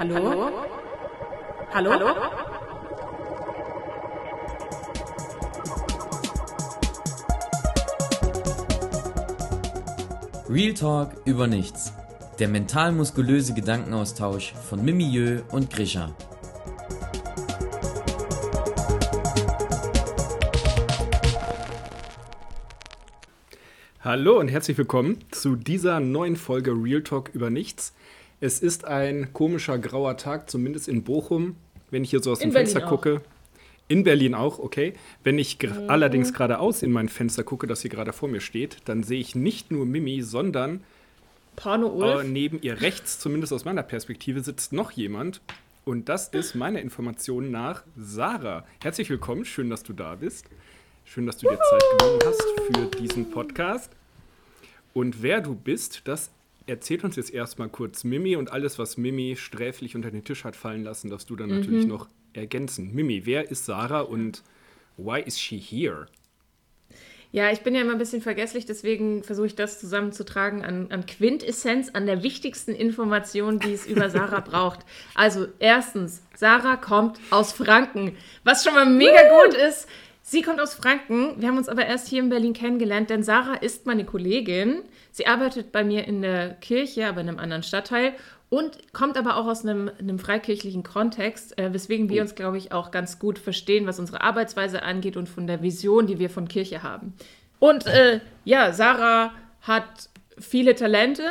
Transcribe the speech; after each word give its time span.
Hallo? 0.00 0.50
Hallo? 1.74 1.90
Hallo? 1.92 2.06
Real 10.48 10.72
Talk 10.72 11.10
über 11.26 11.46
nichts. 11.46 11.92
Der 12.38 12.48
mental-muskulöse 12.48 13.52
Gedankenaustausch 13.52 14.54
von 14.54 14.82
Mimieux 14.82 15.42
und 15.50 15.68
Grisha. 15.68 16.16
Hallo 24.02 24.40
und 24.40 24.48
herzlich 24.48 24.78
willkommen 24.78 25.18
zu 25.30 25.56
dieser 25.56 26.00
neuen 26.00 26.36
Folge 26.36 26.70
Real 26.70 27.02
Talk 27.02 27.28
über 27.34 27.50
nichts. 27.50 27.92
Es 28.40 28.60
ist 28.60 28.86
ein 28.86 29.34
komischer 29.34 29.78
grauer 29.78 30.16
Tag, 30.16 30.48
zumindest 30.50 30.88
in 30.88 31.02
Bochum, 31.04 31.56
wenn 31.90 32.04
ich 32.04 32.10
hier 32.10 32.22
so 32.22 32.32
aus 32.32 32.40
In 32.40 32.48
dem 32.48 32.54
Fenster 32.54 32.80
Berlin 32.80 32.88
gucke. 32.88 33.22
In 33.88 34.02
Berlin 34.04 34.34
auch, 34.34 34.58
okay. 34.58 34.94
Wenn 35.24 35.38
ich 35.38 35.58
gr- 35.58 35.88
allerdings 35.88 36.32
geradeaus 36.32 36.82
in 36.82 36.90
mein 36.90 37.10
Fenster 37.10 37.44
gucke, 37.44 37.66
das 37.66 37.82
hier 37.82 37.90
gerade 37.90 38.12
vor 38.14 38.28
mir 38.30 38.40
steht, 38.40 38.78
dann 38.86 39.02
sehe 39.02 39.20
ich 39.20 39.34
nicht 39.34 39.70
nur 39.70 39.84
Mimi, 39.84 40.22
sondern 40.22 40.82
Porno 41.56 42.20
äh, 42.20 42.24
neben 42.24 42.62
ihr 42.62 42.80
rechts, 42.80 43.18
zumindest 43.18 43.52
aus 43.52 43.66
meiner 43.66 43.82
Perspektive, 43.82 44.40
sitzt 44.40 44.72
noch 44.72 44.92
jemand. 44.92 45.42
Und 45.84 46.08
das 46.08 46.28
ist 46.28 46.54
meiner 46.54 46.80
Information 46.80 47.50
nach 47.50 47.82
Sarah. 47.98 48.64
Herzlich 48.82 49.10
willkommen, 49.10 49.44
schön, 49.44 49.68
dass 49.68 49.82
du 49.82 49.92
da 49.92 50.14
bist. 50.14 50.46
Schön, 51.04 51.26
dass 51.26 51.36
du 51.38 51.48
dir 51.48 51.58
Zeit 51.58 51.82
genommen 51.98 52.20
hast 52.24 52.42
für 52.72 52.86
diesen 52.96 53.30
Podcast. 53.30 53.90
Und 54.94 55.22
wer 55.22 55.40
du 55.40 55.54
bist, 55.54 56.02
das 56.04 56.30
erzählt 56.66 57.04
uns 57.04 57.16
jetzt 57.16 57.32
erstmal 57.32 57.68
kurz 57.68 58.04
Mimi 58.04 58.36
und 58.36 58.52
alles, 58.52 58.78
was 58.78 58.96
Mimi 58.96 59.36
sträflich 59.36 59.96
unter 59.96 60.10
den 60.10 60.24
Tisch 60.24 60.44
hat 60.44 60.56
fallen 60.56 60.84
lassen, 60.84 61.10
darfst 61.10 61.30
du 61.30 61.36
dann 61.36 61.50
natürlich 61.50 61.86
noch 61.86 62.08
ergänzen. 62.32 62.94
Mimi, 62.94 63.22
wer 63.24 63.50
ist 63.50 63.64
Sarah 63.64 64.00
und 64.00 64.42
why 64.96 65.20
is 65.20 65.38
she 65.38 65.58
here? 65.58 66.06
Ja, 67.32 67.52
ich 67.52 67.60
bin 67.60 67.76
ja 67.76 67.82
immer 67.82 67.92
ein 67.92 67.98
bisschen 67.98 68.22
vergesslich, 68.22 68.66
deswegen 68.66 69.22
versuche 69.22 69.46
ich 69.46 69.54
das 69.54 69.78
zusammenzutragen 69.78 70.64
an, 70.64 70.88
an 70.90 71.06
Quintessenz, 71.06 71.90
an 71.90 72.06
der 72.06 72.24
wichtigsten 72.24 72.72
Information, 72.72 73.60
die 73.60 73.72
es 73.72 73.86
über 73.86 74.10
Sarah 74.10 74.40
braucht. 74.48 74.80
Also, 75.14 75.46
erstens, 75.60 76.22
Sarah 76.34 76.76
kommt 76.76 77.20
aus 77.30 77.52
Franken, 77.52 78.16
was 78.42 78.64
schon 78.64 78.74
mal 78.74 78.86
mega 78.86 79.20
gut 79.44 79.54
ist. 79.54 79.86
Sie 80.22 80.42
kommt 80.42 80.60
aus 80.60 80.74
Franken. 80.74 81.40
Wir 81.40 81.48
haben 81.48 81.56
uns 81.56 81.68
aber 81.68 81.86
erst 81.86 82.08
hier 82.08 82.20
in 82.20 82.30
Berlin 82.30 82.52
kennengelernt, 82.52 83.10
denn 83.10 83.22
Sarah 83.22 83.54
ist 83.54 83.86
meine 83.86 84.04
Kollegin. 84.04 84.82
Sie 85.10 85.26
arbeitet 85.26 85.72
bei 85.72 85.84
mir 85.84 86.06
in 86.06 86.22
der 86.22 86.50
Kirche, 86.54 87.06
aber 87.06 87.20
in 87.20 87.28
einem 87.28 87.38
anderen 87.38 87.62
Stadtteil 87.62 88.14
und 88.50 88.92
kommt 88.92 89.16
aber 89.16 89.36
auch 89.36 89.46
aus 89.46 89.64
einem, 89.64 89.90
einem 89.98 90.18
freikirchlichen 90.18 90.82
Kontext, 90.82 91.56
äh, 91.56 91.72
weswegen 91.72 92.08
wir 92.08 92.20
uns, 92.20 92.34
glaube 92.34 92.58
ich, 92.58 92.72
auch 92.72 92.90
ganz 92.90 93.18
gut 93.20 93.38
verstehen, 93.38 93.86
was 93.86 94.00
unsere 94.00 94.22
Arbeitsweise 94.22 94.82
angeht 94.82 95.16
und 95.16 95.28
von 95.28 95.46
der 95.46 95.62
Vision, 95.62 96.08
die 96.08 96.18
wir 96.18 96.28
von 96.30 96.48
Kirche 96.48 96.82
haben. 96.82 97.14
Und 97.60 97.86
äh, 97.86 98.20
ja, 98.44 98.72
Sarah 98.72 99.32
hat 99.60 100.08
viele 100.38 100.74
Talente. 100.74 101.22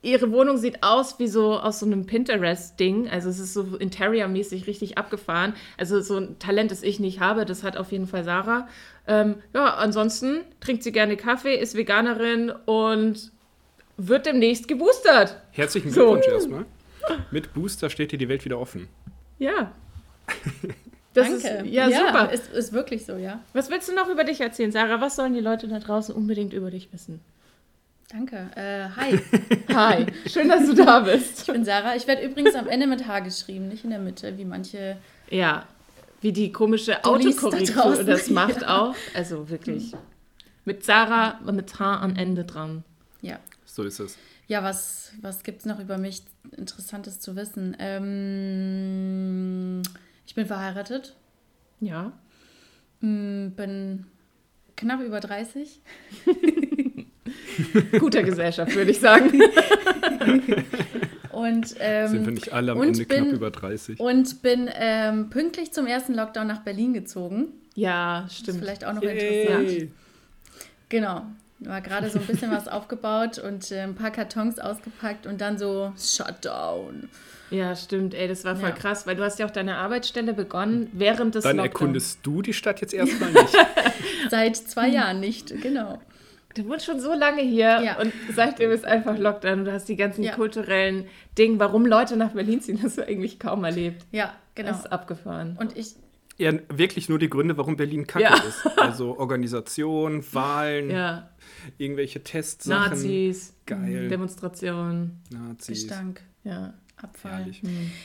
Ihre 0.00 0.30
Wohnung 0.30 0.58
sieht 0.58 0.82
aus 0.84 1.18
wie 1.18 1.26
so 1.26 1.58
aus 1.58 1.80
so 1.80 1.86
einem 1.86 2.06
Pinterest-Ding. 2.06 3.08
Also 3.10 3.28
es 3.28 3.40
ist 3.40 3.52
so 3.52 3.76
Interior-mäßig 3.76 4.66
richtig 4.68 4.96
abgefahren. 4.96 5.54
Also 5.76 6.00
so 6.00 6.18
ein 6.18 6.38
Talent, 6.38 6.70
das 6.70 6.82
ich 6.82 7.00
nicht 7.00 7.18
habe, 7.18 7.44
das 7.44 7.64
hat 7.64 7.76
auf 7.76 7.90
jeden 7.90 8.06
Fall 8.06 8.22
Sarah. 8.22 8.68
Ähm, 9.08 9.36
ja, 9.54 9.74
ansonsten 9.74 10.42
trinkt 10.60 10.84
sie 10.84 10.92
gerne 10.92 11.16
Kaffee, 11.16 11.56
ist 11.56 11.74
Veganerin 11.74 12.52
und 12.66 13.32
wird 13.96 14.26
demnächst 14.26 14.68
geboostert. 14.68 15.36
Herzlichen 15.50 15.90
So. 15.90 16.12
Glückwunsch 16.12 16.28
erstmal. 16.28 16.64
Mit 17.32 17.52
Booster 17.54 17.90
steht 17.90 18.12
dir 18.12 18.18
die 18.18 18.28
Welt 18.28 18.44
wieder 18.44 18.60
offen. 18.60 18.88
Ja. 19.38 19.72
Das 21.14 21.26
Danke. 21.26 21.66
Ist, 21.66 21.72
ja, 21.72 21.90
super. 21.90 22.30
Ist, 22.30 22.52
ist 22.52 22.72
wirklich 22.72 23.04
so, 23.04 23.16
ja. 23.16 23.40
Was 23.52 23.70
willst 23.70 23.88
du 23.88 23.94
noch 23.94 24.08
über 24.08 24.22
dich 24.22 24.40
erzählen, 24.40 24.70
Sarah? 24.70 25.00
Was 25.00 25.16
sollen 25.16 25.34
die 25.34 25.40
Leute 25.40 25.66
da 25.66 25.80
draußen 25.80 26.14
unbedingt 26.14 26.52
über 26.52 26.70
dich 26.70 26.92
wissen? 26.92 27.20
Danke. 28.10 28.48
Äh, 28.56 28.88
hi, 28.96 29.18
Hi, 29.74 30.06
schön, 30.26 30.48
dass 30.48 30.64
du 30.66 30.74
da 30.74 31.00
bist. 31.00 31.40
ich 31.42 31.46
bin 31.52 31.62
Sarah. 31.64 31.94
Ich 31.94 32.06
werde 32.06 32.22
übrigens 32.24 32.54
am 32.54 32.66
Ende 32.66 32.86
mit 32.86 33.06
H 33.06 33.20
geschrieben, 33.20 33.68
nicht 33.68 33.84
in 33.84 33.90
der 33.90 33.98
Mitte, 33.98 34.38
wie 34.38 34.46
manche. 34.46 34.96
Ja, 35.28 35.66
wie 36.22 36.32
die 36.32 36.50
komische 36.50 36.92
da 37.02 37.10
Autokorrektur 37.10 37.74
draußen, 37.82 38.06
das 38.06 38.30
macht 38.30 38.62
ja. 38.62 38.78
auch. 38.80 38.94
Also 39.14 39.50
wirklich. 39.50 39.92
Mit 40.64 40.84
Sarah 40.84 41.38
und 41.44 41.56
mit 41.56 41.78
H 41.78 41.98
am 42.00 42.16
Ende 42.16 42.44
dran. 42.44 42.82
Ja. 43.20 43.38
So 43.66 43.82
ist 43.84 43.98
es. 44.00 44.16
Ja, 44.46 44.62
was, 44.62 45.12
was 45.20 45.42
gibt 45.42 45.60
es 45.60 45.66
noch 45.66 45.78
über 45.78 45.98
mich 45.98 46.22
Interessantes 46.56 47.20
zu 47.20 47.36
wissen? 47.36 47.76
Ähm, 47.78 49.02
ich 50.26 50.34
bin 50.34 50.46
verheiratet, 50.46 51.14
Ja. 51.80 52.12
m, 53.02 53.52
bin 53.54 54.06
knapp 54.76 55.02
über 55.02 55.20
30. 55.20 55.82
Guter 57.98 58.22
Gesellschaft, 58.22 58.74
würde 58.74 58.90
ich 58.90 59.00
sagen. 59.00 59.30
Und, 61.32 61.76
ähm, 61.78 62.08
Sind 62.08 62.24
wir 62.26 62.32
nicht 62.32 62.52
alle 62.52 62.72
am 62.72 62.82
Ende 62.82 63.04
knapp 63.04 63.18
bin- 63.24 63.30
über 63.30 63.50
30? 63.50 64.00
und 64.00 64.42
bin 64.42 64.68
ähm, 64.74 65.30
pünktlich 65.30 65.72
zum 65.72 65.86
ersten 65.86 66.14
Lockdown 66.14 66.46
nach 66.48 66.62
Berlin 66.62 66.94
gezogen. 66.94 67.48
Ja, 67.76 68.22
Das 68.22 68.32
ist 68.32 68.38
stimmt. 68.40 68.58
vielleicht 68.58 68.84
auch 68.84 68.92
noch 68.92 69.02
interessant. 69.02 69.70
Yay. 69.70 69.90
Genau. 70.88 71.22
War 71.60 71.80
gerade 71.80 72.08
so 72.10 72.18
ein 72.18 72.26
bisschen 72.26 72.50
was 72.50 72.66
aufgebaut 72.68 73.38
und 73.38 73.70
äh, 73.70 73.80
ein 73.82 73.94
paar 73.94 74.10
Kartons 74.10 74.58
ausgepackt 74.58 75.26
und 75.26 75.40
dann 75.40 75.58
so 75.58 75.92
Shutdown. 75.96 77.08
Ja, 77.50 77.74
stimmt. 77.76 78.14
Ey, 78.14 78.26
das 78.28 78.44
war 78.44 78.56
voll 78.56 78.70
Ja. 78.70 78.74
krass, 78.74 79.06
weil 79.06 79.14
du 79.16 79.22
hast 79.22 79.38
ja 79.38 79.46
auch 79.46 79.50
deine 79.50 79.76
Arbeitsstelle 79.76 80.34
begonnen 80.34 80.90
während 80.92 81.34
des 81.36 81.44
Dann 81.44 81.56
Lockdowns. 81.56 81.72
erkundest 81.74 82.18
du 82.24 82.42
die 82.42 82.52
Stadt 82.52 82.80
jetzt 82.80 82.94
erstmal 82.94 83.30
nicht. 83.32 83.56
Seit 84.28 84.56
zwei 84.56 84.88
Jahren 84.88 85.20
nicht, 85.20 85.60
genau. 85.62 86.00
Du 86.58 86.68
wohnst 86.68 86.84
schon 86.86 86.98
so 87.00 87.14
lange 87.14 87.42
hier 87.42 87.80
Ja. 87.82 88.00
und 88.00 88.12
seitdem 88.34 88.70
ist 88.72 88.84
einfach 88.84 89.16
Lockdown. 89.16 89.64
Du 89.64 89.72
hast 89.72 89.88
die 89.88 89.94
ganzen 89.96 90.24
Ja. 90.24 90.34
kulturellen 90.34 91.06
Dinge, 91.38 91.60
warum 91.60 91.86
Leute 91.86 92.16
nach 92.16 92.32
Berlin 92.32 92.60
ziehen, 92.60 92.78
hast 92.82 92.98
du 92.98 93.06
eigentlich 93.06 93.38
kaum 93.38 93.62
erlebt. 93.64 94.04
Ja, 94.10 94.34
genau. 94.56 94.70
Das 94.70 94.80
ist 94.80 94.86
abgefahren. 94.92 95.56
Und 95.60 95.76
ich, 95.76 95.94
Ja, 96.36 96.52
wirklich 96.68 97.08
nur 97.08 97.18
die 97.18 97.28
Gründe, 97.30 97.56
warum 97.56 97.76
Berlin 97.76 98.06
kacke 98.06 98.24
Ja. 98.24 98.34
ist. 98.42 98.64
Also 98.78 99.18
Organisation, 99.18 100.24
Wahlen, 100.32 100.90
ja, 100.90 101.30
irgendwelche 101.78 102.22
Testsachen. 102.22 102.90
Nazis, 102.92 103.54
Geil. 103.66 104.08
Demonstrationen, 104.08 105.20
Nazis. 105.30 105.82
Gestank, 105.88 106.22
ja. 106.44 106.74
Abfall. 106.96 107.32
Herrlich. 107.38 107.62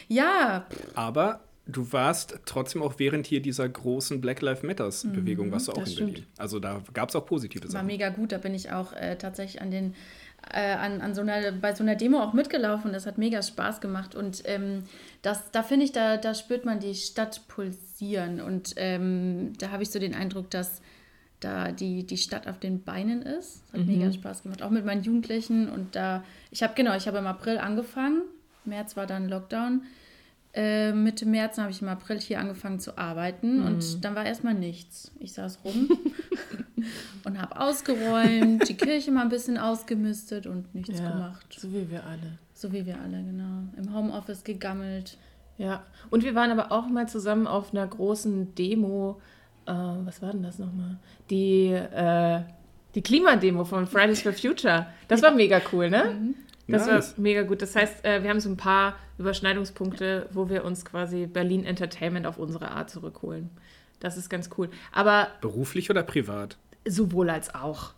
Ja, 0.07 0.65
Aber 0.95 1.41
du 1.65 1.91
warst 1.91 2.39
trotzdem 2.45 2.81
auch 2.81 2.95
während 2.97 3.25
hier 3.25 3.41
dieser 3.41 3.67
großen 3.67 4.21
Black 4.21 4.41
Lives 4.41 4.63
Matters 4.63 5.03
Bewegung, 5.03 5.51
warst 5.51 5.67
du 5.67 5.73
auch 5.73 5.77
in 5.77 5.85
stimmt. 5.87 6.13
Berlin. 6.13 6.27
Also 6.37 6.59
da 6.59 6.81
gab 6.93 7.09
es 7.09 7.15
auch 7.15 7.25
positive 7.25 7.63
war 7.63 7.71
Sachen. 7.71 7.87
mega 7.87 8.09
gut. 8.09 8.31
Da 8.31 8.37
bin 8.37 8.53
ich 8.53 8.71
auch 8.71 8.93
äh, 8.93 9.15
tatsächlich 9.17 9.61
an 9.61 9.71
den 9.71 9.95
äh, 10.51 10.73
an, 10.73 11.01
an 11.01 11.15
so 11.15 11.21
einer, 11.21 11.51
bei 11.53 11.73
so 11.73 11.83
einer 11.83 11.95
Demo 11.95 12.19
auch 12.19 12.33
mitgelaufen. 12.33 12.91
Das 12.91 13.05
hat 13.05 13.17
mega 13.17 13.41
Spaß 13.41 13.79
gemacht. 13.81 14.13
Und 14.15 14.43
ähm, 14.45 14.83
das, 15.21 15.51
da 15.51 15.63
finde 15.63 15.85
ich, 15.85 15.91
da, 15.91 16.17
da 16.17 16.33
spürt 16.33 16.65
man 16.65 16.79
die 16.79 16.95
Stadt 16.95 17.47
pulsieren. 17.47 18.41
Und 18.41 18.73
ähm, 18.75 19.53
da 19.57 19.71
habe 19.71 19.83
ich 19.83 19.89
so 19.89 19.99
den 19.99 20.13
Eindruck, 20.13 20.49
dass 20.49 20.81
da 21.39 21.71
die, 21.71 22.05
die 22.05 22.17
Stadt 22.17 22.47
auf 22.47 22.59
den 22.59 22.83
Beinen 22.83 23.21
ist. 23.21 23.63
Das 23.71 23.81
hat 23.81 23.87
mega 23.87 24.11
Spaß 24.11 24.43
gemacht. 24.43 24.61
Auch 24.63 24.69
mit 24.69 24.85
meinen 24.85 25.03
Jugendlichen. 25.03 25.69
Und 25.69 25.95
da, 25.95 26.23
ich 26.51 26.63
habe, 26.63 26.73
genau, 26.75 26.95
ich 26.95 27.07
habe 27.07 27.19
im 27.19 27.27
April 27.27 27.57
angefangen. 27.57 28.23
März 28.65 28.95
war 28.95 29.07
dann 29.07 29.29
Lockdown. 29.29 29.83
Äh, 30.55 30.91
Mitte 30.91 31.25
März 31.25 31.57
habe 31.57 31.71
ich 31.71 31.81
im 31.81 31.87
April 31.87 32.19
hier 32.19 32.39
angefangen 32.39 32.79
zu 32.79 32.97
arbeiten 32.97 33.63
und 33.63 34.05
dann 34.05 34.13
war 34.13 34.23
erstmal 34.23 34.53
nichts. 34.53 35.11
Ich 35.19 35.33
saß 35.33 35.59
rum 35.65 35.89
und 37.23 37.41
habe 37.41 37.59
ausgeräumt, 37.59 38.69
die 38.69 38.77
Kirche 38.77 39.11
mal 39.11 39.23
ein 39.23 39.29
bisschen 39.29 39.57
ausgemistet 39.57 40.45
und 40.45 40.75
nichts 40.75 40.99
ja. 40.99 41.09
gemacht. 41.09 41.57
So 41.57 41.73
wie 41.73 41.89
wir 41.89 42.03
alle. 42.03 42.37
So 42.53 42.71
wie 42.71 42.85
wir 42.85 42.99
alle, 43.01 43.23
genau. 43.23 43.63
Im 43.77 43.95
Homeoffice 43.95 44.43
gegammelt. 44.43 45.17
Ja, 45.57 45.83
und 46.11 46.23
wir 46.23 46.35
waren 46.35 46.51
aber 46.51 46.71
auch 46.71 46.87
mal 46.87 47.07
zusammen 47.07 47.47
auf 47.47 47.73
einer 47.73 47.87
großen 47.87 48.53
Demo. 48.53 49.19
Äh, 49.65 49.71
was 49.71 50.21
war 50.21 50.33
denn 50.33 50.43
das 50.43 50.59
nochmal? 50.59 50.97
Die, 51.31 51.69
äh, 51.69 52.41
die 52.93 53.01
Klimademo 53.01 53.65
von 53.65 53.87
Fridays 53.87 54.21
for 54.21 54.33
Future. 54.33 54.85
Das 55.07 55.23
war 55.23 55.31
mega 55.31 55.59
cool, 55.71 55.89
ne? 55.89 56.35
Das 56.67 56.87
Nice. 56.87 57.17
war 57.17 57.21
mega 57.21 57.41
gut. 57.43 57.61
Das 57.61 57.75
heißt, 57.75 58.05
äh, 58.05 58.23
wir 58.23 58.29
haben 58.29 58.39
so 58.39 58.49
ein 58.49 58.57
paar 58.57 58.95
Überschneidungspunkte, 59.17 60.29
wo 60.31 60.49
wir 60.49 60.63
uns 60.63 60.85
quasi 60.85 61.25
Berlin 61.27 61.65
Entertainment 61.65 62.25
auf 62.25 62.37
unsere 62.37 62.71
Art 62.71 62.89
zurückholen. 62.89 63.49
Das 63.99 64.15
ist 64.17 64.29
ganz 64.29 64.49
cool. 64.57 64.69
Aber 64.91 65.27
Beruflich 65.41 65.89
oder 65.89 66.03
privat? 66.03 66.57
sowohl 66.85 67.29
als 67.29 67.53
auch, 67.53 67.93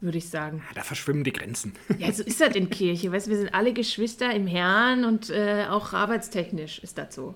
würde 0.00 0.18
ich 0.18 0.28
sagen. 0.30 0.62
Da 0.74 0.82
verschwimmen 0.82 1.24
die 1.24 1.32
Grenzen. 1.32 1.74
Ja, 1.98 2.12
so 2.12 2.22
ist 2.22 2.40
das 2.40 2.54
in 2.54 2.70
Kirche. 2.70 3.10
Weißt 3.12 3.26
du, 3.26 3.30
wir 3.30 3.38
sind 3.38 3.54
alle 3.54 3.72
Geschwister 3.72 4.32
im 4.34 4.46
Herrn 4.46 5.04
und 5.04 5.30
äh, 5.30 5.66
auch 5.68 5.92
arbeitstechnisch 5.92 6.78
ist 6.80 6.98
das 6.98 7.14
so. 7.14 7.34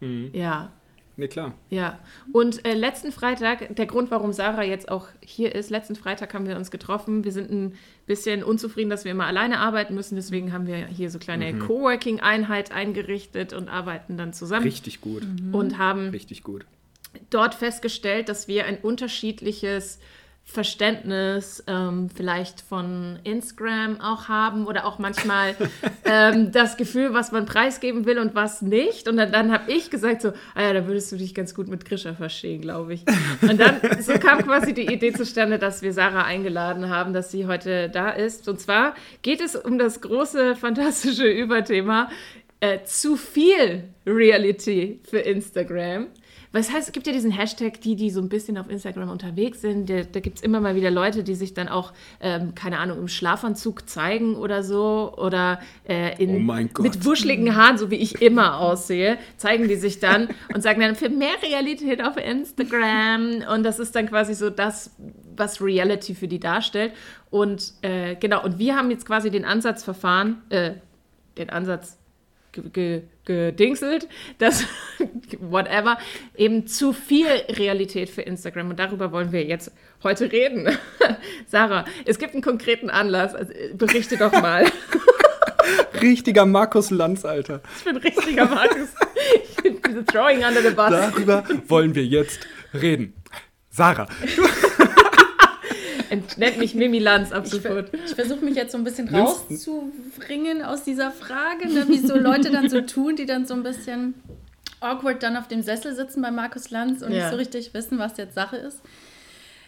Ja. 0.00 0.72
Nee, 1.22 1.28
klar. 1.28 1.54
Ja, 1.70 2.00
und 2.32 2.66
äh, 2.66 2.74
letzten 2.74 3.12
Freitag, 3.12 3.76
der 3.76 3.86
Grund, 3.86 4.10
warum 4.10 4.32
Sarah 4.32 4.64
jetzt 4.64 4.88
auch 4.88 5.06
hier 5.24 5.54
ist, 5.54 5.70
letzten 5.70 5.94
Freitag 5.94 6.34
haben 6.34 6.48
wir 6.48 6.56
uns 6.56 6.72
getroffen. 6.72 7.22
Wir 7.22 7.30
sind 7.30 7.48
ein 7.48 7.74
bisschen 8.06 8.42
unzufrieden, 8.42 8.90
dass 8.90 9.04
wir 9.04 9.12
immer 9.12 9.26
alleine 9.26 9.60
arbeiten 9.60 9.94
müssen. 9.94 10.16
Deswegen 10.16 10.52
haben 10.52 10.66
wir 10.66 10.84
hier 10.86 11.10
so 11.10 11.20
kleine 11.20 11.56
Coworking-Einheit 11.56 12.72
eingerichtet 12.72 13.52
und 13.52 13.68
arbeiten 13.68 14.16
dann 14.16 14.32
zusammen. 14.32 14.64
Richtig 14.64 15.00
gut. 15.00 15.22
Und 15.52 15.78
haben 15.78 16.08
Richtig 16.08 16.42
gut. 16.42 16.66
dort 17.30 17.54
festgestellt, 17.54 18.28
dass 18.28 18.48
wir 18.48 18.64
ein 18.64 18.78
unterschiedliches 18.78 20.00
Verständnis 20.44 21.64
ähm, 21.66 22.10
vielleicht 22.14 22.60
von 22.60 23.18
Instagram 23.24 24.00
auch 24.00 24.28
haben 24.28 24.66
oder 24.66 24.84
auch 24.84 24.98
manchmal 24.98 25.56
ähm, 26.04 26.52
das 26.52 26.76
Gefühl, 26.76 27.14
was 27.14 27.32
man 27.32 27.46
preisgeben 27.46 28.04
will 28.04 28.18
und 28.18 28.34
was 28.34 28.60
nicht. 28.60 29.08
Und 29.08 29.16
dann, 29.16 29.32
dann 29.32 29.50
habe 29.50 29.72
ich 29.72 29.90
gesagt 29.90 30.20
so, 30.20 30.32
ah 30.54 30.62
ja, 30.62 30.72
da 30.74 30.86
würdest 30.86 31.10
du 31.10 31.16
dich 31.16 31.34
ganz 31.34 31.54
gut 31.54 31.68
mit 31.68 31.84
Grisha 31.84 32.12
verstehen, 32.14 32.60
glaube 32.60 32.94
ich. 32.94 33.04
Und 33.40 33.58
dann 33.58 33.80
so 34.00 34.12
kam 34.14 34.44
quasi 34.44 34.74
die 34.74 34.92
Idee 34.92 35.12
zustande, 35.12 35.58
dass 35.58 35.80
wir 35.80 35.92
Sarah 35.92 36.24
eingeladen 36.24 36.90
haben, 36.90 37.14
dass 37.14 37.30
sie 37.30 37.46
heute 37.46 37.88
da 37.88 38.10
ist. 38.10 38.46
Und 38.48 38.60
zwar 38.60 38.94
geht 39.22 39.40
es 39.40 39.56
um 39.56 39.78
das 39.78 40.02
große, 40.02 40.56
fantastische 40.56 41.26
Überthema 41.26 42.10
äh, 42.60 42.84
zu 42.84 43.16
viel 43.16 43.84
Reality 44.06 45.00
für 45.02 45.18
Instagram. 45.18 46.08
Was 46.52 46.70
heißt, 46.70 46.88
es 46.88 46.92
gibt 46.92 47.06
ja 47.06 47.12
diesen 47.14 47.30
Hashtag, 47.30 47.80
die, 47.80 47.96
die 47.96 48.10
so 48.10 48.20
ein 48.20 48.28
bisschen 48.28 48.58
auf 48.58 48.68
Instagram 48.68 49.08
unterwegs 49.08 49.62
sind. 49.62 49.88
Da, 49.88 50.02
da 50.02 50.20
gibt 50.20 50.36
es 50.36 50.42
immer 50.42 50.60
mal 50.60 50.74
wieder 50.74 50.90
Leute, 50.90 51.24
die 51.24 51.34
sich 51.34 51.54
dann 51.54 51.68
auch, 51.68 51.92
ähm, 52.20 52.54
keine 52.54 52.78
Ahnung, 52.78 52.98
im 52.98 53.08
Schlafanzug 53.08 53.88
zeigen 53.88 54.36
oder 54.36 54.62
so. 54.62 55.14
Oder 55.16 55.60
äh, 55.88 56.22
in, 56.22 56.48
Oh 56.48 56.82
mit 56.82 57.04
wuscheligen 57.04 57.56
Haaren, 57.56 57.78
so 57.78 57.90
wie 57.90 57.96
ich 57.96 58.20
immer 58.20 58.58
aussehe, 58.58 59.18
zeigen 59.38 59.66
die 59.66 59.76
sich 59.76 59.98
dann 59.98 60.28
und 60.54 60.62
sagen 60.62 60.80
dann 60.80 60.94
für 60.94 61.08
mehr 61.08 61.42
Realität 61.42 62.04
auf 62.04 62.16
Instagram. 62.18 63.44
Und 63.52 63.62
das 63.62 63.78
ist 63.78 63.96
dann 63.96 64.08
quasi 64.08 64.34
so 64.34 64.50
das, 64.50 64.94
was 65.34 65.62
Reality 65.62 66.14
für 66.14 66.28
die 66.28 66.38
darstellt. 66.38 66.92
Und 67.30 67.72
äh, 67.80 68.14
genau, 68.16 68.44
und 68.44 68.58
wir 68.58 68.76
haben 68.76 68.90
jetzt 68.90 69.06
quasi 69.06 69.30
den 69.30 69.46
Ansatz 69.46 69.82
verfahren, 69.82 70.42
äh, 70.50 70.72
den 71.38 71.48
Ansatz 71.48 71.96
gedingselt, 72.52 74.08
dass 74.38 74.64
whatever, 75.40 75.98
eben 76.36 76.66
zu 76.66 76.92
viel 76.92 77.26
Realität 77.26 78.10
für 78.10 78.22
Instagram 78.22 78.70
und 78.70 78.78
darüber 78.78 79.12
wollen 79.12 79.32
wir 79.32 79.44
jetzt 79.44 79.72
heute 80.02 80.30
reden. 80.30 80.68
Sarah, 81.46 81.84
es 82.04 82.18
gibt 82.18 82.34
einen 82.34 82.42
konkreten 82.42 82.90
Anlass, 82.90 83.34
also, 83.34 83.52
berichte 83.74 84.16
doch 84.16 84.32
mal. 84.32 84.66
Richtiger 86.00 86.46
Markus 86.46 86.90
Lanz, 86.90 87.24
Alter. 87.24 87.60
Ich 87.78 87.84
bin 87.84 87.96
richtiger 87.96 88.46
Markus. 88.46 88.88
Ich 89.44 89.62
bin 89.62 90.06
Throwing 90.06 90.44
under 90.44 90.62
the 90.62 90.70
bus. 90.70 90.90
Darüber 90.90 91.44
wollen 91.68 91.94
wir 91.94 92.04
jetzt 92.04 92.40
reden. 92.74 93.14
Sarah, 93.70 94.08
Nennt 96.36 96.58
mich 96.58 96.74
Mimi 96.74 96.98
Lanz 96.98 97.32
ab 97.32 97.44
Ich, 97.46 97.50
sofort. 97.52 97.90
ich 97.94 98.14
versuche 98.14 98.44
mich 98.44 98.54
jetzt 98.56 98.72
so 98.72 98.78
ein 98.78 98.84
bisschen 98.84 99.08
rauszubringen 99.08 100.62
aus 100.62 100.84
dieser 100.84 101.10
Frage, 101.10 101.68
ne? 101.68 101.86
wie 101.88 101.98
so 101.98 102.16
Leute 102.16 102.50
dann 102.50 102.68
so 102.68 102.80
tun, 102.82 103.16
die 103.16 103.26
dann 103.26 103.46
so 103.46 103.54
ein 103.54 103.62
bisschen 103.62 104.14
awkward 104.80 105.22
dann 105.22 105.36
auf 105.36 105.48
dem 105.48 105.62
Sessel 105.62 105.94
sitzen 105.94 106.22
bei 106.22 106.30
Markus 106.30 106.70
Lanz 106.70 107.02
und 107.02 107.12
Ja. 107.12 107.18
nicht 107.18 107.30
so 107.30 107.36
richtig 107.36 107.74
wissen, 107.74 107.98
was 107.98 108.16
jetzt 108.16 108.34
Sache 108.34 108.56
ist. 108.56 108.80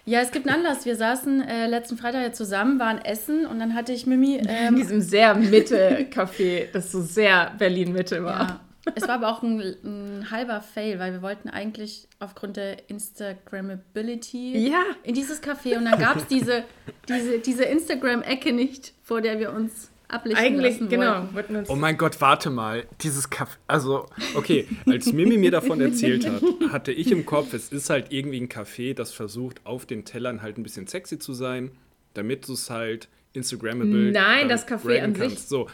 Ja, 0.07 0.21
es 0.21 0.33
gibt 0.33 0.47
einen 0.47 0.57
Anlass. 0.65 0.85
Wir 0.85 0.97
saßen 0.97 1.41
äh, 1.41 1.67
letzten 1.67 1.97
Freitag 1.97 2.23
ja 2.23 2.33
zusammen, 2.33 2.79
waren 2.79 2.99
essen 3.03 3.47
und 3.47 3.59
dann 3.59 3.75
hatte 3.75 3.93
ich 3.93 4.07
Mimi. 4.07 4.37
In 4.37 4.47
Ähm, 4.51 4.77
diesem 4.77 5.01
sehr 5.01 5.35
Mitte-Café, 5.35 6.67
das 6.73 6.93
so 6.93 7.01
sehr 7.01 7.53
Berlin-Mitte 7.59 8.23
war. 8.23 8.39
ja, 8.49 8.61
es 8.95 9.03
war 9.09 9.15
aber 9.17 9.29
auch 9.29 9.43
ein, 9.43 9.61
ein 9.85 10.31
halber 10.31 10.61
Fail, 10.61 10.99
weil 10.99 11.13
wir 11.13 11.23
wollten 11.23 11.49
eigentlich 11.49 12.09
aufgrund 12.19 12.57
der 12.57 12.89
Instagrammability 12.91 14.57
Ja. 14.69 14.83
in 15.03 15.15
dieses 15.15 15.43
Café 15.43 15.77
und 15.79 15.85
dann 15.85 15.99
gab 15.99 16.17
es 16.17 16.27
diese, 16.27 16.65
diese, 17.09 17.39
diese 17.39 17.65
Instagram-Ecke 17.65 18.53
nicht, 18.53 18.95
vor 19.03 19.21
der 19.21 19.39
wir 19.39 19.53
uns 19.53 19.91
ablichten 20.09 20.45
Eigentlich, 20.45 20.75
lassen 20.79 20.89
genau. 20.89 21.29
wollten. 21.33 21.65
Oh 21.69 21.75
mein 21.77 21.97
Gott, 21.97 22.21
warte 22.21 22.51
mal. 22.51 22.85
Dieses 23.01 23.31
Kaffee. 23.31 23.59
Also, 23.67 24.07
okay, 24.35 24.69
als 24.87 25.13
Mimi 25.13 25.39
mir 25.39 25.51
davon 25.51 25.81
erzählt 25.81 26.29
hat, 26.29 26.43
hatte 26.73 26.93
ich 26.93 27.11
im 27.11 27.25
Kopf, 27.27 27.53
es 27.55 27.71
ist 27.71 27.91
halt 27.91 28.13
irgendwie 28.13 28.41
ein 28.41 28.49
Café, 28.49 28.95
das 28.95 29.13
versucht, 29.13 29.61
auf 29.65 29.87
den 29.87 30.05
Tellern 30.05 30.43
halt 30.43 30.59
ein 30.59 30.63
bisschen 30.63 30.87
sexy 30.87 31.19
zu 31.19 31.33
sein, 31.33 31.71
damit 32.13 32.47
du 32.49 32.53
es 32.53 32.71
halt 32.71 33.09
Instagrammable. 33.33 34.13
Nein, 34.13 34.49
das 34.49 34.69
Café 34.69 35.01
an 35.03 35.15
sich. 35.15 35.23
kannst. 35.23 35.49
So. 35.49 35.69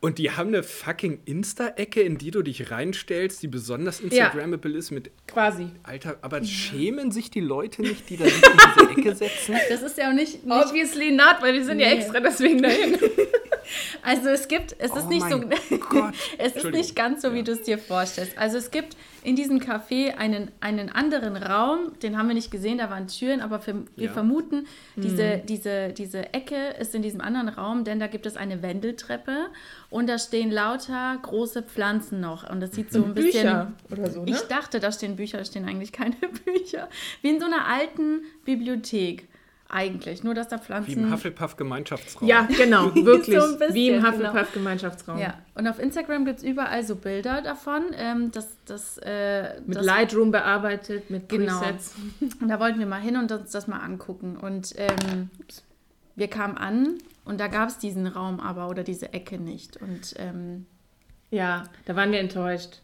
Und 0.00 0.18
die 0.18 0.30
haben 0.30 0.48
eine 0.48 0.62
fucking 0.62 1.20
Insta-Ecke, 1.24 2.00
in 2.02 2.18
die 2.18 2.30
du 2.30 2.42
dich 2.42 2.70
reinstellst, 2.70 3.42
die 3.42 3.48
besonders 3.48 3.98
Instagrammable 3.98 4.76
ist 4.76 4.92
mit. 4.92 5.10
quasi. 5.26 5.66
Alter, 5.82 6.18
aber 6.22 6.44
schämen 6.44 7.10
sich 7.10 7.30
die 7.32 7.40
Leute 7.40 7.82
nicht, 7.82 8.08
die 8.08 8.16
da 8.16 8.24
sich 8.28 8.34
in 8.34 8.58
diese 8.76 8.90
Ecke 8.90 9.14
setzen? 9.16 9.56
Das 9.68 9.82
ist 9.82 9.98
ja 9.98 10.08
auch 10.10 10.14
nicht, 10.14 10.44
nicht 10.46 10.54
Obviously 10.66 11.10
not, 11.10 11.36
weil 11.40 11.54
wir 11.54 11.64
sind 11.64 11.80
ja 11.80 11.88
Nee. 11.88 11.94
extra 11.96 12.20
deswegen 12.20 12.62
dahin. 12.62 12.96
also 14.02 14.28
es 14.28 14.46
gibt, 14.46 14.76
es 14.78 14.92
ist 14.94 15.04
Oh 15.06 15.08
nicht 15.08 15.28
so, 15.28 15.40
es 16.38 16.54
ist 16.56 16.70
nicht 16.70 16.94
ganz 16.96 17.22
so, 17.22 17.34
wie 17.34 17.42
du 17.42 17.52
es 17.52 17.62
dir 17.62 17.78
vorstellst. 17.78 18.38
Also 18.38 18.56
es 18.58 18.70
gibt 18.70 18.96
in 19.24 19.34
diesem 19.36 19.58
Café 19.58 20.14
einen, 20.14 20.52
einen 20.60 20.88
anderen 20.90 21.36
Raum, 21.36 21.92
den 22.02 22.16
haben 22.16 22.28
wir 22.28 22.34
nicht 22.34 22.50
gesehen, 22.52 22.78
da 22.78 22.88
waren 22.88 23.08
Türen, 23.08 23.40
aber 23.40 23.66
wir, 23.66 23.82
wir 23.96 24.06
Ja. 24.06 24.12
vermuten, 24.12 24.66
diese, 24.96 25.38
diese, 25.38 25.92
diese 25.92 26.32
Ecke 26.32 26.68
ist 26.80 26.94
in 26.94 27.02
diesem 27.02 27.20
anderen 27.20 27.48
Raum, 27.48 27.82
denn 27.84 27.98
da 27.98 28.06
gibt 28.06 28.26
es 28.26 28.36
eine 28.36 28.62
Wendeltreppe 28.62 29.48
und 29.90 30.08
da 30.08 30.18
stehen 30.18 30.50
lauter 30.50 31.18
große 31.22 31.62
Pflanzen 31.62 32.20
noch 32.20 32.48
und 32.48 32.60
das 32.60 32.72
sieht 32.72 32.92
so 32.92 33.02
ein 33.02 33.14
bisschen... 33.14 33.42
Bücher 33.42 33.72
oder 33.90 34.10
so, 34.10 34.24
ne? 34.24 34.30
Ich 34.30 34.40
dachte, 34.42 34.80
da 34.80 34.92
stehen 34.92 35.16
Bücher, 35.16 35.38
da 35.38 35.44
stehen 35.44 35.64
eigentlich 35.64 35.92
keine 35.92 36.16
Bücher. 36.44 36.88
Wie 37.22 37.30
in 37.30 37.40
so 37.40 37.46
einer 37.46 37.66
alten 37.66 38.22
Bibliothek 38.44 39.28
eigentlich, 39.70 40.24
nur 40.24 40.34
dass 40.34 40.48
da 40.48 40.58
Pflanzen... 40.58 40.96
Wie 40.96 41.00
im 41.00 41.12
Hufflepuff-Gemeinschaftsraum. 41.12 42.28
Ja, 42.28 42.42
genau, 42.42 42.94
wirklich. 42.94 43.38
So 43.38 43.58
bisschen, 43.58 43.74
Wie 43.74 43.88
im 43.88 44.02
genau. 44.02 44.08
Hufflepuff-Gemeinschaftsraum. 44.08 45.18
Ja, 45.18 45.34
und 45.54 45.66
auf 45.66 45.78
Instagram 45.78 46.24
gibt 46.24 46.38
es 46.38 46.44
überall 46.44 46.84
so 46.84 46.96
Bilder 46.96 47.42
davon. 47.42 47.84
Ähm, 47.94 48.30
das, 48.32 48.48
das, 48.66 48.98
äh, 48.98 49.60
Mit 49.66 49.76
das, 49.76 49.86
Lightroom 49.86 50.30
bearbeitet, 50.30 51.10
mit 51.10 51.28
Genau. 51.28 51.60
Presets. 51.60 51.94
Und 52.40 52.48
da 52.48 52.60
wollten 52.60 52.78
wir 52.78 52.86
mal 52.86 53.00
hin 53.00 53.16
und 53.16 53.30
uns 53.30 53.50
das 53.50 53.66
mal 53.66 53.80
angucken. 53.80 54.36
Und 54.36 54.74
ähm, 54.76 55.30
wir 56.16 56.28
kamen 56.28 56.56
an 56.56 56.94
und 57.28 57.38
da 57.38 57.48
gab 57.48 57.68
es 57.68 57.78
diesen 57.78 58.06
Raum 58.06 58.40
aber 58.40 58.68
oder 58.68 58.82
diese 58.82 59.12
Ecke 59.12 59.38
nicht. 59.38 59.76
Und 59.76 60.14
ähm, 60.16 60.66
Ja, 61.30 61.64
da 61.84 61.94
waren 61.94 62.10
wir 62.10 62.20
enttäuscht. 62.20 62.80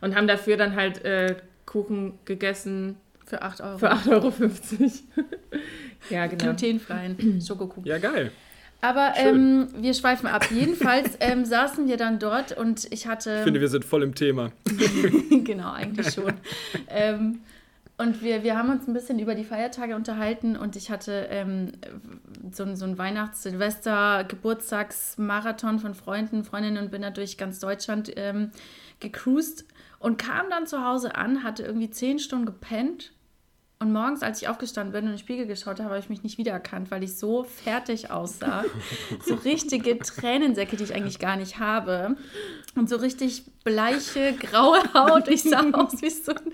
Und 0.00 0.14
haben 0.14 0.28
dafür 0.28 0.56
dann 0.56 0.76
halt 0.76 1.04
äh, 1.04 1.36
Kuchen 1.66 2.18
gegessen 2.24 2.96
für 3.26 3.42
8 3.42 3.60
Euro 3.60 3.78
für 3.78 3.92
8,50 3.92 4.10
Euro. 4.12 4.32
ja, 6.10 6.26
genau. 6.26 6.44
glutenfreien 6.44 7.40
Schokokuchen. 7.46 7.84
Ja, 7.84 7.98
geil. 7.98 8.30
Aber 8.80 9.14
ähm, 9.16 9.68
wir 9.76 9.92
schweifen 9.92 10.28
ab. 10.28 10.46
Jedenfalls 10.50 11.16
ähm, 11.20 11.44
saßen 11.44 11.88
wir 11.88 11.96
dann 11.96 12.18
dort 12.18 12.52
und 12.56 12.86
ich 12.92 13.06
hatte. 13.06 13.38
Ich 13.38 13.44
finde, 13.44 13.60
wir 13.60 13.68
sind 13.68 13.84
voll 13.84 14.02
im 14.02 14.14
Thema. 14.14 14.52
genau, 15.44 15.72
eigentlich 15.72 16.12
schon. 16.12 16.34
ähm, 16.88 17.40
und 17.98 18.22
wir, 18.22 18.44
wir 18.44 18.56
haben 18.56 18.70
uns 18.70 18.86
ein 18.86 18.94
bisschen 18.94 19.18
über 19.18 19.34
die 19.34 19.44
Feiertage 19.44 19.96
unterhalten 19.96 20.56
und 20.56 20.76
ich 20.76 20.90
hatte 20.90 21.26
ähm, 21.30 21.72
so, 22.52 22.74
so 22.76 22.84
ein 22.84 22.96
Weihnachts-, 22.96 23.42
Silvester-, 23.42 24.24
Geburtstagsmarathon 24.24 25.80
von 25.80 25.94
Freunden, 25.94 26.44
Freundinnen 26.44 26.82
und 26.82 26.92
bin 26.92 27.02
da 27.02 27.10
durch 27.10 27.36
ganz 27.36 27.58
Deutschland 27.58 28.12
ähm, 28.16 28.52
gecruised 29.00 29.64
und 29.98 30.16
kam 30.16 30.48
dann 30.48 30.68
zu 30.68 30.84
Hause 30.84 31.16
an, 31.16 31.42
hatte 31.42 31.64
irgendwie 31.64 31.90
zehn 31.90 32.20
Stunden 32.20 32.46
gepennt 32.46 33.12
und 33.80 33.92
morgens, 33.92 34.22
als 34.22 34.42
ich 34.42 34.48
aufgestanden 34.48 34.92
bin 34.92 35.02
und 35.02 35.10
in 35.10 35.16
den 35.16 35.20
Spiegel 35.20 35.46
geschaut 35.46 35.78
habe, 35.78 35.90
habe 35.90 36.00
ich 36.00 36.08
mich 36.08 36.24
nicht 36.24 36.36
wiedererkannt, 36.36 36.90
weil 36.90 37.04
ich 37.04 37.16
so 37.16 37.44
fertig 37.44 38.10
aussah. 38.10 38.64
so 39.24 39.34
richtige 39.34 39.96
Tränensäcke, 40.00 40.76
die 40.76 40.82
ich 40.82 40.94
eigentlich 40.96 41.20
gar 41.20 41.36
nicht 41.36 41.60
habe. 41.60 42.16
Und 42.74 42.88
so 42.88 42.96
richtig 42.96 43.44
bleiche, 43.62 44.34
graue 44.40 44.82
Haut. 44.94 45.28
Ich 45.28 45.44
sah 45.44 45.60
aus 45.72 46.02
wie 46.02 46.10
so, 46.10 46.32
ein, 46.32 46.52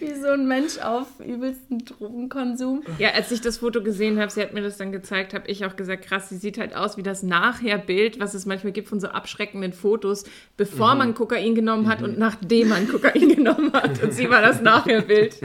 wie 0.00 0.14
so 0.14 0.30
ein 0.30 0.48
Mensch 0.48 0.78
auf 0.78 1.06
übelsten 1.20 1.84
Drogenkonsum. 1.84 2.82
Ja, 2.98 3.10
als 3.10 3.30
ich 3.30 3.40
das 3.40 3.58
Foto 3.58 3.80
gesehen 3.80 4.18
habe, 4.18 4.32
sie 4.32 4.42
hat 4.42 4.52
mir 4.52 4.62
das 4.62 4.76
dann 4.76 4.90
gezeigt, 4.90 5.32
habe 5.32 5.46
ich 5.46 5.64
auch 5.64 5.76
gesagt, 5.76 6.06
krass, 6.06 6.28
sie 6.28 6.38
sieht 6.38 6.58
halt 6.58 6.74
aus 6.74 6.96
wie 6.96 7.04
das 7.04 7.22
Nachher-Bild, 7.22 8.18
was 8.18 8.34
es 8.34 8.46
manchmal 8.46 8.72
gibt 8.72 8.88
von 8.88 8.98
so 8.98 9.06
abschreckenden 9.06 9.72
Fotos, 9.72 10.24
bevor 10.56 10.96
man 10.96 11.14
Kokain 11.14 11.54
genommen 11.54 11.88
hat 11.88 12.02
und 12.02 12.18
nachdem 12.18 12.70
man 12.70 12.88
Kokain 12.88 13.28
genommen 13.36 13.72
hat. 13.72 14.02
Und 14.02 14.12
sie 14.12 14.28
war 14.28 14.42
das 14.42 14.60
Nachher-Bild. 14.60 15.38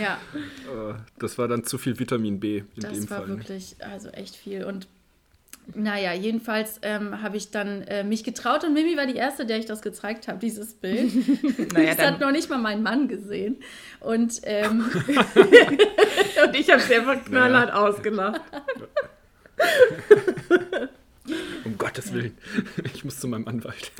Ja, 0.00 0.18
Äh, 0.34 0.94
Das 1.18 1.38
war 1.38 1.48
dann 1.48 1.64
zu 1.64 1.78
viel 1.78 1.98
Vitamin 1.98 2.40
B 2.40 2.58
in 2.58 2.66
das 2.76 2.92
dem 2.92 3.10
war 3.10 3.18
Fall. 3.18 3.28
ne? 3.28 3.38
wirklich, 3.38 3.76
also 3.80 4.08
echt 4.10 4.36
viel. 4.36 4.64
Und 4.64 4.86
naja, 5.74 6.14
jedenfalls 6.14 6.78
ähm, 6.82 7.20
habe 7.22 7.36
ich 7.36 7.50
dann 7.50 7.82
äh, 7.82 8.02
mich 8.02 8.24
getraut 8.24 8.64
und 8.64 8.72
Mimi 8.72 8.96
war 8.96 9.06
die 9.06 9.16
Erste, 9.16 9.44
der 9.44 9.58
ich 9.58 9.66
das 9.66 9.82
gezeigt 9.82 10.26
habe, 10.26 10.38
dieses 10.38 10.72
Bild. 10.74 11.12
Naja, 11.74 11.94
das 11.94 12.06
hat 12.06 12.20
noch 12.20 12.30
nicht 12.32 12.48
mal 12.48 12.56
mein 12.58 12.82
Mann 12.82 13.06
gesehen. 13.08 13.56
Und 14.00 14.40
ähm, 14.44 14.86
und 16.44 16.56
ich 16.56 16.70
habe 16.70 16.80
sie 16.80 16.94
einfach 16.96 17.22
knallhart 17.24 17.72
ausgelacht. 17.72 18.40
Um 21.64 21.78
Gottes 21.78 22.12
Willen. 22.12 22.36
Ich 22.94 23.04
muss 23.04 23.20
zu 23.20 23.28
meinem 23.28 23.46
Anwalt. 23.46 23.92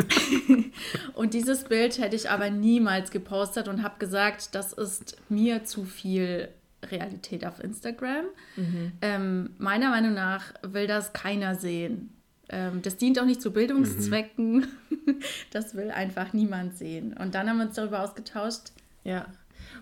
Und 1.14 1.34
dieses 1.34 1.64
Bild 1.64 1.98
hätte 1.98 2.16
ich 2.16 2.30
aber 2.30 2.50
niemals 2.50 3.10
gepostet 3.10 3.68
und 3.68 3.82
habe 3.82 3.98
gesagt, 3.98 4.54
das 4.54 4.72
ist 4.72 5.16
mir 5.28 5.64
zu 5.64 5.84
viel 5.84 6.48
Realität 6.90 7.44
auf 7.44 7.62
Instagram. 7.62 8.24
Ähm, 9.02 9.50
meiner 9.58 9.90
Meinung 9.90 10.14
nach 10.14 10.54
will 10.62 10.86
das 10.86 11.12
keiner 11.12 11.54
sehen. 11.54 12.10
Ähm, 12.48 12.82
das 12.82 12.96
dient 12.96 13.18
auch 13.18 13.24
nicht 13.24 13.42
zu 13.42 13.52
Bildungszwecken. 13.52 14.66
Das 15.52 15.74
will 15.74 15.90
einfach 15.90 16.34
niemand 16.34 16.76
sehen. 16.76 17.14
Und 17.16 17.34
dann 17.34 17.48
haben 17.48 17.56
wir 17.56 17.66
uns 17.66 17.76
darüber 17.76 18.02
ausgetauscht. 18.02 18.72
Ja. 19.04 19.26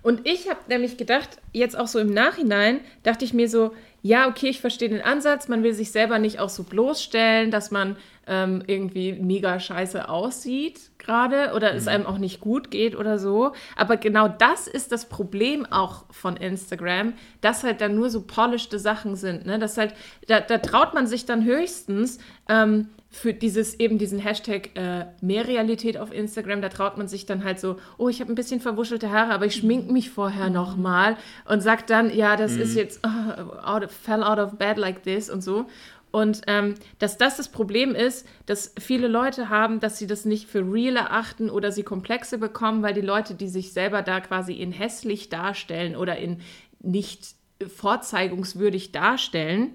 Und 0.03 0.27
ich 0.27 0.49
habe 0.49 0.61
nämlich 0.69 0.97
gedacht, 0.97 1.29
jetzt 1.53 1.79
auch 1.79 1.87
so 1.87 1.99
im 1.99 2.13
Nachhinein, 2.13 2.81
dachte 3.03 3.25
ich 3.25 3.35
mir 3.35 3.49
so, 3.49 3.73
ja, 4.03 4.29
okay, 4.29 4.49
ich 4.49 4.61
verstehe 4.61 4.89
den 4.89 5.03
Ansatz, 5.03 5.49
man 5.49 5.65
will 5.65 5.75
sich 5.75 5.91
selber 5.91 6.21
nicht 6.21 6.39
auch 6.39 6.49
so 6.49 6.63
bloßstellen, 6.63 7.51
dass 7.51 7.73
man 7.73 7.97
ähm, 8.29 8.63
irgendwie 8.67 9.15
mega 9.15 9.59
scheiße 9.59 10.09
aussieht 10.09 10.91
gerade 10.99 11.53
oder 11.55 11.75
es 11.75 11.89
einem 11.89 12.07
auch 12.07 12.19
nicht 12.19 12.41
gut 12.41 12.71
geht 12.71 12.97
oder 12.97 13.19
so. 13.19 13.53
Aber 13.77 13.97
genau 13.97 14.29
das 14.29 14.67
ist 14.67 14.93
das 14.93 15.09
Problem 15.09 15.67
auch 15.67 16.05
von 16.11 16.37
Instagram, 16.37 17.15
dass 17.41 17.65
halt 17.65 17.81
dann 17.81 17.95
nur 17.95 18.11
so 18.11 18.23
polishte 18.23 18.79
Sachen 18.79 19.17
sind. 19.17 19.47
Ne? 19.47 19.59
Das 19.59 19.77
halt, 19.77 19.95
da, 20.29 20.41
da 20.41 20.59
traut 20.59 20.95
man 20.95 21.07
sich 21.07 21.27
dann 21.27 21.45
höchstens 21.45 22.19
ähm, 22.49 22.89
für 23.17 23.33
dieses 23.33 23.81
eben 23.81 23.97
diesen 23.97 24.19
Hashtag 24.19 24.77
äh, 24.77 25.07
mehr 25.23 25.49
Realität 25.49 25.97
auf 25.97 26.13
Instagram, 26.13 26.61
da 26.61 26.69
traut 26.69 26.99
man 26.99 27.09
sich 27.09 27.25
dann 27.25 27.45
halt 27.45 27.59
so, 27.59 27.77
oh, 27.97 28.09
ich 28.09 28.21
habe 28.21 28.31
ein 28.31 28.35
bisschen 28.35 28.61
verwuschelte 28.61 29.11
Haare, 29.11 29.33
aber 29.33 29.47
ich 29.47 29.57
schmink 29.57 29.91
mich 29.91 30.11
vorher 30.11 30.51
noch 30.51 30.77
mal 30.77 31.17
und 31.47 31.63
sagt 31.63 31.89
dann, 31.89 32.15
ja, 32.15 32.37
das 32.37 32.57
ist 32.57 32.77
jetzt 32.77 33.01
oh, 33.05 33.57
out 33.65 33.85
of, 33.85 33.91
fell 33.91 34.23
out 34.23 34.39
of 34.39 34.59
bed 34.59 34.77
like 34.77 35.03
this 35.03 35.31
und 35.31 35.43
so. 35.43 35.67
Und 36.11 36.43
ähm, 36.47 36.75
dass 36.99 37.17
das 37.17 37.37
das 37.37 37.49
Problem 37.49 37.95
ist, 37.95 38.27
dass 38.45 38.75
viele 38.79 39.09
Leute 39.09 39.49
haben, 39.49 39.81
dass 39.81 39.99
sie 39.99 40.07
das 40.07 40.25
nicht 40.25 40.49
für 40.49 40.61
real 40.61 40.97
erachten 40.97 41.51
oder 41.51 41.73
sie 41.73 41.83
Komplexe 41.83 42.39
bekommen, 42.39 42.83
weil 42.83 42.95
die 42.95 43.01
Leute, 43.01 43.35
die 43.35 43.49
sich 43.49 43.73
selber 43.73 44.03
da 44.03 44.21
quasi 44.21 44.53
in 44.53 44.73
hässlich 44.73 45.31
darstellen 45.31 45.97
oder 45.97 46.17
in 46.17 46.41
nicht 46.81 47.35
vorzeigungswürdig 47.67 48.93
darstellen, 48.93 49.71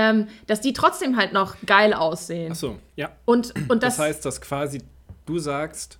ähm, 0.00 0.28
dass 0.46 0.60
die 0.60 0.72
trotzdem 0.72 1.16
halt 1.16 1.32
noch 1.32 1.56
geil 1.66 1.92
aussehen. 1.92 2.52
Ach 2.52 2.56
so, 2.56 2.78
ja. 2.94 3.10
Und, 3.24 3.52
und 3.68 3.82
das, 3.82 3.96
Das 3.96 3.98
heißt, 4.06 4.24
dass 4.24 4.40
quasi 4.40 4.80
du 5.26 5.38
sagst, 5.40 5.98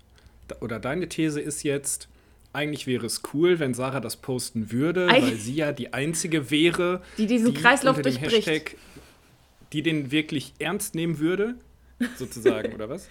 oder 0.61 0.79
deine 0.79 1.09
These 1.09 1.41
ist 1.41 1.65
jetzt, 1.65 2.09
eigentlich 2.53 2.87
wäre 2.87 3.05
es 3.07 3.23
cool, 3.35 3.59
wenn 3.59 3.75
Sarah 3.75 3.99
das 4.01 4.15
posten 4.17 4.71
würde, 4.71 5.09
Eig- 5.09 5.23
weil 5.23 5.35
sie 5.37 5.55
ja 5.57 5.73
die 5.73 5.93
einzige 5.93 6.51
wäre, 6.51 7.03
Die 7.19 7.27
diesen 7.27 7.53
Kreislauf 7.55 7.97
unter 7.97 8.09
dem 8.11 8.21
durchbricht. 8.21 8.47
Hashtag, 8.47 8.77
die 9.73 9.83
den 9.83 10.13
wirklich 10.13 10.55
ernst 10.61 10.95
nehmen 10.95 11.19
würde, 11.19 11.57
sozusagen, 12.17 12.75
oder 12.75 12.89
was? 12.89 13.09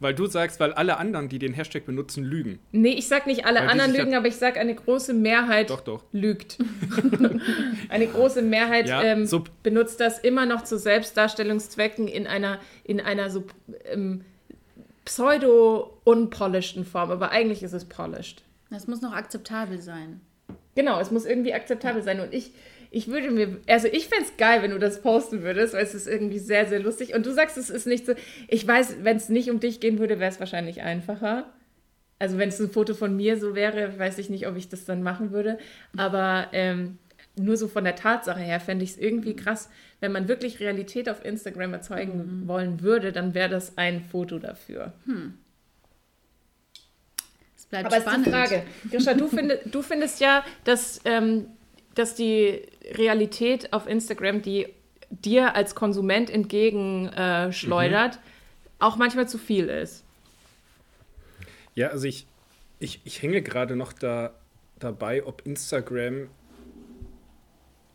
Weil 0.00 0.14
du 0.14 0.26
sagst, 0.26 0.58
weil 0.60 0.72
alle 0.72 0.96
anderen, 0.98 1.28
die 1.28 1.38
den 1.38 1.54
Hashtag 1.54 1.86
benutzen, 1.86 2.24
lügen. 2.24 2.58
nee, 2.72 2.92
ich 2.92 3.06
sag 3.08 3.26
nicht 3.26 3.46
alle 3.46 3.60
Weil 3.60 3.68
anderen 3.70 3.94
ja- 3.94 4.00
lügen, 4.02 4.14
aber 4.16 4.26
ich 4.28 4.36
sag 4.36 4.56
eine 4.58 4.74
große 4.74 5.14
Mehrheit 5.14 5.70
Doch, 5.70 5.80
doch. 5.80 6.02
lügt. 6.12 6.58
eine 7.88 8.06
große 8.06 8.42
Mehrheit 8.42 8.88
Ja, 8.88 9.02
ähm, 9.02 9.26
so- 9.26 9.44
benutzt 9.62 10.00
das 10.00 10.18
immer 10.18 10.46
noch 10.46 10.64
zu 10.64 10.78
Selbstdarstellungszwecken 10.78 12.08
in 12.08 12.26
einer, 12.26 12.58
in 12.82 13.00
einer 13.00 13.30
so 13.30 13.44
ähm, 13.86 14.24
pseudo-unpolisheden 15.04 16.84
Form, 16.84 17.10
aber 17.10 17.30
eigentlich 17.30 17.62
ist 17.62 17.72
es 17.72 17.84
polished. 17.84 18.42
Das 18.70 18.86
muss 18.86 19.00
noch 19.00 19.12
akzeptabel 19.12 19.80
sein. 19.80 20.20
Genau, 20.74 20.98
es 21.00 21.10
muss 21.10 21.24
irgendwie 21.24 21.54
akzeptabel 21.54 22.02
sein. 22.02 22.20
Und 22.20 22.34
ich, 22.34 22.50
ich 22.94 23.08
würde 23.08 23.30
mir, 23.30 23.56
also 23.66 23.88
ich 23.88 24.06
fände 24.08 24.24
es 24.24 24.36
geil, 24.36 24.62
wenn 24.62 24.70
du 24.70 24.78
das 24.78 25.02
posten 25.02 25.42
würdest, 25.42 25.74
weil 25.74 25.82
es 25.82 25.94
ist 25.94 26.06
irgendwie 26.06 26.38
sehr, 26.38 26.66
sehr 26.66 26.78
lustig. 26.78 27.12
Und 27.12 27.26
du 27.26 27.32
sagst, 27.32 27.56
es 27.56 27.68
ist 27.68 27.86
nicht 27.86 28.06
so, 28.06 28.14
ich 28.46 28.66
weiß, 28.66 28.98
wenn 29.02 29.16
es 29.16 29.28
nicht 29.28 29.50
um 29.50 29.58
dich 29.58 29.80
gehen 29.80 29.98
würde, 29.98 30.20
wäre 30.20 30.30
es 30.30 30.38
wahrscheinlich 30.38 30.82
einfacher. 30.82 31.52
Also 32.20 32.38
wenn 32.38 32.50
es 32.50 32.60
ein 32.60 32.70
Foto 32.70 32.94
von 32.94 33.16
mir 33.16 33.36
so 33.36 33.56
wäre, 33.56 33.98
weiß 33.98 34.18
ich 34.18 34.30
nicht, 34.30 34.46
ob 34.46 34.56
ich 34.56 34.68
das 34.68 34.84
dann 34.84 35.02
machen 35.02 35.32
würde. 35.32 35.58
Aber 35.96 36.46
ähm, 36.52 36.98
nur 37.36 37.56
so 37.56 37.66
von 37.66 37.82
der 37.82 37.96
Tatsache 37.96 38.40
her 38.40 38.60
fände 38.60 38.84
ich 38.84 38.92
es 38.92 38.98
irgendwie 38.98 39.34
krass, 39.34 39.68
wenn 39.98 40.12
man 40.12 40.28
wirklich 40.28 40.60
Realität 40.60 41.08
auf 41.08 41.24
Instagram 41.24 41.72
erzeugen 41.72 42.44
wollen 42.46 42.80
würde, 42.80 43.10
dann 43.10 43.34
wäre 43.34 43.48
das 43.48 43.76
ein 43.76 44.02
Foto 44.02 44.38
dafür. 44.38 44.92
Es 47.56 47.66
bleibt 47.66 47.86
Aber 47.86 47.96
es 47.96 48.04
ist 48.04 48.08
spannend. 48.08 48.26
die 48.26 48.30
Frage. 48.30 48.62
Grisha, 48.88 49.14
du, 49.14 49.26
finde, 49.36 49.58
du 49.64 49.82
findest 49.82 50.20
ja, 50.20 50.44
dass, 50.62 51.00
ähm, 51.04 51.46
dass 51.94 52.14
die 52.14 52.62
Realität 52.92 53.72
auf 53.72 53.86
Instagram, 53.86 54.42
die 54.42 54.68
dir 55.10 55.54
als 55.54 55.74
Konsument 55.74 56.30
entgegenschleudert, 56.30 57.48
äh, 57.48 57.52
schleudert, 57.52 58.18
auch 58.78 58.96
manchmal 58.96 59.28
zu 59.28 59.38
viel 59.38 59.68
ist. 59.68 60.04
Ja, 61.74 61.88
also 61.88 62.06
ich, 62.06 62.26
ich, 62.78 63.00
ich 63.04 63.22
hänge 63.22 63.42
gerade 63.42 63.76
noch 63.76 63.92
da, 63.92 64.34
dabei, 64.78 65.24
ob 65.24 65.46
Instagram 65.46 66.28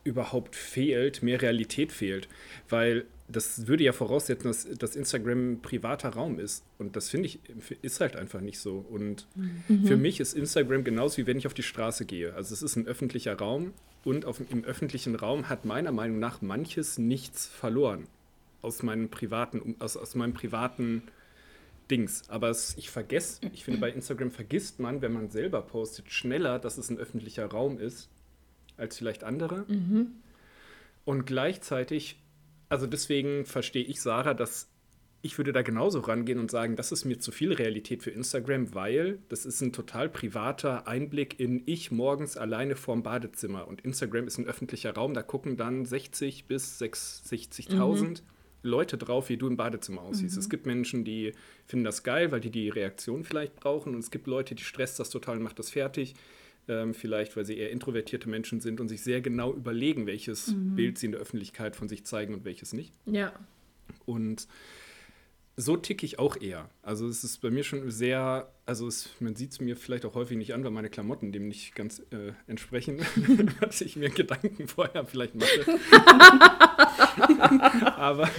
überhaupt 0.04 0.56
fehlt, 0.56 1.22
mehr 1.24 1.42
Realität 1.42 1.92
fehlt. 1.92 2.28
Weil 2.68 3.06
das 3.32 3.68
würde 3.68 3.84
ja 3.84 3.92
voraussetzen, 3.92 4.48
dass, 4.48 4.68
dass 4.78 4.96
Instagram 4.96 5.54
ein 5.54 5.62
privater 5.62 6.10
Raum 6.10 6.40
ist. 6.40 6.64
Und 6.78 6.96
das 6.96 7.10
finde 7.10 7.28
ich, 7.28 7.40
ist 7.82 8.02
halt 8.02 8.16
einfach 8.16 8.42
nicht 8.42 8.60
so. 8.60 8.86
Und 8.90 9.28
für 9.86 9.98
mich 9.98 10.20
ist 10.20 10.34
Instagram 10.34 10.84
genauso 10.84 11.18
wie 11.18 11.28
wenn 11.28 11.38
ich 11.38 11.48
auf 11.48 11.54
die 11.54 11.64
Straße 11.64 12.06
gehe. 12.06 12.34
Also 12.34 12.54
es 12.54 12.62
ist 12.62 12.76
ein 12.76 12.88
öffentlicher 12.88 13.38
Raum 13.38 13.74
und 14.04 14.26
auf, 14.26 14.42
im 14.50 14.64
öffentlichen 14.64 15.16
Raum 15.16 15.48
hat 15.48 15.66
meiner 15.66 15.92
Meinung 15.92 16.20
nach 16.20 16.42
manches 16.42 16.98
nichts 16.98 17.46
verloren. 17.46 18.08
Aus 18.62 18.84
meinem 18.84 19.10
privaten, 19.10 19.76
aus, 19.80 19.96
aus 19.96 20.16
meinem 20.16 20.34
privaten 20.34 21.04
Dings. 21.92 22.24
Aber 22.30 22.50
es, 22.50 22.76
ich 22.78 22.90
vergesse, 22.90 23.42
ich 23.54 23.64
finde, 23.64 23.80
bei 23.80 23.92
Instagram 23.92 24.32
vergisst 24.32 24.80
man, 24.80 25.02
wenn 25.02 25.14
man 25.14 25.30
selber 25.30 25.62
postet, 25.62 26.12
schneller, 26.12 26.60
dass 26.60 26.78
es 26.78 26.90
ein 26.90 26.98
öffentlicher 26.98 27.46
Raum 27.46 27.80
ist, 27.80 28.10
als 28.78 28.98
vielleicht 28.98 29.24
andere. 29.24 29.66
Und 31.06 31.26
gleichzeitig, 31.26 32.18
also 32.70 32.88
deswegen 32.88 33.46
verstehe 33.46 33.84
ich 33.84 34.02
Sarah, 34.02 34.34
dass 34.34 34.70
ich 35.22 35.38
würde 35.38 35.52
da 35.52 35.64
genauso 35.64 36.00
rangehen 36.00 36.40
und 36.40 36.50
sagen, 36.50 36.78
das 36.78 36.94
ist 36.94 37.04
mir 37.04 37.20
zu 37.20 37.32
viel 37.32 37.52
Realität 37.52 38.04
für 38.04 38.12
Instagram, 38.12 38.74
weil 38.74 39.20
das 39.28 39.46
ist 39.46 39.60
ein 39.62 39.74
total 39.74 40.08
privater 40.08 40.88
Einblick 40.88 41.40
in 41.40 41.64
ich 41.66 41.92
morgens 41.92 42.38
alleine 42.38 42.78
vorm 42.78 43.04
Badezimmer. 43.04 43.68
Und 43.68 43.82
Instagram 43.82 44.28
ist 44.28 44.38
ein 44.38 44.48
öffentlicher 44.48 44.94
Raum, 44.94 45.14
da 45.14 45.22
gucken 45.22 45.58
dann 45.58 45.84
60 45.84 46.46
bis 46.46 46.82
60.000 46.82 48.22
Leute 48.62 48.98
drauf, 48.98 49.30
wie 49.30 49.38
du 49.38 49.48
im 49.48 49.58
Badezimmer 49.58 50.02
aussiehst. 50.02 50.38
Es 50.38 50.50
gibt 50.50 50.66
Menschen, 50.66 51.04
die 51.04 51.34
finden 51.66 51.86
das 51.86 52.04
geil, 52.04 52.32
weil 52.32 52.42
die 52.42 52.52
die 52.52 52.70
Reaktion 52.70 53.24
vielleicht 53.24 53.56
brauchen. 53.56 53.96
Und 53.96 54.00
es 54.00 54.12
gibt 54.12 54.28
Leute, 54.28 54.56
die 54.56 54.64
stresst 54.64 55.00
das 55.00 55.10
total 55.10 55.38
und 55.38 55.44
macht 55.44 55.60
das 55.60 55.70
fertig. 55.70 56.14
Ähm, 56.70 56.94
vielleicht, 56.94 57.36
weil 57.36 57.46
sie 57.46 57.58
eher 57.58 57.72
introvertierte 57.72 58.30
Menschen 58.30 58.62
sind 58.62 58.80
und 58.80 58.90
sich 58.90 59.02
sehr 59.02 59.22
genau 59.22 59.52
überlegen, 59.52 60.06
welches 60.06 60.54
Bild 60.56 61.00
sie 61.00 61.08
in 61.08 61.14
der 61.14 61.22
Öffentlichkeit 61.22 61.76
von 61.76 61.90
sich 61.90 62.06
zeigen 62.06 62.36
und 62.36 62.46
welches 62.46 62.74
nicht. 62.74 62.94
Ja. 63.08 63.34
Und 64.06 64.48
so 65.56 65.76
ticke 65.76 66.06
ich 66.06 66.20
auch 66.20 66.40
eher. 66.40 66.70
Also 66.84 67.08
es 67.08 67.24
ist 67.24 67.42
bei 67.42 67.50
mir 67.50 67.64
schon 67.64 67.90
sehr, 67.90 68.52
also 68.68 68.88
es, 68.88 69.10
man 69.20 69.36
sieht 69.36 69.52
es 69.52 69.60
mir 69.60 69.76
vielleicht 69.76 70.06
auch 70.06 70.14
häufig 70.14 70.38
nicht 70.38 70.54
an, 70.54 70.64
weil 70.64 70.72
meine 70.72 70.90
Klamotten 70.90 71.32
dem 71.32 71.48
nicht 71.48 71.74
ganz 71.74 72.00
äh, 72.12 72.34
entsprechen, 72.48 73.00
was 73.60 73.82
ich 73.82 73.96
mir 73.96 74.10
Gedanken 74.10 74.68
vorher 74.68 75.06
vielleicht 75.06 75.34
mache. 75.36 75.80
Aber 77.98 78.30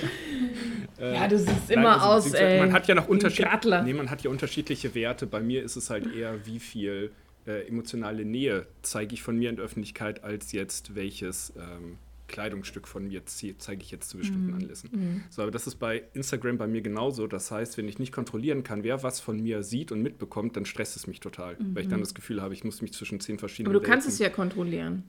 äh, 0.98 1.14
Ja, 1.14 1.28
du 1.28 1.36
siehst 1.36 1.68
nein, 1.68 1.78
immer 1.78 2.00
also 2.00 2.28
aus, 2.28 2.34
ey. 2.34 2.60
Man 2.60 2.72
hat 2.72 2.88
ja 2.88 2.94
noch 2.94 3.02
wie 3.02 3.08
ein 3.08 3.12
Unterschied, 3.12 3.44
Grattler. 3.44 3.82
nee, 3.82 3.92
man 3.92 4.08
hat 4.08 4.22
ja 4.22 4.30
unterschiedliche 4.30 4.94
Werte. 4.94 5.26
Bei 5.26 5.40
mir 5.40 5.62
ist 5.62 5.76
es 5.76 5.90
halt 5.90 6.14
eher, 6.14 6.46
wie 6.46 6.58
viel 6.58 7.10
äh, 7.50 7.66
emotionale 7.68 8.24
Nähe 8.24 8.66
zeige 8.82 9.14
ich 9.14 9.22
von 9.22 9.36
mir 9.38 9.50
in 9.50 9.56
der 9.56 9.64
Öffentlichkeit, 9.64 10.22
als 10.24 10.52
jetzt 10.52 10.94
welches 10.94 11.52
ähm, 11.56 11.96
Kleidungsstück 12.28 12.86
von 12.86 13.08
mir 13.08 13.22
zeige 13.26 13.82
ich 13.82 13.90
jetzt 13.90 14.08
zu 14.10 14.16
bestimmten 14.18 14.54
Anlässen. 14.54 15.24
So, 15.30 15.42
aber 15.42 15.50
das 15.50 15.66
ist 15.66 15.76
bei 15.76 16.04
Instagram 16.14 16.58
bei 16.58 16.68
mir 16.68 16.80
genauso. 16.80 17.26
Das 17.26 17.50
heißt, 17.50 17.76
wenn 17.76 17.88
ich 17.88 17.98
nicht 17.98 18.12
kontrollieren 18.12 18.62
kann, 18.62 18.84
wer 18.84 19.02
was 19.02 19.18
von 19.18 19.42
mir 19.42 19.64
sieht 19.64 19.90
und 19.90 20.00
mitbekommt, 20.00 20.56
dann 20.56 20.64
stresst 20.64 20.94
es 20.94 21.08
mich 21.08 21.18
total, 21.18 21.56
weil 21.74 21.82
ich 21.82 21.88
dann 21.88 21.98
das 21.98 22.14
Gefühl 22.14 22.40
habe, 22.40 22.54
ich 22.54 22.62
muss 22.62 22.82
mich 22.82 22.92
zwischen 22.92 23.18
zehn 23.18 23.38
verschiedenen 23.40 23.74
Aber 23.74 23.80
du 23.82 23.84
kannst 23.90 24.06
Welten- 24.06 24.12
es 24.12 24.18
ja 24.20 24.28
kontrollieren. 24.28 25.02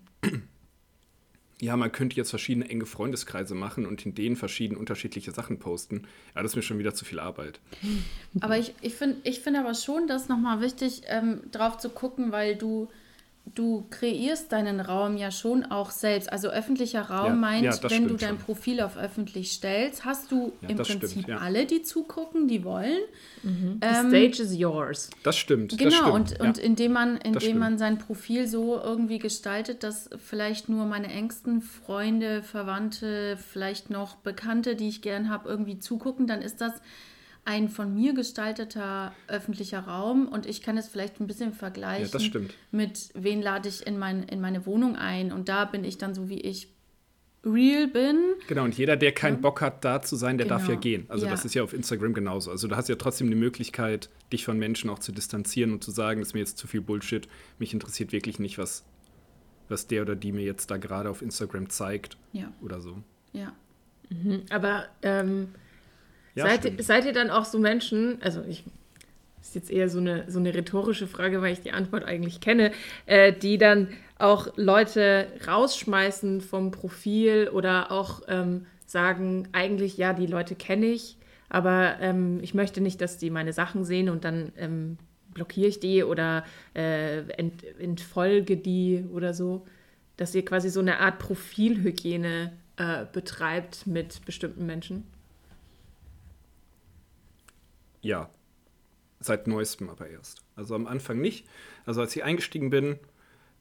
Ja, 1.62 1.78
man 1.78 1.92
könnte 1.92 2.16
jetzt 2.16 2.32
verschiedene 2.32 2.68
enge 2.70 2.88
Freundeskreise 2.88 3.54
machen 3.54 3.86
und 3.86 4.04
in 4.04 4.16
denen 4.16 4.36
verschieden 4.36 4.76
unterschiedliche 4.76 5.32
Sachen 5.32 5.60
posten. 5.60 6.08
Ja, 6.36 6.42
das 6.42 6.54
ist 6.54 6.56
mir 6.56 6.64
schon 6.64 6.80
wieder 6.80 6.96
zu 6.96 7.06
viel 7.06 7.20
Arbeit. 7.20 7.60
Aber 8.40 8.58
ich, 8.58 8.74
ich 8.82 8.96
finde 8.96 9.18
ich 9.24 9.42
find 9.42 9.56
aber 9.56 9.76
schon, 9.76 10.08
das 10.08 10.28
nochmal 10.28 10.60
wichtig, 10.60 11.04
ähm, 11.06 11.42
drauf 11.52 11.78
zu 11.78 11.90
gucken, 11.90 12.32
weil 12.32 12.56
du 12.56 12.90
du 13.54 13.86
kreierst 13.90 14.52
deinen 14.52 14.80
Raum 14.80 15.18
ja 15.18 15.30
schon 15.30 15.66
auch 15.66 15.92
selbst. 15.92 16.32
Also 16.32 16.48
öffentlicher 16.50 17.02
Raum 17.02 17.28
Ja, 17.28 17.34
meint, 17.36 17.64
ja, 17.64 17.76
das 17.76 17.92
wenn 17.92 18.08
du 18.08 18.16
dein 18.16 18.38
schon. 18.38 18.46
Profil 18.46 18.82
auf 18.82 18.98
öffentlich 18.98 19.52
stellst, 19.52 20.06
hast 20.06 20.32
du 20.32 20.54
Ja, 20.62 20.70
im 20.70 20.78
das 20.78 20.88
Prinzip 20.88 21.10
stimmt, 21.10 21.28
ja. 21.28 21.38
alle, 21.40 21.66
die 21.66 21.82
zugucken, 21.82 22.48
die 22.48 22.64
wollen. 22.64 23.00
The 23.44 24.08
stage 24.08 24.42
is 24.44 24.56
yours. 24.58 25.10
Das 25.24 25.36
stimmt. 25.38 25.74
das 25.74 25.80
Genau, 25.80 25.92
stimmt, 25.98 26.14
und, 26.14 26.32
ja. 26.38 26.44
und 26.46 26.58
indem 26.60 26.94
man, 26.94 27.18
indem 27.18 27.58
man 27.58 27.78
sein 27.78 27.98
Profil 27.98 28.48
so 28.48 28.80
irgendwie 28.82 29.18
gestaltet, 29.20 29.84
dass 29.84 30.10
vielleicht 30.18 30.70
nur 30.70 30.86
meine 30.86 31.08
engsten 31.12 31.62
Freunde, 31.62 32.44
Verwandte, 32.44 33.38
vielleicht 33.38 33.90
noch 33.90 34.16
Bekannte, 34.18 34.76
die 34.76 34.88
ich 34.88 35.02
gern 35.02 35.30
habe, 35.30 35.50
irgendwie 35.50 35.80
zugucken, 35.80 36.28
dann 36.28 36.42
ist 36.42 36.62
das 36.62 36.74
ein 37.46 37.70
von 37.70 37.94
mir 37.96 38.14
gestalteter 38.14 39.14
öffentlicher 39.28 39.80
Raum 39.80 40.28
und 40.28 40.46
ich 40.46 40.62
kann 40.62 40.78
es 40.78 40.88
vielleicht 40.88 41.20
ein 41.20 41.28
bisschen 41.28 41.54
vergleichen 41.54 42.06
Ja, 42.06 42.12
das 42.12 42.24
stimmt. 42.24 42.54
mit 42.72 43.10
wen 43.16 43.42
lade 43.42 43.68
ich 43.68 43.86
in, 43.88 43.98
mein, 43.98 44.24
in 44.24 44.40
meine 44.42 44.66
Wohnung 44.66 44.96
ein 44.96 45.32
und 45.32 45.50
da 45.50 45.66
bin 45.66 45.84
ich 45.84 45.98
dann 45.98 46.14
so, 46.14 46.30
wie 46.30 46.40
ich 46.42 46.68
real 47.44 47.88
bin. 47.88 48.20
Genau, 48.48 48.64
und 48.66 48.78
jeder, 48.78 48.96
der 48.96 49.12
keinen 49.14 49.42
Bock 49.42 49.62
hat, 49.62 49.84
da 49.84 50.04
zu 50.04 50.16
sein, 50.16 50.38
der 50.38 50.46
darf 50.46 50.62
ja 50.64 50.68
Genau. 50.76 50.80
gehen. 50.82 51.06
Also 51.08 51.26
Ja. 51.26 51.32
das 51.32 51.44
ist 51.44 51.56
ja 51.56 51.64
auf 51.64 51.74
Instagram 51.74 52.14
genauso. 52.14 52.52
Also 52.52 52.68
du 52.68 52.76
hast 52.76 52.88
ja 52.88 52.96
trotzdem 52.96 53.30
die 53.32 53.36
Möglichkeit, 53.36 54.10
dich 54.32 54.46
von 54.46 54.60
Menschen 54.60 54.92
auch 54.92 55.00
zu 55.00 55.12
distanzieren 55.12 55.72
und 55.74 55.84
zu 55.84 55.90
sagen, 55.90 56.20
das 56.22 56.30
ist 56.30 56.34
mir 56.36 56.42
jetzt 56.42 56.60
zu 56.60 56.68
viel 56.68 56.82
Bullshit. 56.82 57.28
Mich 57.58 57.74
interessiert 57.74 58.12
wirklich 58.12 58.38
nicht, 58.38 58.60
was, 58.60 58.86
was 59.70 59.88
der 59.88 60.04
oder 60.04 60.16
die 60.16 60.32
mir 60.32 60.44
jetzt 60.44 60.70
da 60.70 60.78
gerade 60.78 61.10
auf 61.10 61.24
Instagram 61.24 61.70
zeigt 61.72 62.16
Ja, 62.32 62.52
oder 62.62 62.80
so. 62.80 63.02
ja. 63.34 63.52
Aber 64.52 64.86
ähm, 65.02 65.48
Ja, 66.36 66.48
seid, 66.48 66.84
seid 66.84 67.06
ihr 67.06 67.14
dann 67.14 67.30
auch 67.30 67.46
so 67.46 67.60
Menschen, 67.60 68.22
also 68.22 68.42
ich 68.48 68.64
ist 69.42 69.56
jetzt 69.56 69.72
eher 69.72 69.90
so 69.90 70.00
eine, 70.00 70.30
so 70.30 70.40
eine 70.40 70.54
rhetorische 70.54 71.08
Frage, 71.08 71.42
weil 71.42 71.54
ich 71.54 71.62
die 71.62 71.72
Antwort 71.72 72.06
eigentlich 72.06 72.40
kenne, 72.40 72.72
äh, 73.06 73.34
die 73.34 73.58
dann 73.58 73.90
auch 74.18 74.56
Leute 74.56 75.28
rausschmeißen 75.48 76.42
vom 76.42 76.72
Profil 76.72 77.50
oder 77.52 77.92
auch 77.92 78.22
ähm, 78.28 78.68
sagen, 78.86 79.48
eigentlich, 79.52 79.98
ja, 79.98 80.14
die 80.14 80.28
Leute 80.28 80.56
kenne 80.56 80.86
ich, 80.86 81.18
aber 81.50 81.98
ähm, 82.00 82.40
ich 82.42 82.54
möchte 82.54 82.82
nicht, 82.82 83.02
dass 83.02 83.18
die 83.18 83.30
meine 83.30 83.52
Sachen 83.52 83.84
sehen 83.84 84.10
und 84.10 84.24
dann 84.24 84.54
ähm, 84.58 84.98
blockiere 85.34 85.68
ich 85.68 85.80
die 85.80 86.04
oder 86.04 86.46
äh, 86.76 87.20
ent, 87.32 87.64
entfolge 87.80 88.58
die 88.58 89.06
oder 89.12 89.34
so. 89.34 89.66
Dass 90.18 90.36
ihr 90.36 90.46
quasi 90.46 90.70
so 90.70 90.82
eine 90.82 91.00
Art 91.00 91.20
Profilhygiene 91.20 92.52
äh, 92.78 93.06
betreibt 93.12 93.88
mit 93.88 94.24
bestimmten 94.26 94.66
Menschen. 94.66 95.06
Ja, 98.02 98.30
seit 99.20 99.48
neuestem 99.48 99.90
aber 99.90 100.10
erst. 100.10 100.42
Also 100.56 100.76
am 100.76 100.88
Anfang 100.88 101.20
nicht. 101.20 101.46
Also 101.86 102.02
als 102.02 102.16
ich 102.16 102.24
eingestiegen 102.24 102.70
bin, 102.70 103.00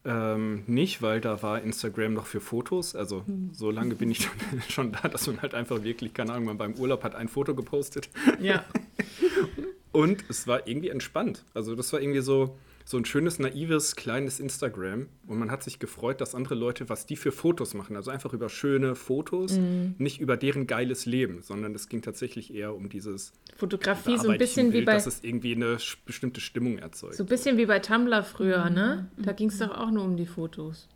ähm, 0.04 0.64
nicht, 0.66 1.02
weil 1.02 1.20
da 1.20 1.42
war 1.42 1.60
Instagram 1.60 2.14
noch 2.14 2.26
für 2.26 2.40
Fotos. 2.40 2.96
Also 2.96 3.24
so 3.52 3.70
lange 3.70 3.94
bin 3.94 4.10
ich 4.10 4.26
dann 4.26 4.62
schon 4.68 4.92
da, 4.92 5.08
dass 5.08 5.26
man 5.26 5.42
halt 5.42 5.54
einfach 5.54 5.82
wirklich, 5.82 6.14
keine 6.14 6.32
Ahnung, 6.32 6.46
man 6.46 6.58
beim 6.58 6.74
Urlaub 6.74 7.04
hat 7.04 7.14
ein 7.14 7.28
Foto 7.28 7.54
gepostet. 7.54 8.08
Ja. 8.40 8.64
Und 9.92 10.24
es 10.28 10.46
war 10.46 10.66
irgendwie 10.66 10.88
entspannt. 10.88 11.44
Also 11.52 11.74
das 11.74 11.92
war 11.92 12.00
irgendwie 12.00 12.20
so, 12.20 12.56
so 12.90 12.96
ein 12.96 13.04
schönes, 13.04 13.38
naives, 13.38 13.94
kleines 13.94 14.40
Instagram. 14.40 15.06
Und 15.28 15.38
man 15.38 15.52
hat 15.52 15.62
sich 15.62 15.78
gefreut, 15.78 16.20
dass 16.20 16.34
andere 16.34 16.56
Leute, 16.56 16.88
was 16.88 17.06
die 17.06 17.14
für 17.14 17.30
Fotos 17.30 17.72
machen. 17.72 17.94
Also 17.94 18.10
einfach 18.10 18.32
über 18.32 18.48
schöne 18.48 18.96
Fotos, 18.96 19.58
nicht 19.98 20.20
über 20.20 20.36
deren 20.36 20.66
geiles 20.66 21.06
Leben, 21.06 21.40
sondern 21.40 21.72
es 21.76 21.88
ging 21.88 22.02
tatsächlich 22.02 22.52
eher 22.52 22.74
um 22.74 22.88
dieses 22.88 23.32
Fotografie 23.56 24.18
so 24.18 24.30
ein 24.30 24.38
bisschen 24.38 24.68
wie 24.68 24.78
Bild, 24.78 24.86
bei 24.86 24.94
dass 24.94 25.06
es 25.06 25.22
irgendwie 25.22 25.54
eine 25.54 25.78
bestimmte 26.04 26.40
Stimmung 26.40 26.78
erzeugt. 26.78 27.14
so 27.14 27.22
ein 27.22 27.28
bisschen 27.28 27.56
wie 27.58 27.66
bei 27.66 27.78
Tumblr 27.78 28.24
früher, 28.24 28.68
ne? 28.70 29.08
Da 29.16 29.32
ging 29.32 29.50
es 29.50 29.58
doch 29.58 29.70
auch 29.70 29.92
nur 29.92 30.04
um 30.04 30.16
die 30.16 30.26
Fotos. 30.26 30.88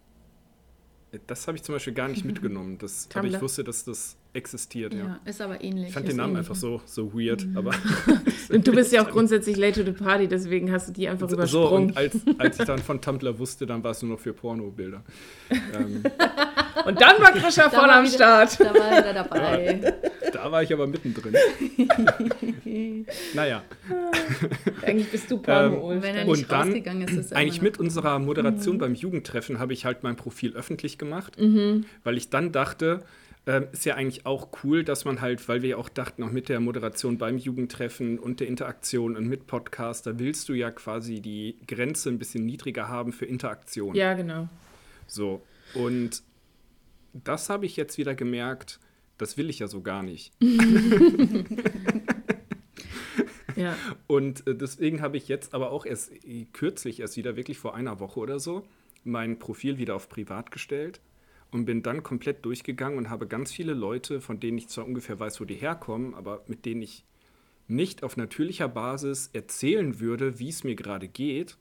Das 1.26 1.46
habe 1.46 1.56
ich 1.56 1.62
zum 1.62 1.74
Beispiel 1.74 1.92
gar 1.92 2.08
nicht 2.08 2.24
mitgenommen. 2.24 2.78
Das, 2.78 3.08
aber 3.14 3.26
ich 3.26 3.40
wusste, 3.40 3.64
dass 3.64 3.84
das 3.84 4.16
existiert. 4.32 4.92
Ja, 4.94 5.00
Ja. 5.00 5.20
ist 5.24 5.40
aber 5.40 5.62
ähnlich. 5.62 5.88
Ich 5.88 5.94
fand 5.94 6.08
den 6.08 6.16
Namen 6.16 6.30
ähnlich. 6.34 6.48
einfach 6.48 6.56
so, 6.60 6.80
so 6.86 7.12
weird. 7.14 7.46
Aber 7.54 7.70
Und 8.52 8.66
du 8.66 8.72
bist 8.72 8.92
ja 8.92 9.04
auch 9.06 9.10
grundsätzlich 9.10 9.56
late 9.56 9.84
to 9.84 9.90
the 9.92 9.96
party, 9.96 10.26
deswegen 10.28 10.72
hast 10.72 10.88
du 10.88 10.92
die 10.92 11.08
einfach 11.08 11.28
so, 11.28 11.36
übersprungen. 11.36 11.90
und 11.90 11.96
als, 11.96 12.16
als 12.38 12.58
ich 12.58 12.64
dann 12.66 12.78
von 12.80 13.00
Tumblr 13.00 13.38
wusste, 13.38 13.64
dann 13.66 13.82
war 13.84 13.92
es 13.92 14.02
nur 14.02 14.12
noch 14.12 14.20
für 14.20 14.32
Pornobilder. 14.32 15.02
ähm, 15.50 16.02
Und 16.84 17.00
dann 17.00 17.20
war 17.22 17.32
Krischer 17.32 17.70
voll 17.70 17.80
war 17.88 17.96
am 17.96 18.04
wieder- 18.04 18.14
Start. 18.14 18.60
Da 18.60 18.74
war 18.74 18.88
er 18.90 18.98
wieder 18.98 19.14
dabei. 19.14 19.94
da 20.32 20.50
war 20.52 20.62
ich 20.62 20.72
aber 20.72 20.86
mittendrin. 20.86 21.34
naja, 23.34 23.62
Eigentlich 24.82 25.10
bist 25.10 25.30
du 25.30 25.38
porno 25.38 25.76
Und 25.90 26.02
wenn 26.02 26.16
er 26.16 26.26
Und 26.26 26.38
nicht 26.38 26.50
dann, 26.50 26.68
rausgegangen 26.68 27.08
ist, 27.08 27.14
ist 27.16 27.32
er 27.32 27.38
eigentlich 27.38 27.62
mit 27.62 27.78
unserer 27.78 28.18
Moderation 28.18 28.78
beim 28.78 28.94
Jugendtreffen 28.94 29.58
habe 29.58 29.72
ich 29.72 29.84
halt 29.84 30.02
mein 30.02 30.16
Profil 30.16 30.54
öffentlich 30.54 30.98
gemacht, 30.98 31.36
weil 32.04 32.16
ich 32.16 32.30
dann 32.30 32.52
dachte, 32.52 33.02
ähm, 33.46 33.66
ist 33.72 33.84
ja 33.84 33.94
eigentlich 33.94 34.24
auch 34.24 34.48
cool, 34.64 34.84
dass 34.84 35.04
man 35.04 35.20
halt, 35.20 35.46
weil 35.50 35.60
wir 35.60 35.68
ja 35.70 35.76
auch 35.76 35.90
dachten, 35.90 36.22
auch 36.22 36.30
mit 36.30 36.48
der 36.48 36.60
Moderation 36.60 37.18
beim 37.18 37.36
Jugendtreffen 37.36 38.18
und 38.18 38.40
der 38.40 38.48
Interaktion 38.48 39.16
und 39.18 39.26
mit 39.26 39.46
Podcast, 39.46 40.06
da 40.06 40.18
willst 40.18 40.48
du 40.48 40.54
ja 40.54 40.70
quasi 40.70 41.20
die 41.20 41.58
Grenze 41.68 42.08
ein 42.08 42.18
bisschen 42.18 42.46
niedriger 42.46 42.88
haben 42.88 43.12
für 43.12 43.26
Interaktion. 43.26 43.94
Ja, 43.94 44.14
genau. 44.14 44.48
So. 45.06 45.42
Und 45.74 46.22
das 47.14 47.48
habe 47.48 47.64
ich 47.66 47.76
jetzt 47.76 47.96
wieder 47.98 48.14
gemerkt, 48.14 48.80
das 49.18 49.36
will 49.38 49.48
ich 49.48 49.60
ja 49.60 49.68
so 49.68 49.80
gar 49.82 50.02
nicht. 50.02 50.32
Ja. 53.56 53.76
Und 54.08 54.46
äh, 54.48 54.54
deswegen 54.56 55.00
habe 55.00 55.16
ich 55.16 55.28
jetzt 55.28 55.54
aber 55.54 55.70
auch 55.70 55.86
erst 55.86 56.10
äh, 56.26 56.46
kürzlich, 56.52 56.98
erst 56.98 57.16
wieder 57.16 57.36
wirklich 57.36 57.56
vor 57.58 57.74
einer 57.76 58.00
Woche 58.00 58.18
oder 58.18 58.40
so, 58.40 58.66
mein 59.04 59.38
Profil 59.38 59.78
wieder 59.78 59.94
auf 59.94 60.08
privat 60.08 60.50
gestellt 60.50 61.00
und 61.52 61.64
bin 61.64 61.82
dann 61.84 62.02
komplett 62.02 62.44
durchgegangen 62.44 62.98
und 62.98 63.10
habe 63.10 63.28
ganz 63.28 63.52
viele 63.52 63.72
Leute, 63.74 64.20
von 64.20 64.40
denen 64.40 64.58
ich 64.58 64.68
zwar 64.68 64.84
ungefähr 64.86 65.20
weiß, 65.20 65.40
wo 65.40 65.44
die 65.44 65.54
herkommen, 65.54 66.14
aber 66.14 66.42
mit 66.48 66.64
denen 66.64 66.82
ich 66.82 67.04
nicht 67.68 68.02
auf 68.02 68.16
natürlicher 68.16 68.66
Basis 68.68 69.30
erzählen 69.32 70.00
würde, 70.00 70.38
wie 70.40 70.48
es 70.48 70.64
mir 70.64 70.74
gerade 70.74 71.06
geht, 71.06 71.56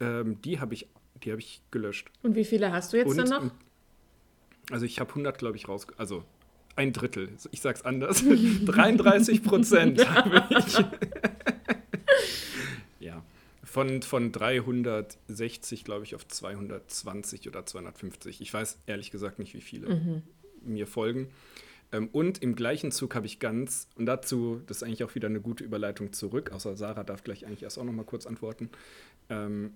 ähm, 0.00 0.40
die 0.40 0.60
habe 0.60 0.72
ich, 0.74 0.88
die 1.22 1.30
habe 1.30 1.40
ich 1.42 1.60
gelöscht. 1.70 2.10
Und 2.22 2.36
wie 2.36 2.44
viele 2.44 2.72
hast 2.72 2.92
du 2.94 2.96
jetzt 2.96 3.08
Und- 3.10 3.18
dann 3.18 3.28
noch? 3.48 3.54
Also 4.70 4.86
ich 4.86 5.00
habe 5.00 5.10
100, 5.10 5.38
glaube 5.38 5.56
ich, 5.56 5.68
raus. 5.68 5.86
Also 5.96 6.24
ein 6.76 6.92
Drittel. 6.92 7.30
Ich 7.50 7.60
sag's 7.60 7.82
anders. 7.82 8.22
33 8.64 9.42
Prozent 9.42 10.08
habe 10.14 10.44
ich. 10.58 10.78
ja. 13.00 13.22
Von, 13.64 14.02
von 14.02 14.32
360, 14.32 15.84
glaube 15.84 16.04
ich, 16.04 16.14
auf 16.14 16.26
220 16.26 17.48
oder 17.48 17.64
250. 17.64 18.40
Ich 18.40 18.52
weiß 18.52 18.78
ehrlich 18.86 19.10
gesagt 19.10 19.38
nicht, 19.38 19.54
wie 19.54 19.60
viele 19.60 20.22
mir 20.62 20.86
folgen. 20.86 21.28
Ähm, 21.92 22.08
und 22.12 22.42
im 22.42 22.56
gleichen 22.56 22.90
Zug 22.90 23.14
habe 23.14 23.26
ich 23.26 23.38
ganz, 23.38 23.88
und 23.96 24.06
dazu, 24.06 24.62
das 24.66 24.78
ist 24.78 24.82
eigentlich 24.82 25.04
auch 25.04 25.14
wieder 25.14 25.28
eine 25.28 25.40
gute 25.40 25.62
Überleitung 25.62 26.12
zurück, 26.12 26.50
außer 26.50 26.76
Sarah 26.76 27.04
darf 27.04 27.22
gleich 27.22 27.46
eigentlich 27.46 27.62
erst 27.62 27.78
auch 27.78 27.84
noch 27.84 27.92
mal 27.92 28.04
kurz 28.04 28.26
antworten, 28.26 28.70
ähm, 29.28 29.74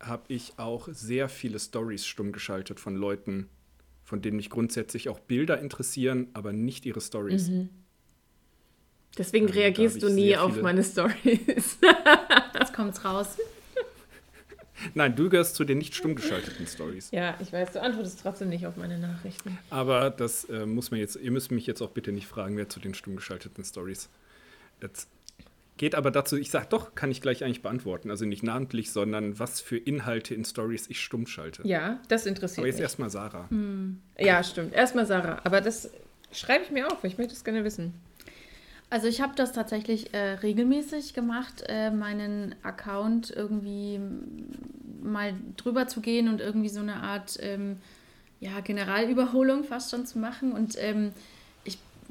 habe 0.00 0.24
ich 0.28 0.58
auch 0.58 0.88
sehr 0.90 1.28
viele 1.28 1.58
Stories 1.58 2.06
stumm 2.06 2.32
geschaltet 2.32 2.80
von 2.80 2.96
Leuten, 2.96 3.48
von 4.08 4.22
denen 4.22 4.38
mich 4.38 4.48
grundsätzlich 4.48 5.10
auch 5.10 5.20
Bilder 5.20 5.60
interessieren, 5.60 6.28
aber 6.32 6.54
nicht 6.54 6.86
ihre 6.86 7.02
Stories. 7.02 7.50
Deswegen 9.18 9.46
Ähm, 9.46 9.52
da 9.52 9.58
reagierst 9.60 10.02
du 10.02 10.08
nie 10.08 10.34
auf 10.34 10.62
meine 10.62 10.82
Stories. 10.82 11.12
Jetzt 12.54 12.72
kommt's 12.72 13.04
raus. 13.04 13.36
Nein, 14.94 15.14
du 15.14 15.28
gehörst 15.28 15.56
zu 15.56 15.64
den 15.64 15.76
nicht 15.76 15.94
stumm 15.94 16.14
geschalteten 16.14 16.66
Stories. 16.66 17.10
ja, 17.10 17.36
ich 17.38 17.52
weiß, 17.52 17.72
du 17.72 17.82
antwortest 17.82 18.20
trotzdem 18.22 18.48
nicht 18.48 18.66
auf 18.66 18.78
meine 18.78 18.96
Nachrichten. 18.98 19.58
Aber 19.68 20.08
das 20.08 20.44
äh, 20.44 20.64
muss 20.64 20.90
man 20.90 21.00
jetzt, 21.00 21.16
ihr 21.16 21.30
müsst 21.30 21.50
mich 21.50 21.66
jetzt 21.66 21.82
auch 21.82 21.90
bitte 21.90 22.10
nicht 22.10 22.28
fragen, 22.28 22.56
wer 22.56 22.70
zu 22.70 22.80
den 22.80 22.94
stumm 22.94 23.16
geschalteten 23.16 23.62
Stories 23.62 24.08
jetzt 24.80 25.10
geht. 25.78 25.94
Aber 25.94 26.10
dazu, 26.10 26.36
ich 26.36 26.50
sag 26.50 26.70
doch, 26.70 26.94
kann 26.94 27.10
ich 27.10 27.20
gleich 27.20 27.44
eigentlich 27.44 27.62
beantworten. 27.62 28.10
Also 28.10 28.24
nicht 28.24 28.42
namentlich, 28.42 28.90
sondern 28.90 29.38
was 29.38 29.60
für 29.60 29.76
Inhalte 29.76 30.34
in 30.34 30.44
Stories 30.44 30.88
ich 30.88 31.00
stumm 31.00 31.26
schalte. 31.26 31.66
Ja, 31.66 32.00
das 32.08 32.26
interessiert 32.26 32.58
Aber 32.58 32.66
jetzt 32.66 32.76
mich. 32.76 32.82
erstmal 32.82 33.10
Sarah. 33.10 33.48
Ja, 34.18 34.42
stimmt. 34.42 34.74
Erstmal 34.74 35.06
Sarah. 35.06 35.40
Aber 35.44 35.60
das 35.60 35.90
schreibe 36.32 36.64
ich 36.64 36.70
mir 36.70 36.86
auf. 36.88 37.02
Ich 37.04 37.18
möchte 37.18 37.32
es 37.32 37.44
gerne 37.44 37.64
wissen. 37.64 37.94
Also 38.90 39.06
ich 39.06 39.20
habe 39.20 39.34
das 39.36 39.52
tatsächlich 39.52 40.14
äh, 40.14 40.32
regelmäßig 40.34 41.12
gemacht, 41.12 41.62
äh, 41.68 41.90
meinen 41.90 42.54
Account 42.62 43.30
irgendwie 43.30 44.00
mal 45.02 45.34
drüber 45.56 45.86
zu 45.88 46.00
gehen 46.00 46.28
und 46.28 46.40
irgendwie 46.40 46.70
so 46.70 46.80
eine 46.80 46.96
Art 46.96 47.38
ähm, 47.40 47.76
ja, 48.40 48.60
Generalüberholung 48.60 49.64
fast 49.64 49.90
schon 49.90 50.06
zu 50.06 50.18
machen. 50.18 50.52
Und 50.52 50.76
ähm, 50.78 51.12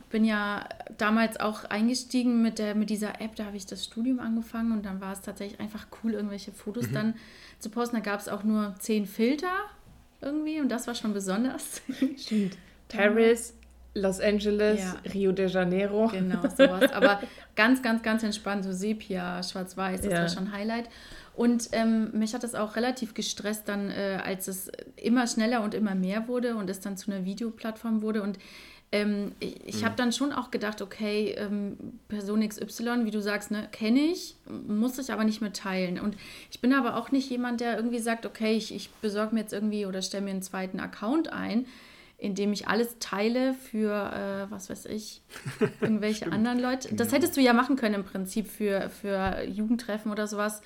bin 0.09 0.23
ja 0.25 0.67
damals 0.97 1.39
auch 1.39 1.65
eingestiegen 1.65 2.41
mit, 2.41 2.59
der, 2.59 2.75
mit 2.75 2.89
dieser 2.89 3.19
App, 3.21 3.35
da 3.35 3.45
habe 3.45 3.57
ich 3.57 3.65
das 3.65 3.83
Studium 3.83 4.19
angefangen 4.19 4.71
und 4.71 4.85
dann 4.85 5.01
war 5.01 5.11
es 5.13 5.21
tatsächlich 5.21 5.59
einfach 5.59 5.87
cool, 6.03 6.13
irgendwelche 6.13 6.51
Fotos 6.51 6.85
dann 6.93 7.15
zu 7.59 7.69
posten. 7.69 7.97
Da 7.97 8.01
gab 8.01 8.19
es 8.19 8.29
auch 8.29 8.43
nur 8.43 8.75
zehn 8.79 9.05
Filter 9.05 9.51
irgendwie 10.21 10.61
und 10.61 10.69
das 10.69 10.87
war 10.87 10.95
schon 10.95 11.13
besonders. 11.13 11.81
Stimmt. 12.17 12.57
Paris, 12.87 13.53
Los 13.93 14.19
Angeles, 14.21 14.79
Ja. 14.79 14.95
Rio 15.13 15.31
de 15.31 15.47
Janeiro. 15.47 16.07
Genau, 16.07 16.41
sowas. 16.43 16.91
Aber 16.93 17.19
ganz, 17.55 17.81
ganz, 17.81 18.01
ganz 18.03 18.23
entspannt, 18.23 18.63
so 18.63 18.71
Sepia, 18.71 19.41
Schwarz-Weiß, 19.43 20.01
das 20.01 20.11
Ja. 20.13 20.21
war 20.21 20.29
schon 20.29 20.51
Highlight. 20.51 20.89
Und 21.35 21.69
ähm, 21.73 22.11
mich 22.13 22.33
hat 22.33 22.43
das 22.43 22.55
auch 22.55 22.75
relativ 22.75 23.13
gestresst 23.13 23.67
dann, 23.67 23.91
äh, 23.91 24.19
als 24.23 24.47
es 24.47 24.71
immer 24.95 25.27
schneller 25.27 25.61
und 25.63 25.73
immer 25.75 25.93
mehr 25.93 26.27
wurde 26.27 26.55
und 26.55 26.69
es 26.69 26.79
dann 26.79 26.97
zu 26.97 27.11
einer 27.11 27.25
Videoplattform 27.25 28.01
wurde. 28.01 28.23
Und 28.23 28.39
ähm, 28.91 29.33
ich, 29.39 29.55
ich 29.65 29.85
habe 29.85 29.95
dann 29.95 30.13
schon 30.13 30.31
auch 30.31 30.49
gedacht, 30.49 30.81
okay, 30.81 31.35
ähm, 31.37 31.77
Person 32.07 32.47
XY, 32.47 33.05
wie 33.05 33.11
du 33.11 33.21
sagst, 33.21 33.51
ne, 33.51 33.67
kenne 33.71 33.99
ich, 33.99 34.35
muss 34.67 34.97
ich 34.97 35.11
aber 35.11 35.25
nicht 35.25 35.41
mehr 35.41 35.51
teilen. 35.51 35.99
Und 35.99 36.15
ich 36.51 36.61
bin 36.61 36.73
aber 36.73 36.95
auch 36.95 37.11
nicht 37.11 37.29
jemand, 37.29 37.59
der 37.59 37.75
irgendwie 37.75 37.99
sagt, 37.99 38.25
okay, 38.25 38.55
ich, 38.55 38.73
ich 38.73 38.89
besorge 39.01 39.35
mir 39.35 39.41
jetzt 39.41 39.53
irgendwie 39.53 39.85
oder 39.85 40.01
stelle 40.01 40.23
mir 40.23 40.31
einen 40.31 40.41
zweiten 40.41 40.79
Account 40.79 41.33
ein, 41.33 41.65
in 42.17 42.33
dem 42.33 42.53
ich 42.53 42.67
alles 42.67 42.97
teile 42.99 43.53
für, 43.53 43.91
äh, 43.91 44.51
was 44.51 44.69
weiß 44.69 44.85
ich, 44.85 45.21
irgendwelche 45.81 46.31
anderen 46.31 46.59
Leute. 46.59 46.95
Das 46.95 47.11
hättest 47.11 47.35
du 47.35 47.41
ja 47.41 47.51
machen 47.51 47.75
können 47.75 47.95
im 47.95 48.05
Prinzip 48.05 48.47
für, 48.47 48.89
für 48.89 49.43
Jugendtreffen 49.43 50.11
oder 50.11 50.27
sowas 50.27 50.61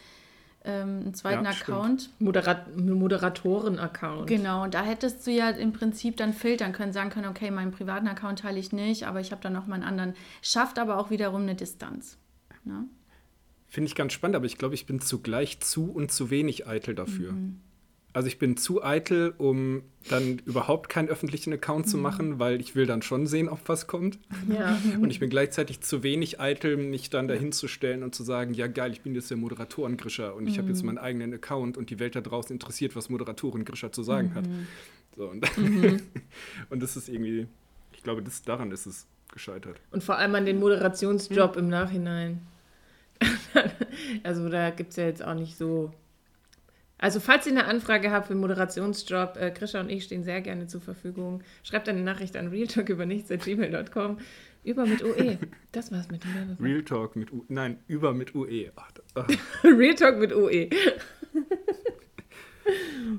ähm, 0.63 1.02
einen 1.02 1.13
zweiten 1.13 1.45
Ja. 1.45 1.52
Account. 1.52 2.10
Moderat 2.19 2.76
Moderatoren-Account. 2.78 4.28
Genau, 4.28 4.63
und 4.63 4.74
da 4.74 4.84
hättest 4.84 5.26
du 5.26 5.32
ja 5.32 5.50
im 5.50 5.74
Prinzip 5.74 6.17
dann 6.17 6.34
filtern 6.34 6.71
können, 6.71 6.93
sagen 6.93 7.10
können, 7.10 7.28
okay, 7.28 7.52
meinen 7.52 7.71
privaten 7.71 8.08
Account 8.08 8.39
teile 8.39 8.60
ich 8.60 8.71
nicht, 8.71 9.08
aber 9.08 9.19
ich 9.19 9.32
habe 9.32 9.41
dann 9.41 9.54
noch 9.54 9.67
meinen 9.67 9.84
anderen. 9.84 10.13
Schafft 10.41 10.78
aber 10.80 10.97
auch 10.97 11.10
wiederum 11.10 11.41
eine 11.43 11.56
Distanz. 11.56 12.17
Ne? 12.63 12.86
Finde 13.67 13.88
ich 13.88 13.95
ganz 13.95 14.13
spannend, 14.13 14.36
aber 14.36 14.45
ich 14.45 14.58
glaube, 14.58 14.76
ich 14.76 14.86
bin 14.86 15.00
zugleich 15.02 15.62
zu 15.62 15.91
und 15.91 16.12
zu 16.12 16.30
wenig 16.30 16.67
eitel 16.67 16.93
dafür. 16.93 17.34
Also 18.13 18.28
ich 18.28 18.39
bin 18.39 18.58
zu 18.58 18.84
eitel, 18.84 19.34
um 19.38 19.84
dann 20.10 20.39
überhaupt 20.45 20.89
keinen 20.89 21.08
öffentlichen 21.08 21.54
Account 21.54 21.88
zu 21.88 21.97
machen, 21.97 22.39
weil 22.39 22.60
ich 22.60 22.76
will 22.76 22.86
dann 22.86 23.02
schon 23.02 23.28
sehen, 23.28 23.47
ob 23.47 23.60
was 23.67 23.88
kommt. 23.88 24.19
Ja. 24.50 24.78
Und 25.00 25.12
ich 25.12 25.19
bin 25.19 25.30
gleichzeitig 25.30 25.82
zu 25.82 26.04
wenig 26.04 26.39
eitel, 26.39 26.76
mich 26.76 27.10
dann 27.10 27.28
dahin 27.28 27.52
zu 27.52 27.67
stellen 27.67 28.04
und 28.04 28.13
zu 28.13 28.24
sagen, 28.24 28.54
ja 28.54 28.67
geil, 28.67 28.91
ich 28.91 29.02
bin 29.02 29.15
jetzt 29.15 29.30
der 29.30 29.38
Moderatoren-Grischer 29.38 30.36
und 30.36 30.47
ich 30.47 30.58
habe 30.58 30.69
jetzt 30.69 30.84
meinen 30.84 30.97
eigenen 30.97 31.34
Account 31.34 31.78
und 31.78 31.89
die 31.89 32.00
Welt 32.00 32.15
da 32.15 32.21
draußen 32.21 32.54
interessiert, 32.54 32.95
was 32.95 33.10
Moderatoren-Grischer 33.10 33.91
zu 33.91 34.04
sagen 34.04 34.34
hat. 34.36 34.45
So, 35.15 35.28
und, 35.28 35.45
und 36.69 36.82
das 36.82 36.97
ist 36.97 37.10
irgendwie, 37.10 37.47
ich 37.93 38.04
glaube, 38.04 38.21
das, 38.21 38.41
daran 38.43 38.71
ist 38.71 38.86
es 38.86 39.08
gescheitert. 39.32 39.80
Und 39.91 40.04
vor 40.04 40.17
allem 40.17 40.36
an 40.36 40.45
den 40.45 40.60
Moderationsjob 40.60 41.58
im 41.58 41.69
Nachhinein. 41.69 42.41
also 44.24 44.50
da 44.50 44.71
gibt 44.71 44.91
es 44.91 44.95
ja 44.95 45.06
jetzt 45.06 45.24
auch 45.24 45.36
nicht 45.36 45.58
so. 45.58 45.93
Also 47.02 47.20
falls 47.20 47.48
ihr 47.48 47.52
eine 47.52 47.66
Anfrage 47.66 48.12
habt 48.12 48.28
für 48.28 48.34
einen 48.34 48.42
Moderationsjob, 48.42 49.36
äh, 49.36 49.52
Grisha 49.52 49.80
und 49.82 49.90
ich 49.90 50.04
stehen 50.04 50.24
sehr 50.24 50.40
gerne 50.40 50.68
zur 50.68 50.82
Verfügung. 50.82 51.42
Schreibt 51.64 51.90
eine 51.90 52.04
Nachricht 52.04 52.38
an 52.38 52.48
realtalkübernichts.gmail.com 52.48 54.20
über 54.64 54.86
mit 54.86 55.04
UE. 55.04 55.40
Das 55.72 55.92
war's 55.92 56.10
mit 56.12 56.24
dem 56.24 56.36
Werbeblock. 56.36 56.60
Real 56.70 56.84
Talk 56.84 57.16
mit 57.16 57.34
U, 57.34 57.44
nein, 57.50 57.80
über 57.88 58.14
mit 58.14 58.36
UE. 58.36 58.72
Ach, 58.76 58.92
ach, 59.16 59.28
Real 59.64 59.96
Talk 59.96 60.20
mit 60.20 60.32
UE. 60.34 60.70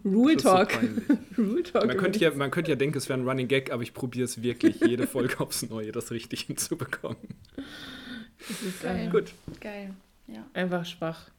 Rule 0.05 0.39
so 0.39 0.49
Talk. 0.49 0.69
peinlich. 0.69 1.03
Rule 1.37 1.63
Talk. 1.65 1.87
Man 1.87 1.97
über 1.97 2.03
könnte, 2.05 2.19
ja, 2.21 2.31
man 2.31 2.53
könnte 2.53 2.71
ja 2.71 2.77
denken, 2.77 2.97
es 2.97 3.09
wäre 3.09 3.19
ein 3.19 3.29
Running 3.29 3.49
Gag, 3.49 3.73
aber 3.73 3.83
ich 3.83 3.93
probiere 3.93 4.27
es 4.27 4.41
wirklich 4.43 4.81
jede 4.81 5.09
Folge 5.09 5.41
aufs 5.41 5.69
Neue, 5.69 5.91
das 5.91 6.13
richtig 6.13 6.43
hinzubekommen. 6.43 7.19
Das 8.49 8.63
ist 8.63 8.83
Geil. 8.83 9.11
Gut. 9.11 9.33
Geil. 9.61 9.93
Ja. 10.29 10.47
einfach 10.55 10.87
schwach. 10.87 11.31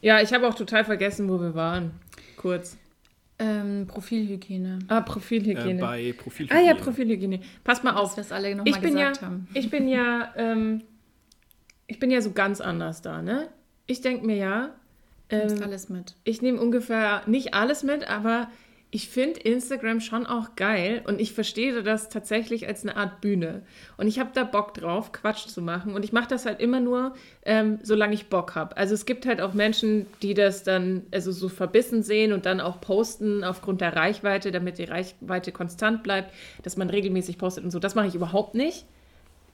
Ja, 0.00 0.20
ich 0.20 0.32
habe 0.32 0.46
auch 0.48 0.54
total 0.54 0.84
vergessen, 0.84 1.28
wo 1.28 1.40
wir 1.40 1.54
waren. 1.54 1.92
Kurz. 2.36 2.76
Ähm, 3.40 3.86
Profilhygiene. 3.86 4.80
Ah, 4.88 4.98
Äh, 4.98 5.02
Profilhygiene. 5.02 5.80
bei 5.80 6.12
ah 6.16 6.22
Profilhygiene. 6.22 6.66
ja, 6.66 6.74
Profilhygiene. 6.74 7.40
Pass 7.62 7.82
mal 7.84 7.94
auf. 7.94 8.16
es 8.18 8.32
alle 8.32 8.50
Ich 8.50 8.56
nochmal 8.56 8.80
bin 8.80 8.96
ja, 8.98 9.08
gesagt 9.10 9.22
haben. 9.22 9.48
ich 9.54 9.70
bin 9.70 9.88
ja, 9.88 10.32
ähm, 10.36 10.82
ich 11.86 11.98
bin 12.00 12.10
ja 12.10 12.20
so 12.20 12.32
ganz 12.32 12.60
anders 12.60 13.00
da, 13.02 13.22
ne? 13.22 13.48
Ich 13.86 14.00
denke 14.00 14.26
mir 14.26 14.36
ja, 14.36 14.70
Du 15.28 15.36
nimmst 15.36 15.56
ähm, 15.58 15.62
alles 15.62 15.88
mit. 15.88 16.14
ich 16.24 16.42
nehme 16.42 16.60
ungefähr 16.60 17.22
nicht 17.26 17.54
alles 17.54 17.82
mit, 17.84 18.08
aber 18.08 18.50
ich 18.90 19.10
finde 19.10 19.40
Instagram 19.40 20.00
schon 20.00 20.24
auch 20.24 20.56
geil 20.56 21.02
und 21.06 21.20
ich 21.20 21.34
verstehe 21.34 21.82
das 21.82 22.08
tatsächlich 22.08 22.66
als 22.66 22.82
eine 22.82 22.96
Art 22.96 23.20
Bühne. 23.20 23.62
Und 23.98 24.06
ich 24.06 24.18
habe 24.18 24.30
da 24.32 24.44
Bock 24.44 24.72
drauf, 24.72 25.12
Quatsch 25.12 25.46
zu 25.46 25.60
machen. 25.60 25.94
Und 25.94 26.06
ich 26.06 26.12
mache 26.12 26.28
das 26.28 26.46
halt 26.46 26.58
immer 26.60 26.80
nur, 26.80 27.14
ähm, 27.44 27.80
solange 27.82 28.14
ich 28.14 28.28
Bock 28.28 28.54
habe. 28.54 28.76
Also 28.78 28.94
es 28.94 29.04
gibt 29.04 29.26
halt 29.26 29.42
auch 29.42 29.52
Menschen, 29.52 30.06
die 30.22 30.32
das 30.32 30.62
dann 30.62 31.02
also 31.12 31.32
so 31.32 31.50
verbissen 31.50 32.02
sehen 32.02 32.32
und 32.32 32.46
dann 32.46 32.62
auch 32.62 32.80
posten 32.80 33.44
aufgrund 33.44 33.82
der 33.82 33.94
Reichweite, 33.94 34.52
damit 34.52 34.78
die 34.78 34.84
Reichweite 34.84 35.52
konstant 35.52 36.02
bleibt, 36.02 36.32
dass 36.62 36.78
man 36.78 36.88
regelmäßig 36.88 37.36
postet 37.36 37.64
und 37.64 37.70
so. 37.70 37.78
Das 37.78 37.94
mache 37.94 38.06
ich 38.06 38.14
überhaupt 38.14 38.54
nicht. 38.54 38.86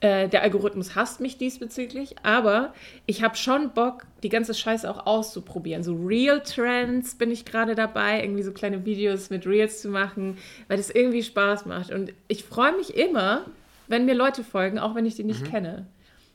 Äh, 0.01 0.29
der 0.29 0.43
Algorithmus 0.43 0.95
hasst 0.95 1.21
mich 1.21 1.39
diesbezüglich, 1.39 2.17
aber 2.23 2.75
ich 3.07 3.23
habe 3.23 3.37
schon 3.37 3.71
Bock, 3.71 4.05
die 4.23 4.29
ganze 4.29 4.55
Scheiße 4.55 4.91
auch 4.91 5.07
auszuprobieren. 5.07 5.83
So 5.83 5.95
Real 5.95 6.43
Trends 6.43 7.15
bin 7.15 7.31
ich 7.31 7.45
gerade 7.45 7.75
dabei, 7.75 8.23
irgendwie 8.23 8.43
so 8.43 8.53
kleine 8.53 8.85
Videos 8.85 9.31
mit 9.31 9.47
Reels 9.47 9.81
zu 9.81 9.89
machen, 9.89 10.39
weil 10.69 10.77
das 10.77 10.91
irgendwie 10.91 11.23
Spaß 11.23 11.67
macht. 11.67 11.91
Und 11.91 12.13
ich 12.29 12.45
freue 12.45 12.77
mich 12.77 12.97
immer, 12.97 13.47
wenn 13.87 14.05
mir 14.05 14.15
Leute 14.15 14.45
folgen, 14.45 14.79
auch 14.79 14.95
wenn 14.95 15.07
ich 15.07 15.15
die 15.15 15.25
nicht 15.25 15.45
kenne. 15.45 15.87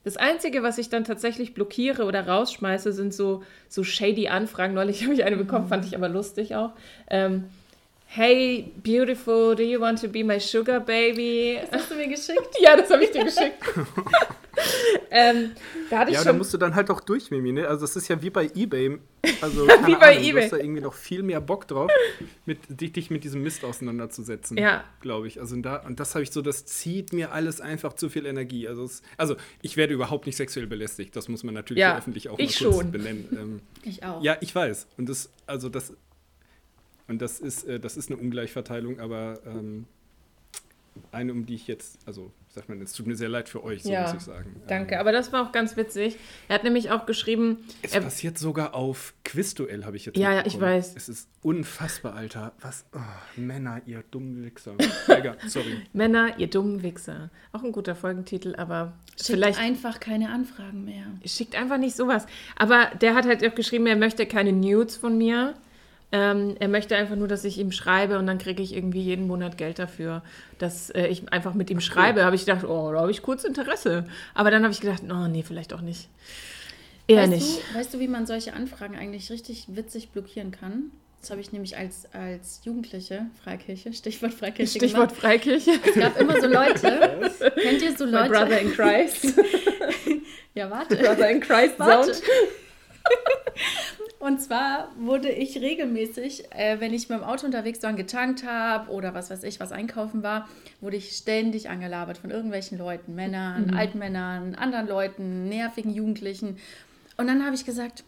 Das 0.04 0.16
Einzige, 0.18 0.64
was 0.64 0.78
ich 0.78 0.90
dann 0.90 1.04
tatsächlich 1.04 1.54
blockiere 1.54 2.06
oder 2.06 2.26
rausschmeiße, 2.26 2.94
sind 2.94 3.14
so, 3.14 3.44
so 3.68 3.84
shady 3.84 4.30
Anfragen. 4.30 4.74
Neulich 4.74 5.04
habe 5.04 5.14
ich 5.14 5.24
eine 5.24 5.38
bekommen, 5.38 5.68
fand 5.68 5.86
ich 5.86 5.96
aber 5.96 6.10
lustig 6.10 6.56
auch. 6.56 6.72
Ähm, 7.10 7.46
hey, 8.12 8.72
beautiful, 8.84 9.56
do 9.56 9.62
you 9.64 9.80
want 9.80 10.02
to 10.02 10.08
be 10.08 10.24
my 10.24 10.40
sugar 10.40 10.80
baby? 10.80 11.60
Hast 11.72 11.92
du 11.92 11.96
mir 11.96 12.08
geschickt? 12.08 12.50
Ja, 12.62 12.76
das 12.76 12.90
habe 12.90 13.04
ich 13.04 13.12
dir 13.12 13.24
geschickt. 13.24 13.58
ähm, 15.12 15.52
da 15.92 16.00
hatte 16.00 16.12
ich 16.12 16.18
Ja, 16.18 16.24
da 16.24 16.30
schon. 16.32 16.38
musst 16.40 16.52
du 16.54 16.58
dann 16.58 16.74
halt 16.76 16.90
auch 16.90 17.02
durch, 17.02 17.30
Mimi, 17.32 17.52
ne? 17.52 17.68
Also 17.68 17.86
es 17.86 17.96
ist 17.96 18.08
ja 18.08 18.20
wie 18.22 18.30
bei 18.32 18.50
Ebay. 18.56 18.98
Also 19.42 19.66
keine 19.68 19.88
Wie 19.88 19.96
bei 19.96 20.12
Ahnung, 20.18 20.24
eBay. 20.24 20.32
Du 20.32 20.42
hast 20.42 20.54
da 20.54 20.58
irgendwie 20.58 20.82
noch 20.82 20.94
viel 20.96 21.22
mehr 21.24 21.40
Bock 21.40 21.68
drauf, 21.68 21.92
mit, 22.46 22.60
dich, 22.70 22.94
dich 22.94 23.10
mit 23.12 23.24
diesem 23.24 23.44
Mist 23.44 23.64
auseinanderzusetzen. 23.64 24.58
Ja. 24.58 24.84
Glaube 25.02 25.28
ich. 25.28 25.40
Also 25.40 25.56
da, 25.58 25.78
und 25.78 26.00
das 26.00 26.16
habe 26.16 26.24
ich 26.24 26.32
so, 26.32 26.42
das 26.42 26.66
zieht 26.66 27.14
mir 27.14 27.32
alles 27.32 27.62
einfach 27.62 27.94
zu 27.94 28.10
viel 28.10 28.26
Energie. 28.26 28.68
Also, 28.68 28.86
es, 28.86 29.04
also 29.18 29.36
ich 29.62 29.78
werde 29.78 29.94
überhaupt 29.94 30.26
nicht 30.26 30.36
sexuell 30.36 30.66
belästigt. 30.68 31.16
Das 31.16 31.28
muss 31.30 31.44
man 31.44 31.54
natürlich 31.54 31.82
Ja, 31.82 31.96
öffentlich 31.98 32.28
auch 32.30 32.40
ich 32.40 32.60
mal 32.60 32.70
kurz 32.72 32.82
schon. 32.82 32.92
benennen. 32.92 33.28
Ähm, 33.32 33.60
Ich 33.84 34.04
auch. 34.04 34.24
ja, 34.24 34.36
ich 34.42 34.54
weiß. 34.54 34.88
Und 34.98 35.08
das, 35.10 35.30
also 35.46 35.70
das, 35.70 35.94
und 37.10 37.22
das 37.22 37.40
ist, 37.40 37.66
äh, 37.66 37.80
das 37.80 37.98
ist 37.98 38.10
eine 38.12 38.20
Ungleichverteilung, 38.20 39.00
aber 39.00 39.40
ähm, 39.46 39.86
eine, 41.12 41.32
um 41.32 41.46
die 41.46 41.56
ich 41.56 41.68
jetzt, 41.68 41.98
also 42.06 42.32
sagt 42.50 42.68
man, 42.68 42.82
es 42.82 42.94
tut 42.94 43.08
mir 43.08 43.16
sehr 43.16 43.30
leid 43.30 43.48
für 43.48 43.64
euch, 43.64 43.84
so 43.84 43.92
Ja, 43.92 44.04
muss 44.04 44.14
ich 44.14 44.22
sagen. 44.22 44.62
Danke, 44.68 44.96
Ähm, 44.96 45.02
aber 45.02 45.12
das 45.12 45.32
war 45.32 45.48
auch 45.48 45.52
ganz 45.52 45.78
witzig. 45.78 46.18
Er 46.48 46.56
hat 46.56 46.64
nämlich 46.64 46.92
auch 46.92 47.06
geschrieben, 47.06 47.58
es 47.82 47.94
er, 47.94 48.02
passiert 48.02 48.38
sogar 48.38 48.74
auf 48.74 49.14
Quizduell, 49.24 49.86
habe 49.86 49.98
ich 49.98 50.06
jetzt 50.06 50.18
Ja, 50.18 50.34
ja, 50.34 50.46
ich 50.46 50.60
weiß. 50.60 50.96
Es 50.96 51.10
ist 51.10 51.30
unfassbar, 51.42 52.16
Alter. 52.16 52.54
Was? 52.62 52.86
Oh, 52.94 53.00
Männer, 53.40 53.82
ihr 53.86 54.04
dummen 54.12 54.44
Wichser. 54.44 54.74
Egal, 55.08 55.38
sorry. 55.48 55.82
Männer, 55.94 56.38
ihr 56.40 56.48
dummen 56.48 56.82
Wichser. 56.82 57.30
Auch 57.52 57.64
ein 57.64 57.72
guter 57.72 57.96
Folgentitel, 57.96 58.56
aber 58.56 58.94
Schickt 59.12 59.28
vielleicht 59.28 59.60
einfach 59.60 60.00
keine 60.00 60.30
Anfragen 60.30 60.86
mehr. 60.86 61.06
schickt 61.26 61.56
einfach 61.56 61.78
nicht 61.78 61.96
sowas. 61.96 62.26
Aber 62.56 62.92
der 63.02 63.16
hat 63.16 63.26
halt 63.26 63.46
auch 63.46 63.56
geschrieben, 63.56 63.86
er 63.86 63.96
möchte 63.96 64.26
keine 64.26 64.54
Nudes 64.54 64.98
von 64.98 65.18
mir. 65.18 65.56
Ähm, 66.12 66.56
er 66.60 66.68
möchte 66.68 66.96
einfach 66.96 67.16
nur, 67.16 67.28
dass 67.28 67.44
ich 67.44 67.60
ihm 67.60 67.72
schreibe 67.72 68.18
und 68.18 68.26
dann 68.26 68.40
kriege 68.40 68.64
ich 68.64 68.76
irgendwie 68.76 69.02
jeden 69.02 69.28
Monat 69.28 69.58
Geld 69.58 69.78
dafür, 69.78 70.24
dass 70.58 70.90
äh, 70.90 71.06
ich 71.08 71.32
einfach 71.32 71.54
mit 71.54 71.70
ihm 71.70 71.82
schreibe. 71.82 72.24
Habe 72.26 72.36
ich 72.36 72.46
gedacht, 72.46 72.66
oh, 72.66 72.92
da 72.92 73.02
habe 73.02 73.12
ich 73.12 73.22
kurz 73.22 73.44
Interesse. 73.44 74.06
Aber 74.34 74.50
dann 74.50 74.64
habe 74.64 74.74
ich 74.74 74.82
gedacht, 74.82 75.04
oh 75.08 75.28
nee, 75.28 75.44
vielleicht 75.44 75.72
auch 75.74 75.82
nicht. 75.82 76.10
Eher 77.08 77.22
weißt 77.24 77.32
nicht. 77.32 77.60
Du, 77.72 77.78
weißt 77.78 77.94
du, 77.94 78.00
wie 78.00 78.08
man 78.08 78.26
solche 78.26 78.54
Anfragen 78.54 78.96
eigentlich 78.96 79.30
richtig 79.30 79.66
witzig 79.68 80.10
blockieren 80.10 80.52
kann? 80.52 80.92
Das 81.22 81.32
habe 81.32 81.42
ich 81.42 81.52
nämlich 81.52 81.76
als, 81.78 82.08
als 82.14 82.62
Jugendliche, 82.64 83.26
Freikirche, 83.44 83.92
Stichwort 83.94 84.34
Freikirche 84.34 84.80
Stichwort 84.80 85.10
gemacht. 85.10 85.22
Freikirche. 85.22 85.72
Es 85.86 85.96
gab 85.96 86.20
immer 86.20 86.40
so 86.40 86.48
Leute, 86.48 87.30
kennt 87.62 87.82
ihr 87.82 87.96
so 87.96 88.06
My 88.06 88.12
Leute? 88.12 88.30
brother 88.30 88.60
in 88.62 88.72
Christ. 88.72 89.34
Ja, 90.56 90.70
warte. 90.70 90.98
brother 90.98 91.30
in 91.30 91.40
Christ 91.40 91.78
Warte. 91.78 92.14
Sound. 92.16 92.24
Und 94.20 94.42
zwar 94.42 94.92
wurde 94.98 95.30
ich 95.30 95.62
regelmäßig, 95.62 96.52
äh, 96.52 96.82
wenn 96.82 96.94
ich 96.94 97.08
mit 97.08 97.20
dem 97.20 97.24
Auto 97.24 97.46
unterwegs 97.46 97.82
war 97.82 97.92
und 97.92 97.96
getankt 97.96 98.46
habe 98.46 98.92
oder 98.92 99.14
was 99.14 99.30
weiß 99.30 99.44
ich, 99.44 99.62
was 99.62 99.72
einkaufen 99.72 100.24
war, 100.24 100.50
wurde 100.82 100.98
ich 100.98 101.16
ständig 101.16 101.70
angelabert 101.70 102.18
von 102.18 102.30
irgendwelchen 102.30 102.78
Leuten, 102.78 103.16
Männern, 103.16 103.74
alten 103.74 103.98
Männern, 103.98 104.56
anderen 104.56 104.88
Leuten, 104.88 105.48
nervigen 105.48 105.94
Jugendlichen. 105.94 106.58
Und 107.16 107.28
dann 107.28 107.46
habe 107.46 107.56
ich 107.56 107.66
gesagt, 107.66 108.04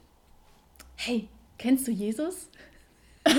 hey, 0.98 1.30
kennst 1.58 1.88
du 1.88 1.92
Jesus? 1.92 2.50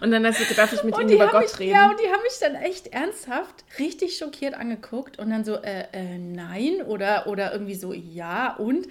Und 0.00 0.10
dann 0.10 0.24
hast 0.26 0.40
du 0.40 0.44
gedacht, 0.44 0.72
ich 0.72 0.82
mit 0.84 0.96
die 0.96 1.14
über 1.14 1.28
Gott 1.28 1.42
mich, 1.42 1.58
reden. 1.58 1.72
Ja, 1.72 1.90
und 1.90 1.98
die 1.98 2.06
haben 2.06 2.22
mich 2.22 2.38
dann 2.40 2.54
echt 2.54 2.88
ernsthaft 2.88 3.64
richtig 3.78 4.16
schockiert 4.16 4.54
angeguckt 4.54 5.18
und 5.18 5.30
dann 5.30 5.44
so, 5.44 5.56
äh, 5.56 5.86
äh, 5.92 6.18
nein 6.18 6.82
oder, 6.86 7.26
oder 7.26 7.52
irgendwie 7.52 7.74
so, 7.74 7.92
ja 7.92 8.54
und. 8.54 8.86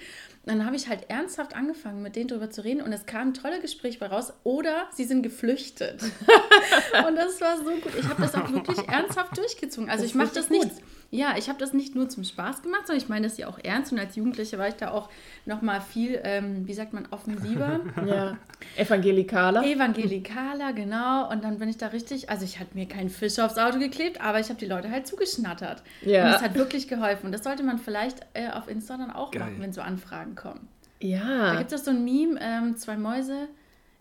Dann 0.46 0.64
habe 0.64 0.76
ich 0.76 0.88
halt 0.88 1.10
ernsthaft 1.10 1.56
angefangen, 1.56 2.02
mit 2.02 2.14
denen 2.14 2.28
drüber 2.28 2.50
zu 2.50 2.62
reden 2.62 2.80
und 2.80 2.92
es 2.92 3.04
kam 3.04 3.28
ein 3.28 3.34
tolles 3.34 3.60
Gespräch 3.62 3.98
bei 3.98 4.06
raus. 4.06 4.32
Oder 4.44 4.88
sie 4.92 5.02
sind 5.04 5.22
geflüchtet. 5.22 6.00
und 7.08 7.16
das 7.16 7.40
war 7.40 7.56
so 7.58 7.64
gut. 7.64 7.92
Ich 7.98 8.08
habe 8.08 8.22
das 8.22 8.36
auch 8.36 8.50
wirklich 8.52 8.78
ernsthaft 8.88 9.36
durchgezogen. 9.36 9.90
Also 9.90 10.04
Das 10.04 10.10
ich 10.10 10.14
mache 10.14 10.32
das 10.32 10.48
richtig 10.48 10.72
nicht, 10.72 10.82
Ja, 11.10 11.34
ich 11.38 11.48
habe 11.48 11.58
das 11.58 11.72
nicht 11.72 11.94
nur 11.94 12.08
zum 12.08 12.24
Spaß 12.24 12.62
gemacht, 12.62 12.86
sondern 12.86 13.02
ich 13.02 13.08
meine 13.08 13.26
das 13.28 13.38
ja 13.38 13.46
auch 13.48 13.58
ernst. 13.62 13.92
Und 13.92 13.98
als 13.98 14.16
Jugendliche 14.16 14.58
war 14.58 14.68
ich 14.68 14.74
da 14.74 14.90
auch 14.90 15.08
noch 15.44 15.62
mal 15.62 15.80
viel, 15.80 16.20
ähm, 16.24 16.66
wie 16.66 16.74
sagt 16.74 16.92
man, 16.92 17.06
offensiver. 17.10 17.80
Ja. 18.06 18.36
Evangelikaler. 18.76 19.64
Evangelikaler, 19.64 20.72
genau. 20.72 21.30
Und 21.30 21.42
dann 21.42 21.58
bin 21.58 21.68
ich 21.68 21.76
da 21.76 21.88
richtig, 21.88 22.30
also 22.30 22.44
ich 22.44 22.60
hatte 22.60 22.74
mir 22.74 22.86
keinen 22.86 23.08
Fisch 23.08 23.38
aufs 23.38 23.58
Auto 23.58 23.78
geklebt, 23.78 24.20
aber 24.20 24.38
ich 24.38 24.48
habe 24.48 24.58
die 24.58 24.66
Leute 24.66 24.90
halt 24.90 25.06
zugeschnattert. 25.06 25.82
Ja. 26.02 26.26
Und 26.26 26.32
das 26.32 26.42
hat 26.42 26.54
wirklich 26.54 26.86
geholfen. 26.86 27.26
Und 27.26 27.32
das 27.32 27.42
sollte 27.42 27.62
man 27.62 27.78
vielleicht 27.78 28.20
äh, 28.34 28.50
auf 28.50 28.68
Insta 28.68 28.96
dann 28.96 29.10
auch 29.10 29.30
Geil. 29.30 29.42
machen, 29.42 29.56
wenn 29.58 29.72
so 29.72 29.80
Anfragen 29.80 30.34
kommen. 30.34 30.68
Da 31.00 31.06
ja. 31.06 31.58
gibt 31.58 31.72
es 31.72 31.84
so 31.84 31.90
ein 31.90 32.04
Meme, 32.04 32.38
ähm, 32.40 32.76
zwei 32.76 32.96
Mäuse, 32.96 33.48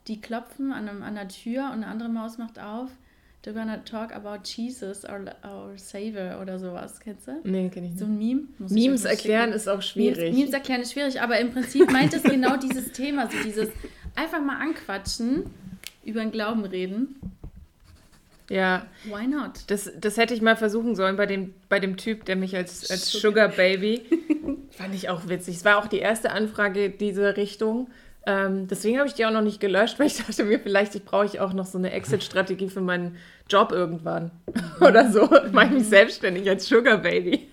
die 0.08 0.22
klopfen 0.22 0.72
an, 0.72 0.88
einem, 0.88 1.04
an 1.04 1.16
der 1.16 1.28
Tür 1.28 1.66
und 1.66 1.84
eine 1.84 1.88
andere 1.88 2.10
Maus 2.10 2.38
macht 2.38 2.60
auf. 2.60 2.90
They're 3.46 3.54
gonna 3.54 3.78
talk 3.86 4.12
about 4.12 4.40
Jesus 4.44 5.06
or, 5.06 5.22
or 5.44 5.78
Savior 5.78 6.40
oder 6.42 6.58
sowas. 6.58 7.00
Kennst 7.00 7.28
du? 7.28 7.34
Nee, 7.44 7.70
kenn 7.70 7.86
ich 7.86 7.96
So 7.96 8.08
nicht. 8.08 8.34
ein 8.34 8.48
Meme. 8.58 8.70
Memes 8.72 9.06
erklären 9.06 9.44
schicken. 9.50 9.56
ist 9.56 9.68
auch 9.70 9.84
schwierig. 9.84 10.18
Memes, 10.18 10.36
Memes 10.38 10.54
erklären 10.54 10.82
ist 10.82 10.94
schwierig, 10.94 11.22
aber 11.22 11.40
im 11.40 11.52
Prinzip 11.52 11.92
meint 11.92 12.12
es 12.16 12.24
genau 12.24 12.58
dieses 12.62 12.92
Thema, 12.92 13.30
so 13.30 13.38
dieses 13.44 13.70
einfach 14.16 14.42
mal 14.42 14.58
anquatschen, 14.60 15.44
über 16.04 16.22
den 16.22 16.32
Glauben 16.32 16.66
reden. 16.66 17.20
Ja. 18.50 18.86
Why 19.06 19.28
not? 19.28 19.62
Das, 19.68 19.92
das 20.00 20.18
hätte 20.18 20.34
ich 20.34 20.42
mal 20.42 20.56
versuchen 20.56 20.96
sollen 20.96 21.16
bei 21.16 21.26
dem, 21.28 21.54
bei 21.70 21.80
dem 21.80 21.98
Typ, 21.98 22.26
der 22.26 22.36
mich 22.36 22.56
als, 22.56 22.90
als 22.90 23.12
Sugar 23.12 23.50
Baby. 23.50 24.02
Fand 24.72 24.94
ich 24.94 25.10
auch 25.10 25.28
witzig. 25.28 25.58
Es 25.58 25.66
war 25.66 25.78
auch 25.78 25.88
die 25.88 26.00
erste 26.00 26.32
Anfrage 26.32 26.90
dieser 26.90 27.38
Richtung. 27.38 27.90
Ähm, 28.28 28.68
deswegen 28.68 28.98
habe 28.98 29.08
ich 29.08 29.14
die 29.14 29.26
auch 29.26 29.32
noch 29.32 29.42
nicht 29.42 29.60
gelöscht, 29.60 30.00
weil 30.00 30.08
ich 30.08 30.18
dachte 30.18 30.44
mir, 30.44 30.60
vielleicht 30.60 30.96
ich 30.96 31.06
brauche 31.06 31.26
ich 31.26 31.40
auch 31.40 31.54
noch 31.54 31.66
so 31.66 31.78
eine 31.78 31.92
Exit-Strategie 31.92 32.70
für 32.70 32.82
meinen 32.82 33.18
Job 33.50 33.72
irgendwann. 33.72 34.32
Oder 34.82 35.12
so. 35.12 35.30
Mache 35.52 35.68
ich 35.68 35.72
mich 35.74 35.88
selbstständig 35.88 36.50
als 36.50 36.66
Sugar 36.68 36.98
Baby. 36.98 37.50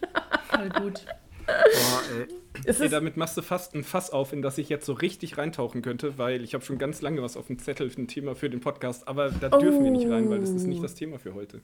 Voll 0.48 0.68
gut. 0.70 1.04
Boah, 1.46 2.02
ey. 2.18 2.26
Es 2.64 2.78
Ey, 2.80 2.86
ist, 2.86 2.92
damit 2.92 3.16
machst 3.16 3.36
du 3.36 3.42
fast 3.42 3.74
ein 3.74 3.82
Fass 3.82 4.10
auf, 4.10 4.32
in 4.32 4.42
das 4.42 4.56
ich 4.58 4.68
jetzt 4.68 4.86
so 4.86 4.92
richtig 4.92 5.36
reintauchen 5.38 5.82
könnte, 5.82 6.16
weil 6.18 6.44
ich 6.44 6.54
habe 6.54 6.64
schon 6.64 6.78
ganz 6.78 7.02
lange 7.02 7.20
was 7.22 7.36
auf 7.36 7.46
dem 7.48 7.58
Zettel 7.58 7.90
für 7.90 8.00
ein 8.02 8.08
Thema 8.08 8.34
für 8.36 8.48
den 8.50 8.60
Podcast, 8.60 9.08
aber 9.08 9.30
da 9.30 9.48
dürfen 9.48 9.82
wir 9.82 9.90
nicht 9.90 10.08
rein, 10.08 10.30
weil 10.30 10.38
das 10.40 10.50
ist 10.50 10.66
nicht 10.66 10.82
das 10.84 10.94
Thema 10.94 11.18
für 11.18 11.34
heute. 11.34 11.60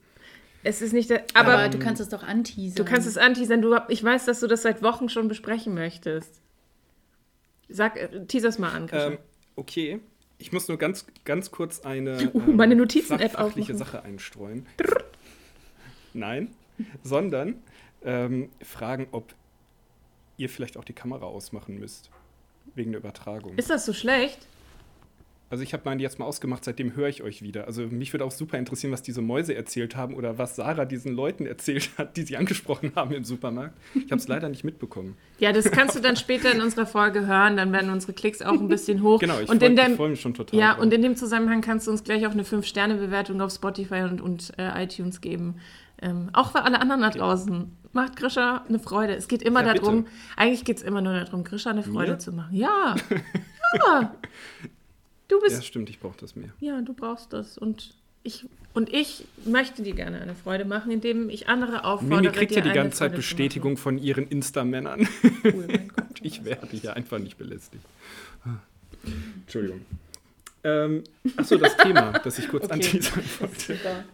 es 0.64 0.82
ist 0.82 0.92
nicht 0.92 1.10
der, 1.10 1.24
Aber, 1.34 1.52
aber, 1.54 1.68
du 1.68 1.78
kannst 1.78 2.00
es 2.00 2.08
doch 2.08 2.22
anteasern. 2.24 2.74
du 2.84 2.90
kannst 2.90 3.06
es 3.06 3.16
anteasern. 3.16 3.62
Du, 3.62 3.76
ich 3.88 4.02
weiß, 4.02 4.24
dass 4.24 4.40
du 4.40 4.46
das 4.48 4.62
seit 4.62 4.82
Wochen 4.82 5.08
schon 5.08 5.28
besprechen 5.28 5.74
möchtest. 5.74 6.40
Sag, 7.68 7.96
äh, 7.96 8.24
teaser's 8.26 8.58
mal 8.58 8.70
an, 8.72 8.86
Christian. 8.88 9.12
Ähm, 9.12 9.18
okay, 9.56 10.00
ich 10.38 10.53
muss 10.53 10.68
nur 10.68 10.79
ganz, 10.79 11.07
ganz 11.24 11.51
kurz 11.51 11.81
eine 11.81 12.31
Uh, 12.35 12.40
meine 12.40 12.74
ähm, 12.74 12.81
Notizen-App 12.81 13.33
fachliche 13.33 13.72
aufmachen. 13.72 13.77
Sache 13.77 14.03
einstreuen. 14.03 14.66
Nein, 16.14 16.55
sondern 17.03 17.57
ähm, 18.03 18.51
fragen, 18.62 19.09
ob 19.12 19.35
ihr 20.37 20.48
vielleicht 20.48 20.77
auch 20.77 20.85
die 20.85 20.92
Kamera 20.92 21.27
ausmachen 21.27 21.79
müsst. 21.79 22.11
Wegen 22.74 22.92
der 22.92 23.01
Übertragung. 23.01 23.57
Ist 23.57 23.70
das 23.70 23.87
so 23.87 23.92
schlecht? 23.92 24.46
Also 25.50 25.64
ich 25.64 25.72
habe 25.72 25.82
meine 25.87 26.02
jetzt 26.02 26.18
mal 26.18 26.26
ausgemacht, 26.26 26.62
seitdem 26.64 26.94
höre 26.94 27.08
ich 27.08 27.22
euch 27.22 27.40
wieder. 27.40 27.66
Also 27.66 27.82
mich 27.87 28.12
würde 28.12 28.24
auch 28.26 28.30
super 28.30 28.58
interessieren, 28.58 28.92
was 28.92 29.02
diese 29.02 29.22
Mäuse 29.22 29.54
erzählt 29.54 29.96
haben 29.96 30.14
oder 30.14 30.37
was 30.37 30.56
Sarah 30.56 30.84
diesen 30.84 31.14
Leuten 31.14 31.46
erzählt 31.46 31.90
hat, 31.98 32.16
die 32.18 32.22
sie 32.22 32.37
angesprochen 32.37 32.92
haben 32.94 33.12
im 33.12 33.24
Supermarkt. 33.24 33.78
Ich 33.94 34.11
habe 34.11 34.16
es 34.16 34.28
leider 34.28 34.50
nicht 34.50 34.64
mitbekommen. 34.64 35.16
Ja, 35.38 35.52
das 35.52 35.70
kannst 35.70 35.96
du 35.96 36.00
dann 36.00 36.16
später 36.16 36.52
in 36.52 36.61
unserer 36.61 36.87
Folge 36.87 37.26
hören, 37.26 37.56
dann 37.56 37.72
werden 37.72 37.90
unsere 37.90 38.12
Klicks 38.12 38.42
auch 38.42 38.52
ein 38.52 38.68
bisschen 38.68 39.02
hoch. 39.02 39.20
Genau, 39.20 39.40
ich 39.40 39.46
freue 39.46 39.96
freu 39.96 40.08
mich 40.11 40.20
schon 40.20 40.34
total. 40.34 40.58
Ja, 40.58 40.74
drauf. 40.74 40.82
und 40.82 40.92
in 40.92 41.00
dem 41.02 41.16
Zusammenhang 41.16 41.62
kannst 41.62 41.87
du 41.87 41.92
uns 41.92 42.04
gleich 42.04 42.26
auch 42.26 42.32
eine 42.32 42.42
5-Sterne-Bewertung 42.42 43.40
auf 43.40 43.52
Spotify 43.52 44.02
und, 44.02 44.20
und 44.20 44.52
äh, 44.58 44.84
iTunes 44.84 45.20
geben. 45.20 45.56
Ähm, 46.00 46.28
auch 46.32 46.52
für 46.52 46.62
alle 46.62 46.80
anderen 46.80 47.00
da 47.00 47.11
draußen. 47.11 47.74
Macht 47.92 48.16
Grisha 48.16 48.64
eine 48.68 48.78
Freude. 48.78 49.14
Es 49.14 49.28
geht 49.28 49.42
immer 49.42 49.64
Ja, 49.64 49.74
darum, 49.74 50.04
bitte. 50.04 50.16
eigentlich 50.37 50.64
geht 50.64 50.76
es 50.76 50.82
immer 50.82 51.00
nur 51.00 51.14
darum, 51.14 51.42
Grisha 51.42 51.70
eine 51.70 51.82
Freude 51.82 52.12
Mir? 52.12 52.18
zu 52.18 52.32
machen. 52.32 52.54
Ja. 52.54 52.94
ja. 53.87 54.14
Du 55.28 55.40
bist 55.40 55.56
ja, 55.56 55.62
stimmt, 55.62 55.90
ich 55.90 56.00
brauche 56.00 56.16
das 56.18 56.34
mehr. 56.36 56.50
Ja, 56.60 56.80
du 56.80 56.94
brauchst 56.94 57.32
das. 57.32 57.58
Und 57.58 57.94
ich, 58.22 58.46
und 58.74 58.92
ich 58.92 59.24
möchte 59.44 59.82
dir 59.82 59.94
gerne 59.94 60.20
eine 60.20 60.34
Freude 60.34 60.64
machen, 60.64 60.90
indem 60.90 61.28
ich 61.30 61.48
andere 61.48 61.84
auffordere. 61.84 62.22
Mimi 62.22 62.32
kriegt 62.32 62.52
dir 62.52 62.56
ja 62.56 62.62
die 62.62 62.72
ganze 62.72 62.98
Zeit 62.98 63.10
Freude 63.10 63.16
Bestätigung 63.18 63.76
von 63.76 63.98
ihren 63.98 64.26
Insta-Männern. 64.26 65.06
Cool, 65.44 65.66
mein 65.68 65.88
Gott. 65.88 66.04
Ich 66.22 66.44
werde 66.44 66.66
hier 66.76 66.96
einfach 66.96 67.20
nicht 67.20 67.38
belästigt. 67.38 67.84
Entschuldigung. 69.42 69.82
Ähm, 70.64 71.04
achso, 71.36 71.56
das 71.56 71.76
Thema, 71.76 72.12
das 72.24 72.40
ich 72.40 72.48
kurz 72.48 72.64
Okay. 72.64 72.74
anteasern 72.74 73.22
wollte. 73.38 73.76
Super. 73.76 74.04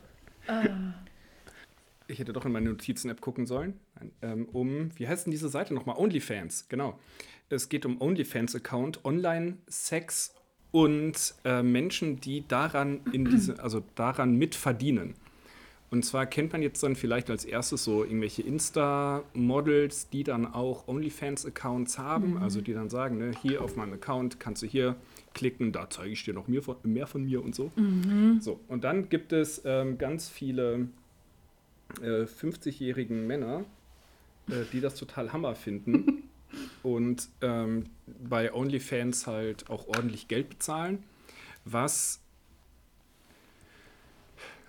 Ich 2.07 2.19
hätte 2.19 2.35
doch 2.35 2.45
in 2.45 2.53
meine 2.53 2.69
Notizen-App 2.69 3.23
gucken 3.23 3.47
sollen. 3.47 3.81
Ähm, 4.21 4.47
um, 4.53 4.91
wie 4.99 5.09
heißt 5.09 5.25
denn 5.27 5.31
diese 5.31 5.49
Seite 5.49 5.73
nochmal? 5.73 5.97
OnlyFans, 5.97 6.69
genau. 6.69 6.99
Es 7.49 7.71
geht 7.71 7.87
um 7.87 7.99
OnlyFans-Account, 8.03 9.05
Online-Sex 9.07 10.34
und 10.75 11.37
äh, 11.45 11.63
Menschen, 11.63 12.21
die 12.21 12.49
daran 12.49 12.99
in 13.13 13.25
diese, 13.25 13.59
also 13.63 13.85
daran 13.95 14.35
mitverdienen. 14.35 15.15
Und 15.93 16.05
zwar 16.05 16.27
kennt 16.27 16.53
man 16.53 16.63
jetzt 16.63 16.83
dann 16.83 16.97
vielleicht 16.97 17.31
als 17.31 17.45
erstes 17.45 17.85
so 17.85 18.03
irgendwelche 18.03 18.43
Insta-Models, 18.43 20.09
die 20.11 20.25
dann 20.25 20.53
auch 20.53 20.89
OnlyFans-Accounts 20.89 22.01
haben, 22.01 22.39
also 22.39 22.61
die 22.61 22.73
dann 22.73 22.91
sagen, 22.91 23.19
ne, 23.19 23.31
hier 23.41 23.63
auf 23.63 23.77
meinem 23.77 23.93
Account 23.93 24.41
kannst 24.41 24.63
du 24.63 24.67
hier 24.67 24.97
klicken, 25.33 25.71
da 25.71 25.89
zeige 25.89 26.11
ich 26.11 26.25
dir 26.25 26.35
noch 26.35 26.49
mehr 26.49 26.63
von, 26.63 26.75
mehr 26.83 27.07
von 27.07 27.23
mir 27.23 27.45
und 27.45 27.55
so. 27.55 27.71
So, 28.41 28.59
und 28.67 28.83
dann 28.83 29.09
gibt 29.09 29.33
es 29.33 29.63
ähm, 29.65 29.97
ganz 29.97 30.29
viele 30.29 30.89
äh, 32.03 32.25
50-jährigen 32.25 33.29
Männer, 33.29 33.65
äh, 34.49 34.65
die 34.73 34.81
das 34.81 34.97
total 34.97 35.33
Hammer 35.33 35.55
finden 35.55 36.25
und 36.83 37.29
ähm, 37.41 37.85
bei 38.29 38.53
OnlyFans 38.53 39.27
halt 39.27 39.71
auch 39.71 39.87
ordentlich 39.89 40.29
Geld 40.29 40.49
bezahlen, 40.51 41.03
was 41.65 42.21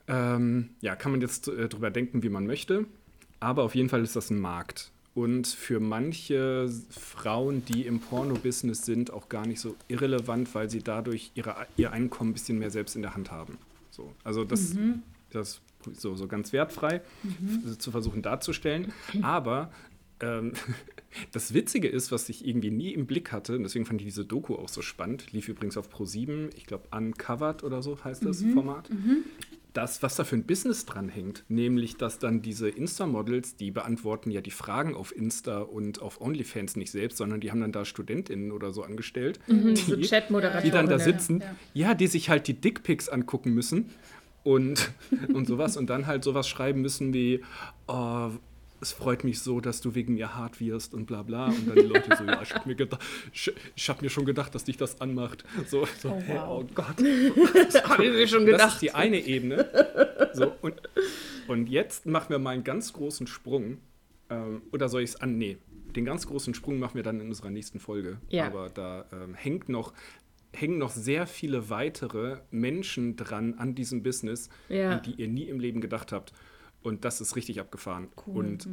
ähm, 0.07 0.69
ja, 0.81 0.95
kann 0.95 1.11
man 1.11 1.21
jetzt 1.21 1.47
äh, 1.47 1.67
drüber 1.67 1.89
denken, 1.91 2.21
wie 2.23 2.29
man 2.29 2.45
möchte, 2.45 2.85
aber 3.39 3.63
auf 3.63 3.75
jeden 3.75 3.89
Fall 3.89 4.03
ist 4.03 4.15
das 4.15 4.29
ein 4.29 4.39
Markt. 4.39 4.91
Und 5.15 5.47
für 5.47 5.79
manche 5.79 6.69
Frauen, 6.89 7.63
die 7.63 7.85
im 7.85 8.01
Porno-Business 8.01 8.85
sind, 8.85 9.11
auch 9.11 9.29
gar 9.29 9.47
nicht 9.47 9.61
so 9.61 9.77
irrelevant, 9.87 10.53
weil 10.53 10.69
sie 10.69 10.83
dadurch 10.83 11.31
ihre, 11.35 11.55
ihr 11.77 11.93
Einkommen 11.93 12.31
ein 12.31 12.33
bisschen 12.33 12.59
mehr 12.59 12.69
selbst 12.69 12.97
in 12.97 13.01
der 13.01 13.15
Hand 13.15 13.31
haben. 13.31 13.57
So, 13.91 14.13
also 14.25 14.43
das, 14.43 14.75
das 15.31 15.61
so, 15.93 16.15
so 16.17 16.27
ganz 16.27 16.51
wertfrei 16.51 16.95
f- 17.65 17.77
zu 17.77 17.91
versuchen 17.91 18.23
darzustellen. 18.23 18.91
Aber 19.21 19.71
ähm, 20.19 20.51
das 21.31 21.53
Witzige 21.53 21.87
ist, 21.87 22.11
was 22.11 22.29
ich 22.29 22.45
irgendwie 22.47 22.71
nie 22.71 22.93
im 22.93 23.05
Blick 23.05 23.31
hatte, 23.31 23.55
und 23.55 23.63
deswegen 23.63 23.85
fand 23.85 24.01
ich 24.01 24.07
diese 24.07 24.25
Doku 24.25 24.55
auch 24.55 24.69
so 24.69 24.81
spannend, 24.81 25.31
lief 25.31 25.47
übrigens 25.47 25.77
auf 25.77 25.93
Pro7, 25.93 26.49
ich 26.55 26.65
glaube 26.65 26.85
Uncovered 26.91 27.63
oder 27.63 27.81
so 27.81 27.97
heißt 28.03 28.25
das 28.25 28.43
Format. 28.53 28.89
Das, 29.73 30.01
was 30.01 30.15
da 30.15 30.23
für 30.23 30.37
ein 30.37 30.45
Business 30.45 30.85
dran 30.85 31.09
hängt, 31.09 31.43
nämlich, 31.49 31.97
dass 31.97 32.17
dann 32.17 32.41
diese 32.41 32.69
Insta-Models, 32.69 33.57
die 33.57 33.71
beantworten 33.71 34.31
ja 34.31 34.39
die 34.39 34.51
Fragen 34.51 34.95
auf 34.95 35.13
Insta 35.13 35.59
und 35.59 36.01
auf 36.01 36.21
OnlyFans 36.21 36.77
nicht 36.77 36.91
selbst, 36.91 37.17
sondern 37.17 37.41
die 37.41 37.51
haben 37.51 37.59
dann 37.59 37.73
da 37.73 37.83
StudentInnen 37.83 38.53
oder 38.53 38.71
so 38.71 38.83
angestellt, 38.83 39.37
Mhm, 39.47 39.75
so 39.75 39.97
die, 39.97 40.03
Chat-Moderatoren. 40.03 40.63
die 40.63 40.71
dann 40.71 40.85
da 40.85 40.93
ja. 40.93 40.99
sitzen, 40.99 41.41
ja. 41.41 41.89
ja, 41.89 41.93
die 41.93 42.07
sich 42.07 42.29
halt 42.29 42.47
die 42.47 42.53
Dickpics 42.53 43.09
angucken 43.09 43.53
müssen 43.53 43.89
und, 44.45 44.91
und 45.33 45.45
sowas 45.45 45.75
und 45.75 45.89
dann 45.89 46.07
halt 46.07 46.23
sowas 46.23 46.47
schreiben 46.47 46.79
müssen 46.81 47.13
wie, 47.13 47.41
oh, 47.87 48.29
es 48.85 48.91
freut 48.93 49.23
mich 49.23 49.39
so, 49.39 49.59
dass 49.61 49.81
du 49.81 49.95
wegen 49.95 50.13
mir 50.13 50.35
hart 50.35 50.59
wirst 50.59 50.93
und 50.93 51.05
bla 51.07 51.23
bla. 51.23 51.47
Und 51.47 51.67
dann 51.67 51.75
die 51.75 51.81
Leute 51.81 52.15
so, 52.15 52.23
ja, 52.23 52.39
ich 52.41 52.53
habe 52.53 52.69
mir, 52.69 52.75
gedacht, 52.75 53.01
ich, 53.33 53.51
ich 53.75 53.89
hab 53.89 54.01
mir 54.03 54.09
schon 54.09 54.25
gedacht, 54.25 54.53
dass 54.53 54.63
dich 54.63 54.77
das 54.77 55.01
anmacht. 55.01 55.43
So, 55.67 55.87
so 55.99 56.09
Oh, 56.11 56.23
wow. 56.27 56.47
oh 56.63 56.67
Gott. 56.75 56.97
Habe 57.89 58.05
ich 58.05 58.11
mir 58.13 58.27
schon 58.27 58.45
Das 58.45 58.51
gedacht. 58.53 58.73
ist 58.73 58.81
die 58.83 58.91
eine 58.91 59.19
Ebene. 59.19 59.67
So, 60.33 60.53
und, 60.61 60.75
und 61.47 61.67
jetzt 61.69 62.05
machen 62.05 62.29
wir 62.29 62.39
mal 62.39 62.51
einen 62.51 62.63
ganz 62.63 62.93
großen 62.93 63.25
Sprung. 63.27 63.77
Ähm, 64.29 64.61
oder 64.71 64.87
soll 64.89 65.01
ich 65.01 65.11
es 65.11 65.15
an? 65.15 65.37
Nee, 65.37 65.57
den 65.95 66.05
ganz 66.05 66.27
großen 66.27 66.53
Sprung 66.53 66.77
machen 66.79 66.95
wir 66.95 67.03
dann 67.03 67.19
in 67.19 67.27
unserer 67.27 67.49
nächsten 67.49 67.79
Folge. 67.79 68.17
Ja. 68.29 68.45
Aber 68.47 68.69
da 68.69 69.05
ähm, 69.11 69.33
hängt 69.33 69.67
noch, 69.69 69.93
hängen 70.53 70.77
noch 70.77 70.91
sehr 70.91 71.25
viele 71.27 71.69
weitere 71.69 72.37
Menschen 72.51 73.15
dran 73.15 73.55
an 73.57 73.73
diesem 73.75 74.03
Business, 74.03 74.49
Ja. 74.69 74.91
an 74.97 75.01
die 75.03 75.13
ihr 75.15 75.27
nie 75.27 75.47
im 75.49 75.59
Leben 75.59 75.81
gedacht 75.81 76.11
habt. 76.11 76.33
Und 76.85 77.03
das 77.03 77.19
ist 77.19 77.35
richtig 77.35 77.59
abgefahren. 77.59 78.09
Cool. 78.27 78.37
Und 78.37 78.69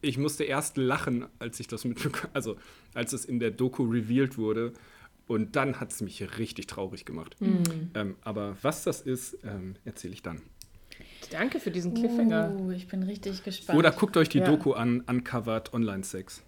ich 0.00 0.18
musste 0.18 0.42
erst 0.42 0.76
lachen, 0.76 1.26
als 1.38 1.60
ich 1.60 1.68
das 1.68 1.84
mitbekommen, 1.84 2.30
also 2.34 2.56
als 2.92 3.12
es 3.12 3.24
in 3.24 3.38
der 3.38 3.52
Doku 3.52 3.84
revealed 3.84 4.36
wurde. 4.36 4.72
Und 5.28 5.54
dann 5.54 5.78
hat 5.78 5.92
es 5.92 6.00
mich 6.00 6.38
richtig 6.38 6.66
traurig 6.66 7.04
gemacht. 7.04 7.36
Ähm, 7.94 8.16
aber 8.22 8.56
was 8.62 8.82
das 8.82 9.00
ist, 9.00 9.38
ähm, 9.44 9.76
erzähle 9.84 10.12
ich 10.14 10.22
dann. 10.22 10.42
Danke 11.30 11.60
für 11.60 11.70
diesen 11.70 11.94
Cliffhanger. 11.94 12.52
Uh, 12.58 12.72
ich 12.72 12.88
bin 12.88 13.04
richtig 13.04 13.44
gespannt. 13.44 13.78
Oder 13.78 13.92
guckt 13.92 14.16
euch 14.16 14.28
die 14.28 14.38
Ja. 14.38 14.46
Doku 14.46 14.72
an, 14.72 15.02
Uncovered 15.02 15.72
Online 15.72 16.02
Sex. 16.02 16.42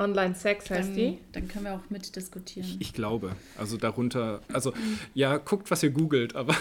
Online 0.00 0.34
Sex 0.34 0.70
heißt 0.70 0.88
Dann, 0.88 0.96
die. 0.96 1.18
dann 1.32 1.46
können 1.46 1.66
wir 1.66 1.74
auch 1.74 1.88
mitdiskutieren. 1.90 2.76
Ich 2.80 2.92
glaube. 2.92 3.36
Also 3.58 3.76
darunter, 3.76 4.40
also 4.52 4.72
ja, 5.14 5.36
guckt, 5.36 5.70
was 5.70 5.82
ihr 5.82 5.90
googelt, 5.90 6.34
aber 6.34 6.56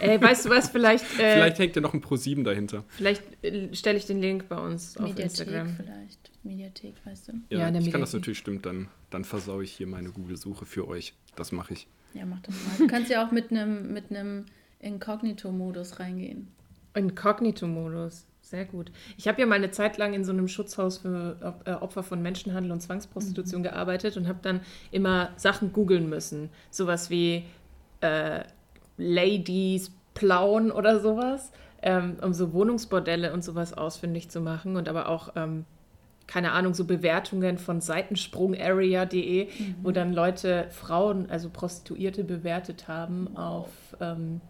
Ey, 0.00 0.20
weißt 0.20 0.46
du 0.46 0.50
was, 0.50 0.68
vielleicht, 0.68 1.04
äh, 1.18 1.34
vielleicht 1.34 1.58
hängt 1.58 1.76
ja 1.76 1.82
noch 1.82 1.94
ein 1.94 2.02
Pro7 2.02 2.42
dahinter. 2.44 2.84
vielleicht 2.88 3.22
äh, 3.44 3.74
stelle 3.74 3.96
ich 3.98 4.06
den 4.06 4.20
Link 4.20 4.48
bei 4.48 4.58
uns 4.58 4.96
auf 4.96 5.02
Mediathek 5.06 5.24
Instagram. 5.24 5.76
vielleicht. 5.76 6.30
Mediathek, 6.42 6.94
weißt 7.04 7.28
du? 7.28 7.32
Ja, 7.50 7.58
Ja, 7.58 7.66
ich 7.68 7.72
kann 7.72 7.74
das 7.74 7.84
Mediathek. 7.84 8.12
natürlich 8.14 8.38
stimmt, 8.38 8.66
dann, 8.66 8.88
dann 9.10 9.24
versaue 9.24 9.62
ich 9.64 9.72
hier 9.72 9.86
meine 9.86 10.10
Google-Suche 10.10 10.66
für 10.66 10.88
euch. 10.88 11.14
Das 11.36 11.52
mache 11.52 11.74
ich. 11.74 11.86
Ja, 12.14 12.26
mach 12.26 12.40
das 12.40 12.54
mal. 12.54 12.76
Du 12.78 12.86
kannst 12.88 13.10
ja 13.10 13.24
auch 13.26 13.30
mit 13.30 13.50
einem 13.52 13.92
mit 13.92 14.10
einem 14.10 14.44
Inkognito-Modus 14.80 16.00
reingehen. 16.00 16.48
Inkognito-Modus. 16.94 18.26
Sehr 18.52 18.66
gut. 18.66 18.92
Ich 19.16 19.28
habe 19.28 19.40
ja 19.40 19.46
mal 19.46 19.54
eine 19.54 19.70
Zeit 19.70 19.96
lang 19.96 20.12
in 20.12 20.26
so 20.26 20.30
einem 20.30 20.46
Schutzhaus 20.46 20.98
für 20.98 21.54
äh, 21.64 21.70
Opfer 21.70 22.02
von 22.02 22.20
Menschenhandel 22.20 22.70
und 22.70 22.82
Zwangsprostitution 22.82 23.62
gearbeitet 23.62 24.18
und 24.18 24.28
habe 24.28 24.40
dann 24.42 24.60
immer 24.90 25.30
Sachen 25.36 25.72
googeln 25.72 26.10
müssen. 26.10 26.50
Sowas 26.70 27.08
wie 27.08 27.44
äh, 28.02 28.40
Ladies 28.98 29.90
plauen 30.12 30.70
oder 30.70 31.00
sowas, 31.00 31.50
ähm, 31.80 32.18
um 32.20 32.34
so 32.34 32.52
Wohnungsbordelle 32.52 33.32
und 33.32 33.42
sowas 33.42 33.72
ausfindig 33.72 34.28
zu 34.28 34.42
machen 34.42 34.76
und 34.76 34.86
aber 34.86 35.08
auch, 35.08 35.30
ähm, 35.34 35.64
keine 36.26 36.52
Ahnung, 36.52 36.74
so 36.74 36.84
Bewertungen 36.84 37.56
von 37.56 37.80
Seitensprungarea.de, 37.80 39.48
wo 39.82 39.92
dann 39.92 40.12
Leute 40.12 40.66
Frauen, 40.68 41.30
also 41.30 41.48
Prostituierte 41.48 42.22
bewertet 42.22 42.86
haben 42.86 43.34
auf 43.34 43.70
ähm, 43.98 44.42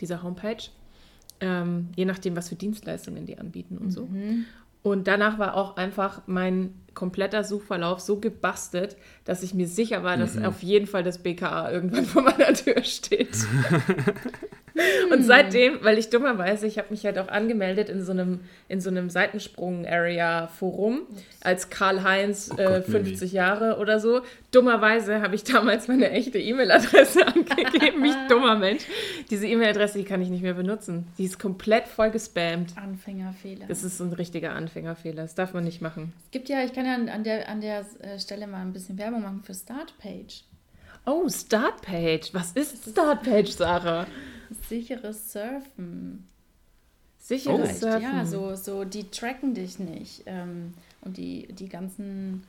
dieser 0.00 0.22
Homepage. 0.22 0.68
Ähm, 1.40 1.88
je 1.96 2.04
nachdem, 2.04 2.36
was 2.36 2.48
für 2.48 2.54
Dienstleistungen 2.54 3.26
die 3.26 3.38
anbieten 3.38 3.78
und 3.78 3.90
so. 3.90 4.08
Und 4.82 5.06
danach 5.08 5.38
war 5.38 5.54
auch 5.54 5.76
einfach 5.76 6.22
mein 6.26 6.74
kompletter 6.94 7.44
Suchverlauf 7.44 8.00
so 8.00 8.16
gebastelt, 8.16 8.96
dass 9.24 9.42
ich 9.42 9.54
mir 9.54 9.66
sicher 9.66 10.02
war, 10.02 10.16
dass 10.16 10.42
auf 10.42 10.62
jeden 10.62 10.86
Fall 10.86 11.02
das 11.02 11.18
BKA 11.18 11.70
irgendwann 11.70 12.04
vor 12.06 12.22
meiner 12.22 12.54
Tür 12.54 12.82
steht. 12.84 13.36
Und 15.12 15.22
seitdem, 15.22 15.78
weil 15.82 15.98
ich 15.98 16.10
dummerweise, 16.10 16.66
ich 16.66 16.78
habe 16.78 16.88
mich 16.90 17.04
halt 17.04 17.16
auch 17.18 17.28
angemeldet 17.28 17.88
in 17.88 18.04
so 18.04 18.10
einem, 18.10 18.40
in 18.68 18.80
so 18.80 18.90
einem 18.90 19.08
Seitensprung-Area-Forum 19.08 21.02
als 21.40 21.70
Karl-Heinz 21.70 22.50
Oh 22.52 22.60
äh, 22.60 22.64
Gott, 22.64 22.88
Mimi. 22.88 23.04
50 23.04 23.32
Jahre 23.32 23.78
oder 23.78 24.00
so. 24.00 24.22
Dummerweise 24.50 25.20
habe 25.20 25.36
ich 25.36 25.44
damals 25.44 25.86
meine 25.86 26.10
echte 26.10 26.38
E-Mail-Adresse 26.38 27.24
angegeben. 27.26 28.04
Ich 28.04 28.14
dummer 28.28 28.56
Mensch. 28.56 28.82
Diese 29.30 29.46
E-Mail-Adresse, 29.46 29.98
die 29.98 30.04
kann 30.04 30.20
ich 30.20 30.28
nicht 30.28 30.42
mehr 30.42 30.54
benutzen. 30.54 31.06
Die 31.18 31.24
ist 31.24 31.38
komplett 31.38 31.86
voll 31.86 32.10
gespammt. 32.10 32.76
Anfängerfehler. 32.76 33.66
Das 33.68 33.84
ist 33.84 34.00
ein 34.00 34.12
richtiger 34.12 34.54
Anfängerfehler. 34.54 35.22
Das 35.22 35.36
darf 35.36 35.54
man 35.54 35.62
nicht 35.64 35.82
machen. 35.82 36.12
es 36.24 36.30
gibt 36.32 36.48
ja, 36.48 36.64
ich 36.64 36.72
kann 36.72 36.83
ja 36.84 36.94
an- 36.94 37.24
der, 37.24 37.48
an 37.48 37.60
der 37.60 37.84
äh, 38.00 38.18
Stelle 38.18 38.46
mal 38.46 38.62
ein 38.62 38.72
bisschen 38.72 38.98
Werbung 38.98 39.22
machen 39.22 39.42
für 39.42 39.54
Startpage. 39.54 40.44
Oh, 41.06 41.28
Startpage. 41.28 42.32
Was 42.32 42.52
ist 42.52 42.90
Startpage, 42.90 43.50
Sarah? 43.50 44.06
Sicheres 44.68 45.32
Surfen. 45.32 46.26
Sicheres 47.18 47.76
Oh. 47.76 47.86
Surfen. 47.86 48.02
Ja, 48.02 48.24
so, 48.26 48.54
so, 48.54 48.84
die 48.84 49.10
tracken 49.10 49.54
dich 49.54 49.78
nicht. 49.78 50.22
Ähm, 50.26 50.74
und 51.02 51.16
die, 51.16 51.46
die 51.52 51.68
ganzen 51.68 52.42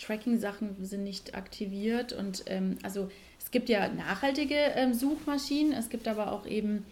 Tracking-Sachen 0.00 0.84
sind 0.84 1.04
nicht 1.04 1.34
aktiviert. 1.34 2.12
Und 2.12 2.44
ähm, 2.46 2.78
also 2.82 3.10
es 3.38 3.50
gibt 3.50 3.68
ja 3.68 3.88
nachhaltige 3.88 4.54
ähm, 4.74 4.94
Suchmaschinen, 4.94 5.72
es 5.72 5.88
gibt 5.88 6.08
aber 6.08 6.32
auch 6.32 6.46
eben 6.46 6.84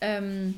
ähm, 0.00 0.54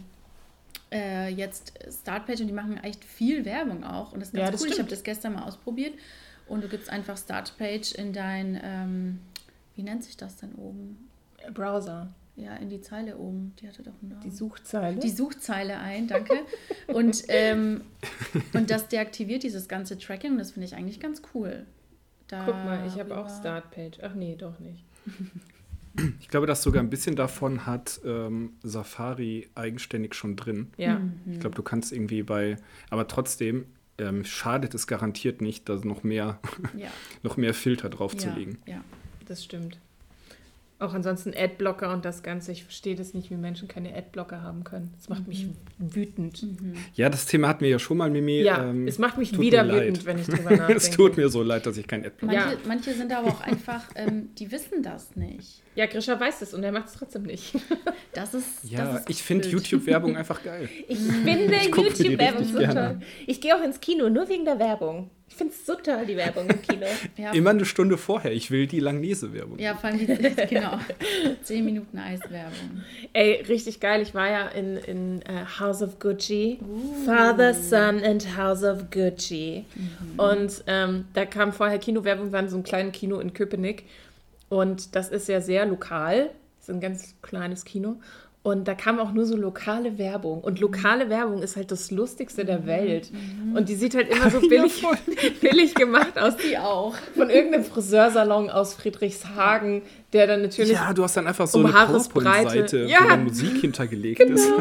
äh, 0.93 1.29
jetzt 1.29 1.73
Startpage 1.91 2.41
und 2.41 2.47
die 2.49 2.53
machen 2.53 2.77
echt 2.83 3.05
viel 3.05 3.45
Werbung 3.45 3.85
auch. 3.85 4.13
Und 4.13 4.21
das 4.21 4.29
ist 4.29 4.35
ganz 4.35 4.45
Ja, 4.47 4.51
das 4.51 4.61
cool. 4.61 4.69
Ich 4.69 4.73
stimmt. 4.75 4.87
habe 4.89 4.97
das 4.97 5.03
gestern 5.05 5.33
mal 5.35 5.43
ausprobiert. 5.45 5.95
Und 6.49 6.63
du 6.63 6.69
gibst 6.69 6.91
einfach 6.91 7.17
Startpage 7.19 7.93
in 7.93 8.13
dein, 8.13 8.61
ähm, 8.63 9.19
wie 9.75 9.83
nennt 9.83 10.05
sich 10.05 10.17
das 10.17 10.37
denn 10.37 10.55
oben? 10.55 11.09
Browser. 11.53 12.09
Ja, 12.37 12.55
in 12.57 12.69
die 12.69 12.81
Zeile 12.83 13.17
oben. 13.17 13.55
Die 13.61 13.67
hatte 13.67 13.83
doch 13.83 13.95
einen 14.03 14.11
Namen 14.11 14.21
Die 14.23 14.31
Suchzeile. 14.31 14.99
die 14.99 15.09
Suchzeile 15.11 15.79
ein, 15.79 16.07
danke. 16.07 16.35
Und, 16.87 17.25
ähm, 17.29 17.81
und 18.53 18.71
das 18.71 18.89
deaktiviert 18.89 19.43
dieses 19.43 19.69
ganze 19.69 19.99
Tracking 19.99 20.33
und 20.33 20.39
das 20.39 20.51
finde 20.53 20.67
ich 20.67 20.75
eigentlich 20.77 21.01
ganz 21.01 21.23
cool. 21.35 21.65
Guck 22.29 22.55
mal, 22.55 22.85
ich 22.87 22.99
habe 22.99 23.17
auch 23.17 23.29
Startpage. 23.31 23.99
Ach 24.03 24.15
nee, 24.15 24.37
doch 24.37 24.59
nicht. 24.61 24.85
Ich 26.21 26.29
glaube, 26.29 26.47
das 26.47 26.63
sogar 26.63 26.83
ein 26.83 26.91
bisschen 26.91 27.17
davon 27.17 27.67
hat 27.67 28.01
ähm, 28.05 28.55
Safari 28.63 29.49
eigenständig 29.55 30.15
schon 30.15 30.37
drin. 30.37 30.69
Ja. 30.77 30.99
Mhm. 30.99 31.33
Ich 31.33 31.41
glaube, 31.41 31.57
du 31.57 31.63
kannst 31.63 31.93
irgendwie 31.93 32.23
bei, 32.23 32.57
aber 32.91 33.07
trotzdem 33.09 33.67
ähm, 33.99 34.25
schadet 34.25 34.75
es 34.75 34.87
garantiert 34.87 35.41
nicht, 35.41 35.69
da 35.69 35.77
noch 35.77 36.03
mehr, 36.03 36.39
Ja, 36.77 36.89
noch 37.23 37.37
mehr 37.37 37.55
Filter 37.55 37.89
draufzulegen. 37.89 38.59
ja, 38.67 38.75
ja. 38.77 38.85
Das 39.27 39.43
stimmt. 39.45 39.79
Auch 40.79 40.93
ansonsten 40.93 41.33
Adblocker 41.35 41.91
und 41.95 42.05
das 42.05 42.23
Ganze. 42.23 42.53
Ich 42.53 42.65
verstehe 42.65 42.95
das 42.97 43.15
nicht, 43.15 43.31
wie 43.31 43.37
Menschen 43.37 43.67
keine 43.67 43.95
Adblocker 43.97 44.43
haben 44.43 44.63
können. 44.63 44.93
Das 44.99 45.09
macht 45.09 45.27
mich 45.27 45.47
wütend. 45.79 46.45
Ja, 46.95 47.09
das 47.09 47.25
Thema 47.25 47.49
hatten 47.49 47.63
wir 47.63 47.71
ja 47.71 47.79
schon 47.79 47.97
mal, 47.97 48.11
Mimi. 48.11 48.43
Ja, 48.43 48.69
Ähm, 48.69 48.87
es 48.87 48.99
macht 48.99 49.17
mich 49.17 49.39
wieder 49.39 49.67
wütend, 49.67 50.05
wenn 50.05 50.19
ich 50.19 50.27
drüber 50.27 50.51
nachdenke. 50.51 50.75
es 50.75 50.91
tut 50.91 51.17
mir 51.17 51.31
so 51.31 51.43
leid, 51.43 51.65
dass 51.65 51.79
ich 51.79 51.87
kein 51.87 52.05
Adblock 52.05 52.31
Manche, 52.31 52.51
Ja. 52.51 52.59
manche 52.69 52.93
sind 52.93 53.11
aber 53.11 53.29
auch 53.29 53.41
einfach, 53.41 53.85
ähm, 53.95 54.29
die 54.39 54.53
wissen 54.53 54.83
das 54.83 55.17
nicht. 55.17 55.63
Ja, 55.77 55.87
Grisha 55.87 56.19
weiß 56.21 56.43
es 56.43 56.53
und 56.53 56.63
er 56.63 56.73
macht 56.73 56.89
es 56.89 56.93
trotzdem 56.95 57.23
nicht. 57.23 57.55
Das 58.13 58.33
ist. 58.33 58.65
Ja, 58.71 58.85
das 58.93 59.01
ist 59.01 59.11
ich 59.11 59.23
finde. 59.23 59.47
YouTube-Werbung 59.49 60.17
einfach 60.17 60.43
geil. 60.43 60.71
Ich 60.89 60.99
finde 60.99 61.55
YouTube-Werbung 61.67 62.45
so 62.45 62.59
toll. 62.67 62.99
Ich 63.27 63.43
gehe 63.43 63.55
auch 63.55 63.63
ins 63.63 63.79
Kino, 63.81 64.09
nur 64.09 64.27
wegen 64.31 64.47
der 64.47 64.59
Werbung. 64.59 65.11
Ich 65.29 65.35
finde 65.35 65.53
es 65.53 65.67
so 65.67 65.75
toll, 65.75 66.07
die 66.07 66.17
Werbung 66.17 66.49
im 66.49 66.63
Kino. 66.63 66.87
Ja, 67.17 67.33
Immer 67.33 67.51
eine 67.51 67.65
Stunde 67.65 67.99
vorher. 67.99 68.33
Ich 68.33 68.51
will 68.51 68.67
die 68.67 68.81
Langnese-Werbung. 68.81 69.59
ja, 69.59 69.75
vor 69.75 69.91
allem 69.91 70.07
genau. 70.49 70.79
10 71.43 71.65
Minuten 71.65 71.99
Eiswerbung. 71.99 72.83
Ey, 73.13 73.43
richtig 73.49 73.81
geil. 73.81 74.03
Ich 74.03 74.15
war 74.15 74.31
ja 74.31 74.49
in, 74.49 74.77
in 74.77 75.23
äh, 75.23 75.45
House 75.59 75.83
of 75.83 75.99
Gucci. 75.99 76.59
Father, 77.05 77.53
Son 77.55 78.03
and 78.03 78.37
House 78.37 78.63
of 78.63 78.91
Gucci. 78.91 79.65
Und 80.17 80.63
ähm, 80.67 81.07
da 81.15 81.27
kam 81.27 81.53
vorher 81.53 81.79
Kinowerbung, 81.79 82.33
war 82.33 82.41
in 82.41 82.49
so 82.49 82.57
einem 82.57 82.65
kleinen 82.65 82.93
Kino 82.93 83.19
in 83.19 83.33
Köpenick. 83.33 83.85
Und 84.49 84.95
das 84.95 85.09
ist 85.09 85.29
ja 85.29 85.41
sehr 85.41 85.67
lokal. 85.67 86.31
Das 86.61 86.69
ist 86.69 86.75
ein 86.75 86.81
ganz 86.81 87.15
kleines 87.23 87.65
Kino. 87.65 87.97
Und 88.47 88.69
da 88.69 88.77
kam 88.77 89.01
auch 89.01 89.11
nur 89.13 89.27
so 89.27 89.37
lokale 89.37 89.99
Werbung. 89.99 90.41
Und 90.41 90.61
lokale 90.61 91.11
Werbung 91.11 91.43
ist 91.43 91.57
halt 91.57 91.73
das 91.73 91.91
Lustigste 91.91 92.45
der 92.45 92.65
Welt. 92.65 93.11
Und 93.57 93.69
die 93.69 93.75
sieht 93.75 93.97
halt 93.97 94.09
immer 94.09 94.31
so 94.31 94.39
billig, 94.39 94.85
billig 95.41 95.75
gemacht 95.75 96.17
aus. 96.17 96.37
Die 96.37 96.57
auch. 96.57 96.95
Von 97.17 97.29
irgendeinem 97.29 97.65
Friseursalon 97.65 98.49
aus 98.49 98.75
Friedrichshagen, 98.75 99.83
der 100.13 100.29
dann 100.29 100.43
natürlich 100.43 100.71
Ja, 100.71 100.93
du 100.93 101.03
hast 101.03 101.17
dann 101.17 101.27
einfach 101.27 101.49
so 101.49 101.59
Um 101.59 101.67
eine 101.67 101.75
Haaresbreite. 101.75 102.29
PowerPoint-Seite, 102.45 102.85
Ja. 102.85 102.99
wo 103.03 103.09
dann 103.09 103.25
Musik 103.25 103.57
hintergelegt 103.63 104.21
ist. 104.21 104.49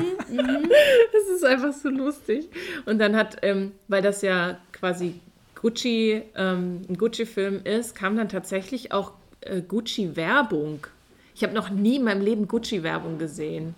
Das 1.14 1.36
ist 1.36 1.46
einfach 1.46 1.74
so 1.74 1.90
lustig. 1.90 2.50
Und 2.88 2.98
dann 2.98 3.16
hat, 3.16 3.38
ähm, 3.44 3.74
weil 3.88 4.02
das 4.02 4.24
ja 4.24 4.58
quasi 4.72 5.20
Gucci, 5.54 6.24
ähm, 6.36 6.82
ein 6.90 6.98
Gucci-Film 6.98 7.62
ist, 7.64 7.94
kam 7.94 8.18
dann 8.18 8.30
tatsächlich 8.30 8.92
auch 8.92 9.12
äh, 9.42 9.62
Gucci-Werbung. 9.62 10.88
Ich 11.36 11.44
habe 11.44 11.54
noch 11.54 11.70
nie 11.70 11.98
in 11.98 12.04
meinem 12.04 12.22
Leben 12.22 12.48
Gucci-Werbung 12.48 13.18
gesehen. 13.18 13.76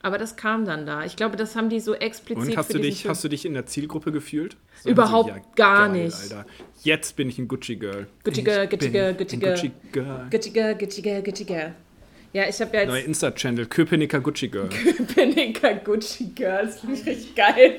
Aber 0.00 0.18
das 0.18 0.36
kam 0.36 0.64
dann 0.64 0.86
da. 0.86 1.04
Ich 1.04 1.16
glaube, 1.16 1.36
das 1.36 1.56
haben 1.56 1.70
die 1.70 1.80
so 1.80 1.94
explizit 1.94 2.50
Und 2.50 2.56
hast 2.56 2.68
für 2.68 2.74
du, 2.74 2.80
dich, 2.80 3.02
Film- 3.02 3.10
hast 3.10 3.24
du 3.24 3.28
dich 3.28 3.44
in 3.44 3.54
der 3.54 3.66
Zielgruppe 3.66 4.12
gefühlt? 4.12 4.56
So, 4.82 4.90
Überhaupt 4.90 5.30
also, 5.32 5.44
gar 5.56 5.88
nicht. 5.88 6.14
Alter. 6.14 6.46
Jetzt 6.82 7.16
bin 7.16 7.28
ich 7.28 7.38
ein 7.38 7.48
Gucci-Girl. 7.48 8.06
Gucci 8.22 8.42
Girl, 8.42 8.68
Gucci 8.68 8.90
Girl, 8.90 9.14
Gucci 9.14 9.36
Girl. 9.38 9.54
Gucci-Girl. 9.54 10.28
Gucci 10.30 10.50
Girl, 10.50 10.74
Gucci 10.76 11.02
Girl, 11.02 11.22
Gucci 11.22 11.44
Girl. 11.44 11.74
Ja, 12.38 12.48
ich 12.48 12.60
habe 12.60 12.76
ja 12.76 12.86
Neuer 12.86 12.98
jetzt 12.98 13.08
Insta-Channel, 13.08 13.66
Köpenicker 13.66 14.20
Gucci-Girl. 14.20 14.68
Pinnicker 15.14 15.74
Gucci 15.74 16.26
Girl. 16.36 16.66
Das 16.66 16.78
finde 16.78 16.94
ich 16.94 17.04
richtig 17.04 17.34
geil. 17.34 17.76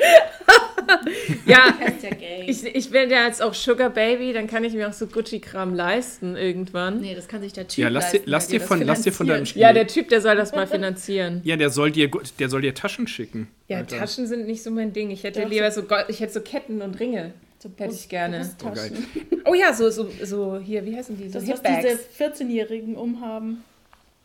ja, 1.45 1.73
Das 1.79 1.95
ist 1.95 2.03
ja 2.03 2.09
gay. 2.09 2.43
Ich, 2.45 2.65
ich 2.65 2.89
bin 2.89 3.09
ja 3.09 3.25
jetzt 3.25 3.41
auch 3.41 3.53
Sugar 3.53 3.89
Baby, 3.89 4.33
dann 4.33 4.47
kann 4.47 4.65
ich 4.65 4.73
mir 4.73 4.89
auch 4.89 4.93
so 4.93 5.07
Gucci-Kram 5.07 5.73
leisten 5.73 6.35
irgendwann. 6.35 6.99
nee, 6.99 7.15
das 7.15 7.29
kann 7.29 7.41
sich 7.41 7.53
der 7.53 7.69
Typ 7.69 7.81
Ja, 7.81 7.87
lass 7.87 8.11
dir, 8.11 8.17
leisten, 8.17 8.29
lass 8.29 8.47
der 8.49 8.59
dir 8.59 8.65
von, 8.65 8.81
lass 8.81 9.01
dir 9.03 9.13
von 9.13 9.27
deinem 9.27 9.45
finanziert. 9.45 9.61
Ja, 9.61 9.71
der 9.71 9.87
Typ, 9.87 10.09
der 10.09 10.19
soll 10.19 10.35
das 10.35 10.51
mal 10.51 10.67
finanzieren. 10.67 11.39
Ja, 11.45 11.55
der 11.55 11.69
soll 11.69 11.91
dir, 11.91 12.11
der 12.37 12.49
soll 12.49 12.59
dir 12.61 12.73
Taschen 12.73 13.07
schicken. 13.07 13.47
Ja, 13.69 13.77
Alter. 13.77 13.97
Taschen 13.99 14.27
sind 14.27 14.45
nicht 14.45 14.61
so 14.61 14.71
mein 14.71 14.91
Ding. 14.91 15.09
Ich 15.09 15.23
hätte 15.23 15.39
Doch, 15.39 15.49
lieber 15.49 15.71
so 15.71 15.83
Gold, 15.83 16.07
ich 16.09 16.19
hätte 16.19 16.33
so 16.33 16.41
Ketten 16.41 16.81
und 16.81 16.99
Ringe. 16.99 17.31
So 17.59 17.69
Hätte 17.77 17.93
ich 17.93 18.09
gerne. 18.09 18.39
Brusttaschen. 18.57 19.05
Oh 19.45 19.53
ja, 19.53 19.73
so, 19.73 19.89
so, 19.89 20.09
so 20.23 20.59
hier, 20.59 20.85
wie 20.85 20.95
heißen 20.95 21.17
die? 21.17 21.29
So 21.29 21.39
Das, 21.39 21.47
was 21.47 21.61
diese 21.61 21.89
Hipbags. 21.89 22.41
14-Jährigen 22.41 22.95
umhaben. 22.95 23.63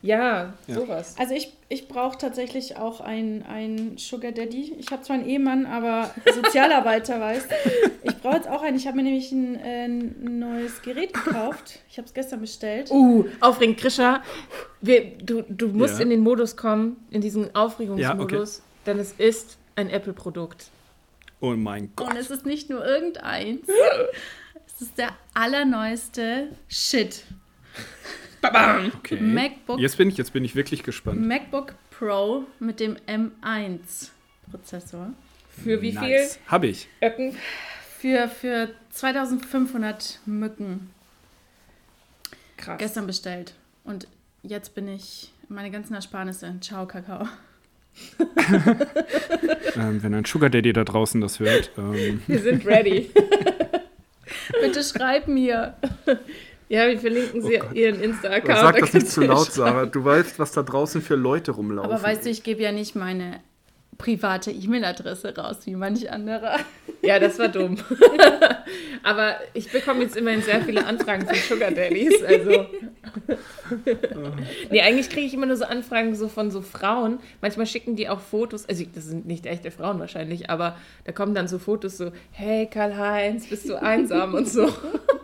Ja, 0.05 0.53
Ja. 0.67 0.75
sowas. 0.75 1.15
Also 1.19 1.33
ich, 1.35 1.51
ich 1.71 1.89
brauche 1.89 2.19
tatsächlich 2.19 2.77
auch 2.77 3.01
einen, 3.01 3.97
Sugar 3.97 4.33
Daddy. 4.33 4.75
Ich 4.79 4.91
habe 4.91 5.03
zwar 5.03 5.17
einen 5.17 5.27
Ehemann, 5.27 5.65
aber 5.65 6.15
Sozialarbeiter 6.35 7.19
weiß. 7.21 7.49
Ich 8.03 8.17
brauche 8.19 8.37
jetzt 8.37 8.49
auch 8.49 8.61
einen. 8.61 8.77
Ich 8.77 8.87
habe 8.87 8.99
mir 8.99 9.05
nämlich 9.05 9.33
ein, 9.33 9.55
äh, 9.59 9.87
ein 9.87 10.39
neues 10.39 10.83
Gerät 10.83 11.15
gekauft. 11.15 11.79
Ich 11.89 11.97
habe 11.97 12.07
es 12.07 12.13
gestern 12.13 12.43
bestellt. 12.43 12.91
Uh, 12.91 13.25
aufregend, 13.41 13.79
Krisha. 13.79 14.23
Wir, 14.83 15.07
du, 15.17 15.43
du 15.49 15.69
musst 15.69 15.95
Ja. 15.97 16.03
in 16.03 16.11
den 16.11 16.21
Modus 16.21 16.55
kommen, 16.55 17.03
in 17.11 17.23
diesen 17.23 17.55
Aufregungsmodus, 17.55 18.61
denn 18.85 18.99
es 18.99 19.13
ist 19.13 19.57
ein 19.75 19.89
Apple-Produkt. 19.89 20.67
Oh 21.41 21.53
mein 21.57 21.91
Gott. 21.97 22.11
Und 22.11 22.17
es 22.19 22.31
ist 22.31 22.45
nicht 22.45 22.69
nur 22.69 22.85
irgendeins. 22.87 23.67
Das 24.77 24.89
ist 24.89 24.99
der 24.99 25.11
allerneueste 25.35 26.49
Shit. 26.67 27.23
Okay. 28.97 29.21
MacBook. 29.21 29.79
Jetzt 29.81 29.97
bin 29.97 30.09
ich, 30.09 30.17
jetzt 30.17 30.33
bin 30.33 30.45
ich 30.45 30.55
wirklich 30.55 30.83
gespannt. 30.83 31.27
MacBook 31.27 31.75
Pro 31.91 32.45
mit 32.61 32.81
dem 32.81 32.97
M1 33.07 34.11
Prozessor. 34.51 35.13
Für 35.63 35.81
wie 35.83 35.93
nice. 35.93 36.39
Habe 36.47 36.67
ich. 36.67 36.89
viel 36.99 37.09
Öcken? 37.09 37.37
Für, 37.99 38.29
für 38.29 38.69
2500 38.91 40.21
Mücken 40.27 40.91
Krass. 42.57 42.79
gestern 42.79 43.07
bestellt. 43.07 43.55
Und 43.85 44.09
jetzt 44.43 44.75
bin 44.75 44.89
ich 44.89 45.33
meine 45.49 45.71
ganzen 45.71 45.95
Ersparnisse. 45.95 46.55
Ciao, 46.61 46.87
Kakao. 46.87 47.29
Ähm, 49.77 50.03
wenn 50.03 50.15
ein 50.15 50.25
Sugar 50.25 50.51
Daddy 50.51 50.73
da 50.73 50.85
draußen 50.85 51.21
das 51.21 51.41
hört. 51.41 51.71
Ähm, 51.77 52.23
Wir 52.27 52.39
sind 52.39 52.65
ready. 52.67 53.11
Bitte 54.61 54.83
schreib 54.85 55.27
mir. 55.27 55.75
Ja, 56.75 56.89
wir 56.89 56.99
verlinken 56.99 57.41
sie 57.41 57.61
Oh 57.63 57.73
ihren 57.73 58.01
Insta-Account. 58.01 58.59
sag 58.59 58.75
da 58.75 58.81
das 58.81 58.93
nicht 58.93 59.09
zu 59.09 59.23
laut. 59.23 59.53
Sarah. 59.53 59.87
Du 59.87 60.05
weißt, 60.05 60.41
was 60.41 60.51
da 60.51 60.63
draußen 60.65 61.03
für 61.03 61.15
Leute 61.15 61.53
rumlaufen. 61.53 61.93
Aber 61.93 62.03
weißt 62.03 62.27
du, 62.27 62.31
ich 62.31 62.43
gebe 62.43 62.63
ja 62.63 62.73
nicht 62.73 62.97
meine 62.97 63.41
private 63.97 64.51
E-Mail-Adresse 64.51 65.37
raus, 65.37 65.59
wie 65.67 65.77
manch 65.77 66.11
anderer. 66.11 66.59
Ja, 67.03 67.21
das 67.21 67.39
war 67.39 67.47
dumm. 67.49 67.77
Aber 69.05 69.37
ich 69.53 69.71
bekomme 69.71 70.03
jetzt 70.03 70.17
immerhin 70.17 70.43
sehr 70.43 70.63
viele 70.63 70.85
Anfragen 70.85 71.27
von 71.27 71.37
Sugar 71.37 71.71
Daddies. 71.71 72.21
Also. 72.25 72.67
nee, 74.71 74.81
eigentlich 74.81 75.11
kriege 75.11 75.27
ich 75.27 75.35
immer 75.35 75.47
nur 75.47 75.57
so 75.57 75.67
Anfragen 75.67 76.17
so 76.17 76.27
von 76.29 76.51
so 76.51 76.61
Frauen. 76.61 77.21
Manchmal 77.41 77.67
schicken 77.67 77.95
die 77.95 78.09
auch 78.09 78.21
Fotos, 78.21 78.69
also 78.69 78.85
das 78.93 79.05
sind 79.05 79.27
nicht 79.27 79.47
echte 79.47 79.71
Frauen 79.71 80.01
wahrscheinlich, 80.01 80.51
aber 80.51 80.77
da 81.05 81.13
kommen 81.13 81.35
dann 81.35 81.47
so 81.47 81.61
Fotos 81.61 81.99
so, 81.99 82.11
hey 82.33 82.67
Karl-Heinz, 82.67 83.47
bist 83.47 83.69
du 83.69 83.81
einsam 83.81 84.35
und 84.35 84.49
so. 84.49 84.69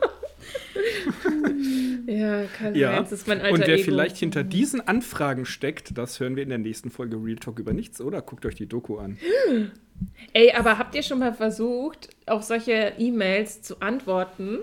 ja, 2.06 2.44
Karl-Heinz 2.58 2.76
Ja, 2.76 3.00
ist 3.00 3.26
mein 3.28 3.40
alter 3.40 3.54
und 3.54 3.60
wer 3.66 3.74
Ego. 3.74 3.84
vielleicht 3.84 4.16
hinter 4.16 4.44
diesen 4.44 4.80
Anfragen 4.86 5.44
steckt, 5.46 5.96
das 5.96 6.18
hören 6.20 6.36
wir 6.36 6.42
in 6.42 6.48
der 6.48 6.58
nächsten 6.58 6.90
Folge 6.90 7.16
Real 7.16 7.36
Talk 7.36 7.58
über 7.58 7.72
nichts, 7.72 8.00
oder? 8.00 8.22
Guckt 8.22 8.44
euch 8.46 8.54
die 8.54 8.66
Doku 8.66 8.98
an. 8.98 9.18
Ey, 10.32 10.52
aber 10.52 10.78
habt 10.78 10.94
ihr 10.94 11.02
schon 11.02 11.18
mal 11.18 11.34
versucht, 11.34 12.08
auf 12.26 12.42
solche 12.42 12.94
E-Mails 12.98 13.62
zu 13.62 13.80
antworten? 13.80 14.58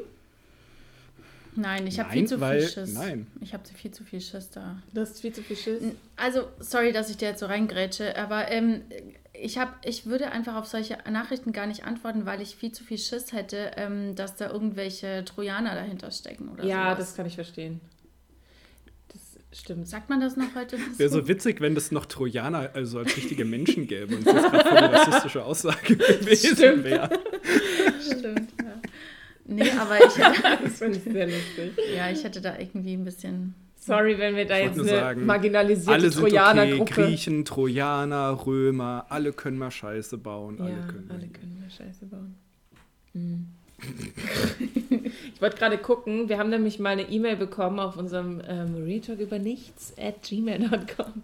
Nein, 1.56 1.88
ich 1.88 2.00
habe 2.00 2.12
viel 2.12 2.28
zu 2.28 2.40
weil- 2.40 2.60
viel 2.62 2.70
Schiss. 2.70 2.94
nein. 2.94 3.28
Ich 3.42 3.54
habe 3.54 3.64
viel 3.74 3.92
zu 3.92 4.04
viel 4.04 4.22
Schiss 4.22 4.50
da. 4.52 4.82
Du 4.94 5.02
hast 5.02 5.20
viel 5.22 5.34
zu 5.34 5.42
viel 5.42 5.56
Schiss. 5.58 5.82
Also, 6.16 6.48
sorry, 6.60 6.92
dass 6.92 7.10
ich 7.10 7.18
dir 7.18 7.30
jetzt 7.30 7.40
so 7.40 7.48
reingrätsche, 7.48 8.16
aber 8.16 8.52
ähm, 8.52 8.82
ich, 9.42 9.58
hab, 9.58 9.86
ich 9.86 10.06
würde 10.06 10.32
einfach 10.32 10.56
auf 10.56 10.66
solche 10.68 10.98
Nachrichten 11.10 11.52
gar 11.52 11.68
nicht 11.68 11.86
antworten, 11.86 12.26
weil 12.26 12.42
ich 12.42 12.56
viel 12.56 12.72
zu 12.72 12.84
viel 12.84 12.98
Schiss 12.98 13.32
hätte, 13.34 13.72
ähm, 13.78 14.16
dass 14.16 14.36
da 14.36 14.50
irgendwelche 14.52 15.24
Trojaner 15.26 15.76
dahinter 15.76 16.12
stecken 16.12 16.50
oder 16.50 16.64
Ja, 16.64 16.86
sowas. 16.86 16.98
das 17.00 17.16
kann 17.16 17.26
ich 17.26 17.36
verstehen. 17.36 17.80
Das 19.10 19.60
stimmt. 19.60 19.88
Sagt 19.88 20.10
man 20.10 20.20
das 20.20 20.36
noch 20.38 20.54
heute? 20.56 20.78
Wäre 20.98 21.10
so 21.10 21.28
witzig, 21.28 21.62
wenn 21.62 21.76
es 21.78 21.92
noch 21.92 22.06
Trojaner 22.06 22.72
also 22.74 23.00
als 23.00 23.16
richtige 23.16 23.46
Menschen 23.46 23.88
gäbe 23.88 24.16
und 24.16 24.26
das 24.28 24.44
eine 24.54 24.92
rassistische 24.94 25.44
Aussage 25.44 25.96
gewesen 25.98 26.56
Stimmt. 26.56 26.84
wäre. 26.84 27.10
Stimmt, 28.02 28.52
ja. 28.62 28.82
Nee, 29.46 29.72
aber 29.72 29.98
ich 30.06 30.18
hätte, 30.18 30.58
Das 30.64 30.78
finde 30.80 30.98
ich 30.98 31.04
sehr 31.04 31.26
lustig. 31.28 31.72
ja, 31.96 32.10
ich 32.10 32.24
hätte 32.24 32.42
da 32.42 32.58
irgendwie 32.58 32.94
ein 32.94 33.06
bisschen. 33.06 33.56
Sorry, 33.88 34.20
wenn 34.20 34.36
wir 34.36 34.46
da 34.46 34.58
jetzt 34.58 34.80
eine 34.80 34.90
sagen, 34.90 35.26
marginalisierte 35.26 35.92
Alle 35.94 36.10
sind 36.12 36.22
okay, 36.22 36.30
Trojanergruppe. 36.32 36.94
Griechen, 36.94 37.46
Trojaner, 37.46 38.46
Römer, 38.46 39.06
alle 39.10 39.32
können 39.32 39.58
mal 39.58 39.72
Scheiße 39.72 40.18
bauen. 40.18 40.60
alle 40.60 40.72
ja, 40.72 40.88
können. 40.88 41.10
alle 41.10 41.28
können 41.28 41.58
mal 41.62 41.70
Scheiße 41.70 42.06
bauen. 42.06 42.36
Hm. 43.14 43.48
ich 45.34 45.42
wollte 45.42 45.58
gerade 45.58 45.78
gucken, 45.78 46.30
wir 46.30 46.40
haben 46.40 46.50
nämlich 46.50 46.80
mal 46.80 46.90
eine 46.90 47.04
E-Mail 47.04 47.36
bekommen 47.36 47.80
auf 47.80 47.96
unserem 47.96 48.42
ähm, 48.48 48.76
Retalk 48.84 49.20
über 49.20 49.40
nichts 49.40 49.94
at 49.98 50.24
gmail.com. 50.24 51.24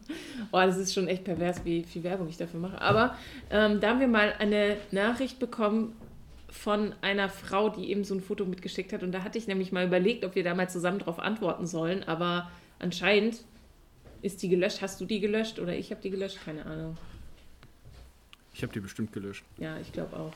Boah, 0.51 0.65
das 0.65 0.77
ist 0.77 0.93
schon 0.93 1.07
echt 1.07 1.23
pervers, 1.23 1.65
wie 1.65 1.83
viel 1.83 2.03
Werbung 2.03 2.29
ich 2.29 2.37
dafür 2.37 2.59
mache. 2.59 2.79
Aber 2.79 3.17
ähm, 3.49 3.79
da 3.81 3.89
haben 3.89 3.99
wir 3.99 4.07
mal 4.07 4.33
eine 4.39 4.77
Nachricht 4.91 5.39
bekommen 5.39 5.93
von 6.53 6.93
einer 7.01 7.29
Frau, 7.29 7.69
die 7.69 7.89
eben 7.89 8.03
so 8.03 8.13
ein 8.13 8.21
Foto 8.21 8.45
mitgeschickt 8.45 8.93
hat. 8.93 9.01
Und 9.03 9.11
da 9.11 9.23
hatte 9.23 9.37
ich 9.37 9.47
nämlich 9.47 9.71
mal 9.71 9.85
überlegt, 9.85 10.23
ob 10.23 10.35
wir 10.35 10.43
da 10.43 10.53
mal 10.53 10.69
zusammen 10.69 10.99
drauf 10.99 11.19
antworten 11.19 11.65
sollen. 11.65 12.03
Aber 12.03 12.51
anscheinend 12.79 13.43
ist 14.21 14.43
die 14.43 14.49
gelöscht. 14.49 14.81
Hast 14.81 15.01
du 15.01 15.05
die 15.05 15.19
gelöscht 15.19 15.59
oder 15.59 15.75
ich 15.75 15.89
habe 15.91 16.01
die 16.01 16.11
gelöscht? 16.11 16.37
Keine 16.45 16.65
Ahnung. 16.65 16.95
Ich 18.53 18.61
habe 18.61 18.71
die 18.71 18.79
bestimmt 18.79 19.11
gelöscht. 19.11 19.43
Ja, 19.57 19.77
ich 19.79 19.91
glaube 19.91 20.15
auch. 20.15 20.33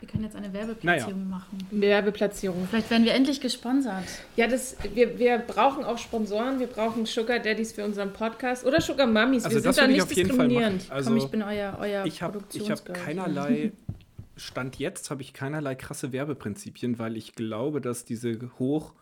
Wir 0.00 0.08
können 0.08 0.24
jetzt 0.24 0.34
eine 0.34 0.52
Werbeplatzierung 0.52 1.28
machen. 1.28 1.58
Werbeplatzierung. 1.70 2.66
Vielleicht 2.68 2.90
werden 2.90 3.04
wir 3.04 3.12
endlich 3.12 3.40
gesponsert. 3.40 4.04
Ja, 4.34 4.46
das, 4.46 4.76
wir, 4.94 5.18
wir 5.18 5.38
brauchen 5.38 5.84
auch 5.84 5.98
Sponsoren, 5.98 6.58
wir 6.58 6.68
brauchen 6.68 7.04
Sugar 7.04 7.38
Daddies 7.38 7.72
für 7.72 7.84
unseren 7.84 8.12
Podcast 8.14 8.64
oder 8.64 8.80
Sugar 8.80 9.06
Mummies. 9.06 9.44
Also 9.44 9.58
wir 9.58 9.62
das 9.62 9.76
sind 9.76 9.84
da 9.84 9.88
würde 9.88 9.92
ich 9.92 9.96
nicht 9.98 10.02
auf 10.02 10.16
jeden 10.16 10.36
Fall 10.36 10.48
machen. 10.48 10.80
Also 10.88 11.10
Komm, 11.10 11.18
ich 11.18 11.26
bin 11.26 11.42
euer, 11.42 11.76
euer 11.78 12.06
ich 12.06 12.22
habe 12.22 12.40
hab 12.40 12.94
keinerlei, 12.94 13.72
Stand 14.36 14.78
jetzt 14.78 15.10
habe 15.10 15.20
ich 15.20 15.34
keinerlei 15.34 15.74
krasse 15.74 16.12
Werbeprinzipien, 16.12 16.98
weil 16.98 17.18
ich 17.18 17.34
glaube, 17.34 17.82
dass 17.82 18.06
diese 18.06 18.38
hoch 18.58 18.94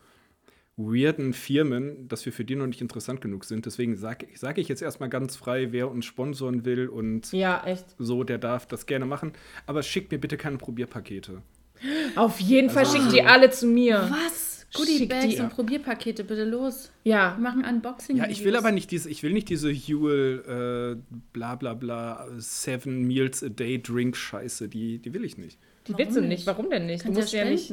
weirden 0.79 1.33
Firmen, 1.35 2.09
dass 2.09 2.25
wir 2.25 2.33
für 2.33 2.45
die 2.45 2.55
noch 2.55 2.67
nicht 2.67 2.81
interessant 2.81 3.21
genug 3.21 3.45
sind. 3.45 3.67
Deswegen 3.67 3.97
sage 3.97 4.27
sag 4.37 4.57
ich 4.59 4.69
jetzt 4.69 4.81
erstmal 4.81 5.09
ganz 5.11 5.37
frei, 5.37 5.73
wer 5.73 5.91
uns 5.91 6.07
sponsoren 6.07 6.65
will 6.65 6.89
und 6.89 7.31
Ja, 7.33 7.63
echt. 7.67 7.85
so, 7.99 8.25
der 8.25 8.39
darf 8.39 8.67
das 8.67 8.87
gerne 8.87 9.05
machen. 9.05 9.33
Aber 9.67 9.83
schickt 9.83 10.13
mir 10.13 10.19
bitte 10.19 10.37
keine 10.37 10.57
Probierpakete. 10.57 11.43
Auf 12.17 12.41
jeden 12.41 12.71
Fall 12.71 12.85
Also- 12.85 12.97
schickt 12.97 13.13
die 13.13 13.23
alle 13.23 13.51
zu 13.51 13.67
mir. 13.67 14.09
Was? 14.11 14.67
Schick 14.71 14.87
Goodie-Bags 15.09 15.35
die- 15.35 15.41
und 15.41 15.49
Probierpakete, 15.49 16.25
bitte 16.25 16.45
los. 16.45 16.91
Ja, 17.03 17.35
Wir 17.37 17.43
machen 17.43 17.65
Unboxing. 17.65 18.17
Ja, 18.19 18.29
ich 18.29 18.45
will 18.45 18.55
aber 18.55 18.71
nicht 18.71 18.91
diese, 18.91 19.09
ich 19.09 19.23
will 19.23 19.33
nicht 19.33 19.49
diese 19.49 19.73
Huel 19.73 20.99
äh, 21.01 21.17
bla 21.33 21.55
bla 21.55 21.73
bla 21.75 22.29
Seven 22.37 23.07
Meals 23.07 23.43
a 23.43 23.49
Day 23.49 23.81
Drink 23.83 24.15
Scheiße, 24.17 24.69
die, 24.69 24.99
die 24.99 25.15
will 25.15 25.25
ich 25.25 25.39
nicht. 25.39 25.59
die 25.87 25.93
Warum 25.95 25.99
willst 26.05 26.17
du 26.17 26.21
nicht. 26.21 26.29
nicht? 26.31 26.47
Warum 26.47 26.69
denn 26.71 26.85
nicht? 26.87 27.03
Kannst 27.03 27.17
du 27.17 27.21
musst 27.23 27.33
ja 27.33 27.45
ja 27.45 27.51
nicht. 27.51 27.73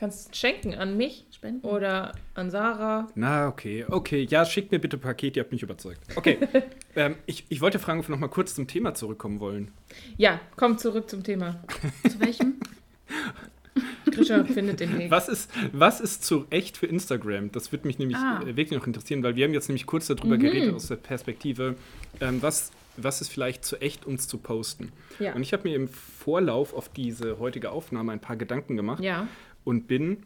Kannst 0.00 0.34
schenken 0.34 0.72
an 0.74 0.96
mich 0.96 1.26
Spenden. 1.30 1.66
oder 1.66 2.12
an 2.32 2.50
Sarah. 2.50 3.06
Na, 3.14 3.48
okay, 3.48 3.84
okay. 3.86 4.26
Ja, 4.30 4.46
schickt 4.46 4.72
mir 4.72 4.78
bitte 4.78 4.96
Paket, 4.96 5.36
ihr 5.36 5.42
habt 5.42 5.52
mich 5.52 5.62
überzeugt. 5.62 6.00
Okay. 6.16 6.38
ähm, 6.96 7.16
ich, 7.26 7.44
ich 7.50 7.60
wollte 7.60 7.78
fragen, 7.78 8.00
ob 8.00 8.08
wir 8.08 8.12
noch 8.14 8.18
mal 8.20 8.28
kurz 8.28 8.54
zum 8.54 8.66
Thema 8.66 8.94
zurückkommen 8.94 9.40
wollen. 9.40 9.72
Ja, 10.16 10.40
komm 10.56 10.78
zurück 10.78 11.10
zum 11.10 11.22
Thema. 11.22 11.62
Zu 12.08 12.18
welchem? 12.18 12.54
Grisha 14.10 14.42
findet 14.44 14.80
den 14.80 14.96
Weg. 14.98 15.10
Was 15.10 15.28
ist, 15.28 15.50
was 15.72 16.00
ist 16.00 16.24
zu 16.24 16.46
echt 16.50 16.76
für 16.78 16.86
Instagram? 16.86 17.52
Das 17.52 17.70
würde 17.70 17.86
mich 17.86 17.98
nämlich 17.98 18.16
Ah. 18.16 18.40
äh, 18.42 18.56
wirklich 18.56 18.72
noch 18.78 18.86
interessieren, 18.86 19.22
weil 19.22 19.36
wir 19.36 19.44
haben 19.44 19.52
jetzt 19.54 19.68
nämlich 19.68 19.86
kurz 19.86 20.06
darüber 20.06 20.36
geredet 20.38 20.74
aus 20.74 20.88
der 20.88 20.96
Perspektive, 20.96 21.76
ähm, 22.20 22.42
was, 22.42 22.72
was 22.96 23.20
ist 23.20 23.28
vielleicht 23.30 23.64
zu 23.64 23.80
echt, 23.80 24.06
uns 24.06 24.26
zu 24.26 24.38
posten. 24.38 24.90
Ja. 25.18 25.34
Und 25.34 25.42
ich 25.42 25.52
habe 25.52 25.68
mir 25.68 25.76
im 25.76 25.88
Vorlauf 25.88 26.74
auf 26.74 26.88
diese 26.88 27.38
heutige 27.38 27.70
Aufnahme 27.70 28.12
ein 28.12 28.20
paar 28.20 28.36
Gedanken 28.36 28.76
gemacht 28.76 29.02
Ja. 29.02 29.28
Und 29.64 29.86
bin 29.86 30.24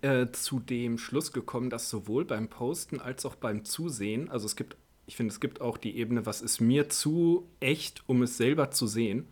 äh, 0.00 0.26
zu 0.32 0.60
dem 0.60 0.98
Schluss 0.98 1.32
gekommen, 1.32 1.70
dass 1.70 1.90
sowohl 1.90 2.24
beim 2.24 2.48
Posten 2.48 3.00
als 3.00 3.26
auch 3.26 3.34
beim 3.34 3.64
Zusehen, 3.64 4.30
also 4.30 4.46
es 4.46 4.56
gibt, 4.56 4.76
ich 5.06 5.16
finde, 5.16 5.32
es 5.32 5.40
gibt 5.40 5.60
auch 5.60 5.76
die 5.76 5.96
Ebene, 5.96 6.24
was 6.26 6.40
ist 6.40 6.60
mir 6.60 6.88
zu 6.88 7.46
echt, 7.60 8.02
um 8.06 8.22
es 8.22 8.36
selber 8.36 8.70
zu 8.70 8.86
sehen. 8.86 9.26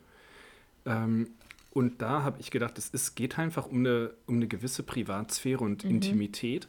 Ähm, 0.86 1.28
und 1.72 2.02
da 2.02 2.24
habe 2.24 2.40
ich 2.40 2.50
gedacht, 2.50 2.78
es 2.78 2.88
ist, 2.88 3.14
geht 3.14 3.38
einfach 3.38 3.66
um 3.66 3.78
eine, 3.78 4.10
um 4.26 4.36
eine 4.36 4.48
gewisse 4.48 4.82
Privatsphäre 4.82 5.62
und 5.62 5.84
Mhm. 5.84 5.90
Intimität, 5.90 6.66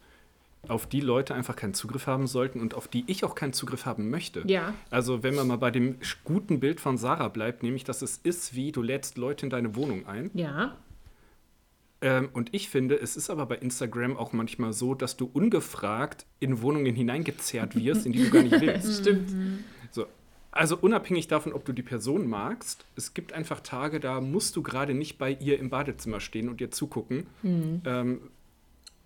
auf 0.68 0.86
die 0.86 1.02
Leute 1.02 1.34
einfach 1.34 1.56
keinen 1.56 1.74
Zugriff 1.74 2.06
haben 2.06 2.28
sollten 2.28 2.62
und 2.62 2.76
auf 2.76 2.88
die 2.88 3.04
ich 3.08 3.24
auch 3.24 3.34
keinen 3.34 3.54
Zugriff 3.54 3.88
haben 3.88 4.12
möchte. 4.12 4.44
Ja. 4.46 4.76
Also 4.92 5.24
wenn 5.24 5.34
man 5.34 5.48
mal 5.48 5.58
bei 5.58 5.72
dem 5.72 5.96
guten 6.24 6.60
Bild 6.60 6.80
von 6.80 6.98
Sarah 7.00 7.30
bleibt, 7.30 7.64
nämlich 7.64 7.84
dass 7.84 8.04
es 8.04 8.20
ist 8.22 8.54
wie, 8.56 8.72
du 8.72 8.84
lädst 8.84 9.18
Leute 9.18 9.48
in 9.48 9.50
deine 9.50 9.76
Wohnung 9.76 10.06
ein. 10.06 10.30
Ja. 10.36 10.78
Ähm, 12.02 12.30
und 12.34 12.54
ich 12.54 12.70
finde, 12.70 13.00
es 13.00 13.16
ist 13.16 13.30
aber 13.30 13.46
bei 13.46 13.58
Instagram 13.58 14.18
auch 14.18 14.34
manchmal 14.34 14.74
so, 14.74 14.96
dass 14.96 15.18
du 15.18 15.30
ungefragt 15.32 16.26
in 16.40 16.62
Wohnungen 16.62 16.96
hineingezerrt 16.96 17.76
wirst, 17.76 18.06
in 18.08 18.14
die 18.14 18.24
du 18.24 18.32
gar 18.32 18.42
nicht 18.42 18.60
willst. 18.60 19.02
Stimmt. 19.02 19.30
So. 19.92 20.08
Also 20.52 20.78
unabhängig 20.78 21.28
davon, 21.28 21.54
ob 21.54 21.64
du 21.64 21.74
die 21.74 21.84
Person 21.84 22.28
magst, 22.28 22.86
es 22.96 23.14
gibt 23.14 23.34
einfach 23.34 23.62
Tage, 23.62 24.00
da 24.00 24.20
musst 24.20 24.56
du 24.56 24.64
gerade 24.64 24.94
nicht 24.94 25.18
bei 25.18 25.32
ihr 25.32 25.60
im 25.60 25.70
Badezimmer 25.70 26.20
stehen 26.20 26.50
und 26.50 26.60
ihr 26.60 26.72
zugucken. 26.72 27.28
Ähm, 27.86 28.20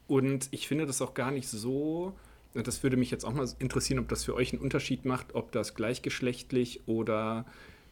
und 0.08 0.48
ich 0.52 0.68
finde 0.68 0.86
das 0.86 1.02
auch 1.02 1.14
gar 1.14 1.32
nicht 1.32 1.48
so. 1.48 2.16
Das 2.54 2.82
würde 2.82 2.96
mich 2.96 3.12
jetzt 3.12 3.26
auch 3.26 3.34
mal 3.34 3.48
interessieren, 3.60 4.00
ob 4.00 4.08
das 4.08 4.24
für 4.24 4.34
euch 4.34 4.54
einen 4.54 4.62
Unterschied 4.62 5.04
macht, 5.04 5.36
ob 5.36 5.52
das 5.52 5.76
gleichgeschlechtlich 5.76 6.88
oder 6.88 7.46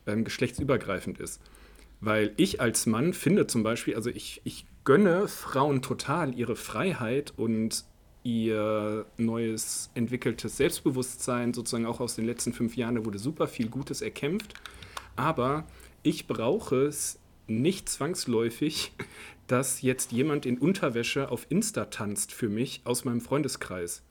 ähm, 0.07 0.23
geschlechtsübergreifend 0.23 1.19
ist. 1.19 1.41
Weil 1.99 2.33
ich 2.37 2.61
als 2.61 2.85
Mann 2.85 3.13
finde 3.13 3.47
zum 3.47 3.63
Beispiel, 3.63 3.95
also 3.95 4.09
ich, 4.09 4.41
ich 4.45 4.65
gönne 4.83 5.27
Frauen 5.27 5.81
total 5.81 6.35
ihre 6.35 6.55
Freiheit 6.55 7.33
und 7.37 7.85
ihr 8.23 9.05
neues 9.17 9.91
entwickeltes 9.95 10.57
Selbstbewusstsein, 10.57 11.53
sozusagen 11.53 11.85
auch 11.85 11.99
aus 11.99 12.15
den 12.15 12.25
letzten 12.25 12.53
fünf 12.53 12.75
Jahren, 12.75 12.95
da 12.95 13.05
wurde 13.05 13.19
super 13.19 13.47
viel 13.47 13.69
Gutes 13.69 14.01
erkämpft. 14.01 14.53
Aber 15.15 15.65
ich 16.03 16.27
brauche 16.27 16.85
es 16.85 17.19
nicht 17.47 17.89
zwangsläufig, 17.89 18.93
dass 19.47 19.81
jetzt 19.81 20.11
jemand 20.11 20.45
in 20.45 20.57
Unterwäsche 20.57 21.29
auf 21.29 21.45
Insta 21.49 21.85
tanzt 21.85 22.31
für 22.31 22.49
mich 22.49 22.81
aus 22.85 23.05
meinem 23.05 23.21
Freundeskreis. 23.21 24.03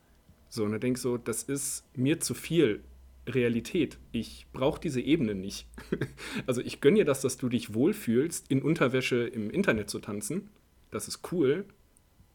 So, 0.48 0.64
und 0.64 0.72
da 0.72 0.78
denke 0.78 1.00
so, 1.00 1.16
das 1.16 1.42
ist 1.44 1.84
mir 1.96 2.20
zu 2.20 2.34
viel 2.34 2.84
Realität. 3.26 3.98
Ich 4.10 4.46
brauche 4.52 4.80
diese 4.80 5.00
Ebene 5.00 5.34
nicht. 5.34 5.66
also 6.46 6.60
ich 6.60 6.80
gönne 6.80 6.98
dir 6.98 7.04
das, 7.04 7.22
dass 7.22 7.38
du 7.38 7.48
dich 7.48 7.72
wohlfühlst, 7.72 8.50
in 8.50 8.60
Unterwäsche 8.60 9.26
im 9.26 9.48
Internet 9.48 9.88
zu 9.88 10.00
tanzen. 10.00 10.50
Das 10.92 11.08
ist 11.08 11.32
cool. 11.32 11.64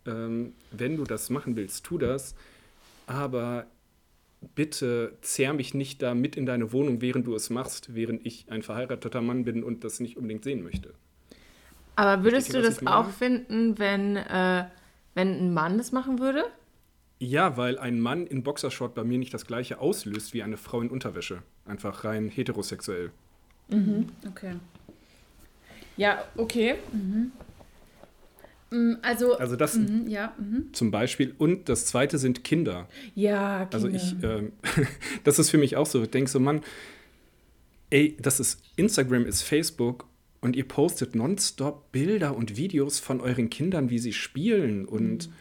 Ähm, 0.06 0.54
wenn 0.72 0.98
du 0.98 1.06
das 1.06 1.30
machen 1.30 1.56
willst, 1.56 1.86
tu 1.86 1.98
das. 1.98 2.36
Aber 3.06 3.68
bitte 4.56 5.18
zehr 5.22 5.54
mich 5.54 5.74
nicht 5.74 6.02
da 6.02 6.14
mit 6.14 6.36
in 6.36 6.46
deine 6.46 6.74
Wohnung, 6.74 7.02
während 7.02 7.26
du 7.28 7.36
es 7.36 7.50
machst, 7.50 7.96
während 7.96 8.26
ich 8.26 8.46
ein 8.50 8.64
verheirateter 8.64 9.22
Mann 9.22 9.46
bin 9.46 9.64
und 9.64 9.84
das 9.84 10.00
nicht 10.00 10.18
unbedingt 10.18 10.44
sehen 10.44 10.64
möchte. 10.64 10.94
Aber 11.96 12.24
würdest 12.24 12.54
du 12.54 12.62
das 12.62 12.86
auch 12.86 13.10
finden, 13.10 13.80
wenn, 13.80 14.18
äh, 14.18 14.66
wenn 15.16 15.40
ein 15.40 15.54
Mann 15.54 15.78
das 15.78 15.92
machen 15.92 16.20
würde? 16.20 16.44
Ja, 17.20 17.58
weil 17.58 17.80
ein 17.80 18.00
Mann 18.00 18.28
in 18.28 18.44
Boxershort 18.44 18.94
bei 18.94 19.04
mir 19.04 19.18
nicht 19.18 19.34
das 19.34 19.48
gleiche 19.48 19.80
auslöst 19.80 20.34
wie 20.34 20.44
eine 20.44 20.58
Frau 20.58 20.82
in 20.82 20.90
Unterwäsche. 20.90 21.42
Einfach 21.66 22.04
rein 22.04 22.30
heterosexuell. 22.30 23.12
Mhm, 23.70 24.10
okay. 24.28 24.56
Ja, 25.98 26.24
okay. 26.38 26.76
Mhm. 26.92 27.32
Also, 29.02 29.38
also 29.38 29.56
das 29.56 29.76
mhm, 29.76 30.08
ja, 30.08 30.34
mhm. 30.38 30.74
zum 30.74 30.92
Beispiel. 30.92 31.34
Und 31.38 31.70
das 31.70 31.86
zweite 31.86 32.18
sind 32.18 32.44
Kinder. 32.44 32.88
Ja, 33.16 33.66
Kinder. 33.66 33.74
Also 33.74 33.88
ich, 33.88 34.22
äh, 34.24 34.52
das 35.24 35.40
ist 35.40 35.50
für 35.50 35.58
mich 35.58 35.78
auch 35.78 35.86
so. 35.86 36.04
Ich 36.04 36.10
denke 36.10 36.30
so, 36.30 36.40
Mann, 36.40 36.62
ey, 37.90 38.18
das 38.20 38.40
ist 38.40 38.62
Instagram 38.76 39.26
ist 39.26 39.42
Facebook 39.42 40.06
und 40.42 40.56
ihr 40.56 40.68
postet 40.68 41.16
nonstop 41.16 41.92
Bilder 41.92 42.36
und 42.36 42.58
Videos 42.58 43.00
von 43.00 43.22
euren 43.22 43.50
Kindern, 43.50 43.90
wie 43.90 44.00
sie 44.00 44.14
spielen 44.14 44.86
und 44.86 45.28
mhm 45.28 45.34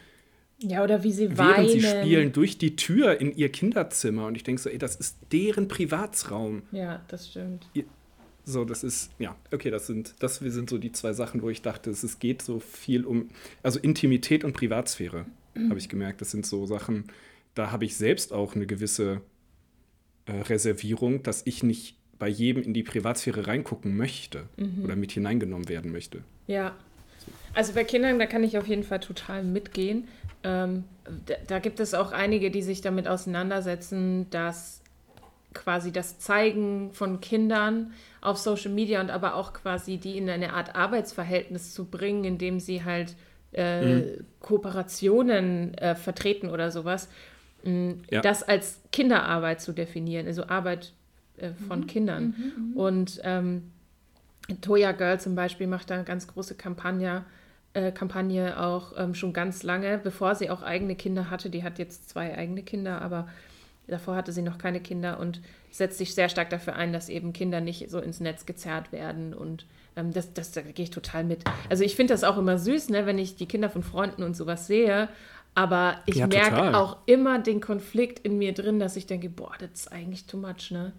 ja, 0.59 0.83
oder 0.83 1.03
wie 1.03 1.11
sie 1.11 1.37
weinen. 1.37 1.67
Während 1.67 1.69
sie 1.69 1.81
spielen 1.81 2.31
durch 2.31 2.57
die 2.57 2.75
Tür 2.75 3.21
in 3.21 3.35
ihr 3.35 3.51
Kinderzimmer. 3.51 4.25
Und 4.25 4.35
ich 4.35 4.43
denke 4.43 4.61
so, 4.61 4.69
ey, 4.69 4.77
das 4.77 4.95
ist 4.95 5.17
deren 5.31 5.67
Privatsraum. 5.67 6.63
Ja, 6.71 7.03
das 7.09 7.29
stimmt. 7.29 7.67
So, 8.47 8.63
das 8.63 8.85
ist, 8.85 9.11
ja, 9.19 9.35
okay, 9.51 9.69
das 9.69 9.87
sind, 9.87 10.15
das 10.19 10.37
sind 10.37 10.69
so 10.69 10.77
die 10.77 10.93
zwei 10.93 11.11
Sachen, 11.11 11.41
wo 11.41 11.49
ich 11.49 11.61
dachte, 11.61 11.89
es 11.89 12.17
geht 12.17 12.41
so 12.41 12.61
viel 12.61 13.03
um, 13.03 13.29
also 13.61 13.77
Intimität 13.77 14.45
und 14.45 14.53
Privatsphäre, 14.53 15.25
mhm. 15.53 15.69
habe 15.69 15.77
ich 15.77 15.89
gemerkt. 15.89 16.21
Das 16.21 16.31
sind 16.31 16.45
so 16.45 16.65
Sachen, 16.65 17.03
da 17.55 17.71
habe 17.71 17.83
ich 17.83 17.97
selbst 17.97 18.31
auch 18.31 18.55
eine 18.55 18.65
gewisse 18.65 19.19
äh, 20.27 20.31
Reservierung, 20.31 21.23
dass 21.23 21.41
ich 21.43 21.61
nicht 21.61 21.97
bei 22.19 22.29
jedem 22.29 22.63
in 22.63 22.73
die 22.73 22.83
Privatsphäre 22.83 23.47
reingucken 23.47 23.97
möchte 23.97 24.47
mhm. 24.55 24.85
oder 24.85 24.95
mit 24.95 25.11
hineingenommen 25.11 25.67
werden 25.67 25.91
möchte. 25.91 26.23
Ja. 26.47 26.73
Also 27.53 27.73
bei 27.73 27.83
Kindern, 27.83 28.17
da 28.17 28.27
kann 28.27 28.45
ich 28.45 28.57
auf 28.57 28.67
jeden 28.67 28.83
Fall 28.83 29.01
total 29.01 29.43
mitgehen. 29.43 30.07
Ähm, 30.45 30.85
da, 31.25 31.35
da, 31.47 31.59
gibt 31.59 31.81
es 31.81 31.93
auch 31.93 32.13
einige, 32.13 32.49
die 32.49 32.61
sich 32.61 32.79
damit 32.79 33.09
auseinandersetzen, 33.09 34.29
dass 34.29 34.81
quasi 35.53 35.91
das 35.91 36.19
Zeigen 36.19 36.91
von 36.91 37.19
Kindern 37.21 37.93
auf 38.21 38.37
Social 38.37 38.71
Media 38.71 39.01
und 39.01 39.09
aber 39.09 39.35
auch 39.35 39.53
quasi 39.53 39.97
die 39.97 40.17
in 40.17 40.29
eine 40.29 40.53
Art 40.53 40.75
Arbeitsverhältnis 40.75 41.73
zu 41.73 41.85
bringen, 41.85 42.23
indem 42.23 42.59
sie 42.59 42.83
halt 42.83 43.15
äh, 43.53 43.81
mhm. 43.81 44.25
Kooperationen 44.39 45.73
äh, 45.75 45.95
vertreten 45.95 46.49
oder 46.49 46.69
sowas, 46.71 47.09
mh, 47.63 47.95
ja. 48.11 48.21
das 48.21 48.43
als 48.43 48.81
Kinderarbeit 48.91 49.61
zu 49.61 49.71
definieren, 49.71 50.27
also 50.27 50.47
Arbeit 50.47 50.93
äh, 51.37 51.51
von 51.67 51.81
mhm. 51.81 51.87
Kindern. 51.87 52.23
Mhm, 52.23 52.69
mhm. 52.69 52.77
und 52.77 53.21
ähm, 53.23 53.71
Toya 54.61 54.91
Girl 54.91 55.19
zum 55.19 55.35
Beispiel 55.35 55.67
macht 55.67 55.89
da 55.89 55.95
eine 55.95 56.03
ganz 56.03 56.27
große 56.27 56.55
Kampagne 56.55 57.25
äh, 57.77 57.91
Kampagne 57.91 58.59
auch 58.59 58.93
ähm, 58.97 59.13
schon 59.13 59.33
ganz 59.33 59.61
lange, 59.61 59.99
bevor 59.99 60.33
sie 60.33 60.49
auch 60.49 60.63
eigene 60.63 60.95
Kinder 60.95 61.29
hatte. 61.29 61.51
Die 61.51 61.63
hat 61.63 61.77
jetzt 61.77 62.09
zwei 62.09 62.35
eigene 62.35 62.63
Kinder, 62.63 63.01
aber 63.03 63.27
davor 63.87 64.15
hatte 64.15 64.31
sie 64.31 64.41
noch 64.41 64.57
keine 64.57 64.79
Kinder 64.79 65.19
und 65.19 65.41
setzt 65.71 65.97
sich 65.97 66.13
sehr 66.13 66.29
stark 66.29 66.49
dafür 66.49 66.75
ein, 66.75 66.93
dass 66.93 67.09
eben 67.09 67.33
Kinder 67.33 67.61
nicht 67.61 67.89
so 67.89 67.99
ins 67.99 68.19
Netz 68.19 68.45
gezerrt 68.45 68.91
werden 68.91 69.33
und 69.33 69.65
ähm, 69.95 70.13
das, 70.13 70.33
das, 70.33 70.51
da 70.51 70.61
gehe 70.61 70.83
ich 70.83 70.91
total 70.91 71.23
mit. 71.23 71.43
Also 71.69 71.83
ich 71.83 71.95
finde 71.95 72.13
das 72.13 72.23
auch 72.23 72.37
immer 72.37 72.57
süß, 72.57 72.89
ne, 72.89 73.05
wenn 73.05 73.17
ich 73.17 73.35
die 73.35 73.45
Kinder 73.47 73.69
von 73.69 73.83
Freunden 73.83 74.23
und 74.23 74.35
sowas 74.35 74.67
sehe, 74.67 75.09
aber 75.55 75.97
ich 76.05 76.17
ja, 76.17 76.27
merke 76.27 76.77
auch 76.77 76.97
immer 77.05 77.39
den 77.39 77.61
Konflikt 77.61 78.19
in 78.19 78.37
mir 78.37 78.53
drin, 78.53 78.79
dass 78.79 78.95
ich 78.95 79.07
denke, 79.07 79.29
boah, 79.29 79.53
das 79.59 79.71
ist 79.73 79.91
eigentlich 79.91 80.25
too 80.25 80.37
much, 80.37 80.71
ne? 80.71 80.93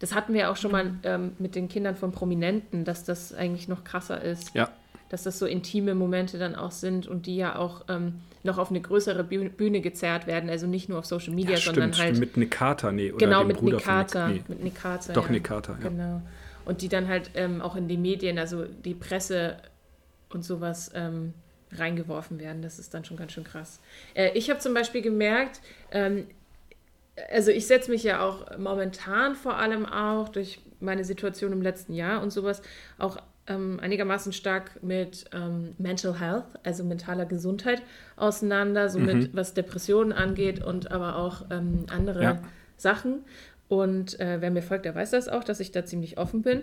Das 0.00 0.14
hatten 0.14 0.34
wir 0.34 0.50
auch 0.50 0.56
schon 0.56 0.72
mal 0.72 0.94
ähm, 1.04 1.32
mit 1.38 1.54
den 1.54 1.68
Kindern 1.68 1.94
von 1.94 2.10
Prominenten, 2.10 2.84
dass 2.84 3.04
das 3.04 3.32
eigentlich 3.32 3.68
noch 3.68 3.84
krasser 3.84 4.20
ist. 4.20 4.52
Ja 4.52 4.68
dass 5.12 5.24
das 5.24 5.38
so 5.38 5.44
intime 5.44 5.94
Momente 5.94 6.38
dann 6.38 6.54
auch 6.54 6.70
sind 6.70 7.06
und 7.06 7.26
die 7.26 7.36
ja 7.36 7.56
auch 7.56 7.84
ähm, 7.90 8.14
noch 8.44 8.56
auf 8.56 8.70
eine 8.70 8.80
größere 8.80 9.22
Bühne 9.24 9.82
gezerrt 9.82 10.26
werden. 10.26 10.48
Also 10.48 10.66
nicht 10.66 10.88
nur 10.88 10.98
auf 10.98 11.04
Social 11.04 11.34
Media, 11.34 11.50
ja, 11.52 11.56
stimmt, 11.58 11.76
sondern 11.76 11.98
halt. 11.98 12.18
Mit 12.18 12.38
Nikata, 12.38 12.90
nee. 12.90 13.12
Oder 13.12 13.26
genau, 13.26 13.44
mit 13.44 13.58
Bruder 13.58 13.76
Nikata. 13.76 14.28
Nick, 14.28 14.48
nee. 14.48 14.54
Mit 14.54 14.64
Nikata. 14.64 15.12
Doch, 15.12 15.26
ja. 15.26 15.32
Nikata, 15.32 15.76
ja. 15.82 15.88
Genau. 15.90 16.22
Und 16.64 16.80
die 16.80 16.88
dann 16.88 17.08
halt 17.08 17.30
ähm, 17.34 17.60
auch 17.60 17.76
in 17.76 17.88
die 17.88 17.98
Medien, 17.98 18.38
also 18.38 18.64
die 18.64 18.94
Presse 18.94 19.58
und 20.30 20.46
sowas 20.46 20.90
ähm, 20.94 21.34
reingeworfen 21.72 22.40
werden. 22.40 22.62
Das 22.62 22.78
ist 22.78 22.94
dann 22.94 23.04
schon 23.04 23.18
ganz 23.18 23.32
schön 23.32 23.44
krass. 23.44 23.80
Äh, 24.14 24.30
ich 24.32 24.48
habe 24.48 24.60
zum 24.60 24.72
Beispiel 24.72 25.02
gemerkt, 25.02 25.60
ähm, 25.90 26.26
also 27.30 27.50
ich 27.50 27.66
setze 27.66 27.90
mich 27.90 28.02
ja 28.02 28.26
auch 28.26 28.56
momentan 28.56 29.34
vor 29.34 29.58
allem 29.58 29.84
auch 29.84 30.30
durch 30.30 30.60
meine 30.80 31.04
Situation 31.04 31.52
im 31.52 31.60
letzten 31.60 31.92
Jahr 31.92 32.22
und 32.22 32.30
sowas 32.30 32.62
auch 32.96 33.18
ähm, 33.46 33.80
einigermaßen 33.80 34.32
stark 34.32 34.82
mit 34.82 35.24
ähm, 35.32 35.74
Mental 35.78 36.18
Health, 36.18 36.44
also 36.62 36.84
mentaler 36.84 37.26
Gesundheit, 37.26 37.82
auseinander, 38.16 38.88
so 38.88 38.98
mhm. 38.98 39.30
was 39.32 39.54
Depressionen 39.54 40.12
angeht 40.12 40.62
und 40.62 40.92
aber 40.92 41.16
auch 41.16 41.46
ähm, 41.50 41.86
andere 41.90 42.22
ja. 42.22 42.42
Sachen. 42.76 43.24
Und 43.68 44.20
äh, 44.20 44.40
wer 44.40 44.50
mir 44.50 44.62
folgt, 44.62 44.84
der 44.84 44.94
weiß 44.94 45.10
das 45.10 45.28
auch, 45.28 45.44
dass 45.44 45.58
ich 45.60 45.72
da 45.72 45.84
ziemlich 45.84 46.18
offen 46.18 46.42
bin. 46.42 46.62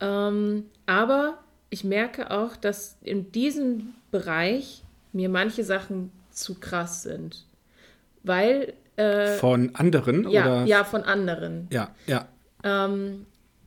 Ähm, 0.00 0.64
aber 0.86 1.38
ich 1.70 1.82
merke 1.82 2.30
auch, 2.30 2.56
dass 2.56 2.98
in 3.02 3.32
diesem 3.32 3.94
Bereich 4.10 4.82
mir 5.12 5.28
manche 5.28 5.64
Sachen 5.64 6.12
zu 6.30 6.54
krass 6.54 7.02
sind. 7.02 7.46
Weil. 8.22 8.74
Äh, 8.96 9.38
von 9.38 9.74
anderen? 9.74 10.28
Ja, 10.30 10.42
oder? 10.42 10.64
ja, 10.66 10.84
von 10.84 11.02
anderen. 11.02 11.68
Ja, 11.70 11.94
ja. 12.06 12.28
Ähm, 12.62 13.26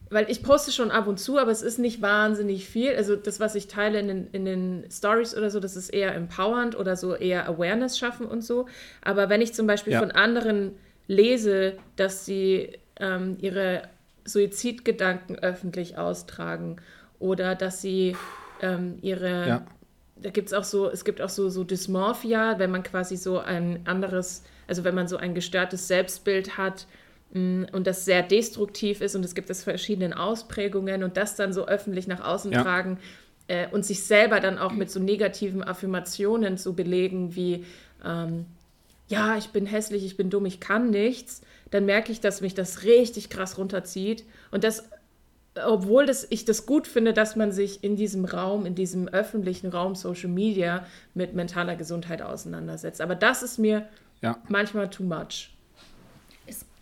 weil 0.09 0.29
ich 0.29 0.43
poste 0.43 0.71
schon 0.71 0.91
ab 0.91 1.07
und 1.07 1.19
zu, 1.19 1.37
aber 1.37 1.51
es 1.51 1.61
ist 1.61 1.79
nicht 1.79 2.01
wahnsinnig 2.01 2.67
viel. 2.67 2.95
Also 2.95 3.15
das, 3.15 3.39
was 3.39 3.55
ich 3.55 3.67
teile 3.67 3.99
in 3.99 4.07
den, 4.07 4.27
in 4.31 4.45
den 4.45 4.85
Stories 4.91 5.35
oder 5.35 5.49
so, 5.49 5.59
das 5.59 5.75
ist 5.75 5.89
eher 5.89 6.15
empowernd 6.15 6.77
oder 6.77 6.95
so 6.95 7.15
eher 7.15 7.47
Awareness 7.47 7.97
schaffen 7.97 8.25
und 8.25 8.43
so. 8.43 8.67
Aber 9.01 9.29
wenn 9.29 9.41
ich 9.41 9.53
zum 9.53 9.67
Beispiel 9.67 9.93
ja. 9.93 9.99
von 9.99 10.11
anderen 10.11 10.75
lese, 11.07 11.77
dass 11.95 12.25
sie 12.25 12.77
ähm, 12.99 13.37
ihre 13.41 13.83
Suizidgedanken 14.25 15.39
öffentlich 15.39 15.97
austragen 15.97 16.77
oder 17.19 17.55
dass 17.55 17.81
sie 17.81 18.15
ähm, 18.61 18.97
ihre, 19.01 19.47
ja. 19.47 19.65
da 20.17 20.29
gibt 20.29 20.47
es 20.47 20.53
auch 20.53 20.63
so, 20.63 20.89
es 20.89 21.05
gibt 21.05 21.21
auch 21.21 21.29
so, 21.29 21.49
so 21.49 21.63
Dysmorphia, 21.63 22.59
wenn 22.59 22.71
man 22.71 22.83
quasi 22.83 23.17
so 23.17 23.39
ein 23.39 23.81
anderes, 23.85 24.43
also 24.67 24.83
wenn 24.83 24.95
man 24.95 25.07
so 25.07 25.17
ein 25.17 25.33
gestörtes 25.33 25.87
Selbstbild 25.87 26.57
hat, 26.57 26.87
und 27.33 27.85
das 27.85 28.05
sehr 28.05 28.23
destruktiv 28.23 29.01
ist 29.01 29.15
und 29.15 29.23
es 29.25 29.35
gibt 29.35 29.49
es 29.49 29.63
verschiedene 29.63 30.17
Ausprägungen 30.17 31.03
und 31.03 31.17
das 31.17 31.35
dann 31.35 31.51
so 31.53 31.67
öffentlich 31.67 32.07
nach 32.07 32.25
außen 32.25 32.51
ja. 32.51 32.63
tragen 32.63 32.99
äh, 33.47 33.67
und 33.71 33.85
sich 33.85 34.03
selber 34.03 34.39
dann 34.39 34.57
auch 34.57 34.71
mit 34.71 34.89
so 34.89 34.99
negativen 34.99 35.63
Affirmationen 35.63 36.57
zu 36.57 36.73
belegen 36.73 37.35
wie 37.35 37.65
ähm, 38.05 38.45
ja, 39.09 39.37
ich 39.37 39.49
bin 39.49 39.65
hässlich, 39.65 40.05
ich 40.05 40.17
bin 40.17 40.29
dumm, 40.29 40.45
ich 40.45 40.59
kann 40.59 40.89
nichts, 40.89 41.41
dann 41.71 41.85
merke 41.85 42.11
ich, 42.11 42.19
dass 42.19 42.41
mich 42.41 42.55
das 42.55 42.83
richtig 42.83 43.29
krass 43.29 43.57
runterzieht 43.57 44.23
und 44.51 44.63
das 44.63 44.89
obwohl 45.65 46.05
das, 46.05 46.27
ich 46.29 46.45
das 46.45 46.67
gut 46.67 46.85
finde, 46.85 47.13
dass 47.13 47.35
man 47.35 47.51
sich 47.51 47.83
in 47.83 47.95
diesem 47.95 48.25
Raum, 48.25 48.67
in 48.67 48.75
diesem 48.75 49.07
öffentlichen 49.07 49.69
Raum 49.69 49.95
Social 49.95 50.29
Media 50.29 50.85
mit 51.15 51.33
mentaler 51.33 51.75
Gesundheit 51.75 52.21
auseinandersetzt. 52.21 53.01
Aber 53.01 53.15
das 53.15 53.41
ist 53.41 53.57
mir 53.57 53.87
ja. 54.21 54.37
manchmal 54.49 54.87
too 54.87 55.01
much 55.01 55.56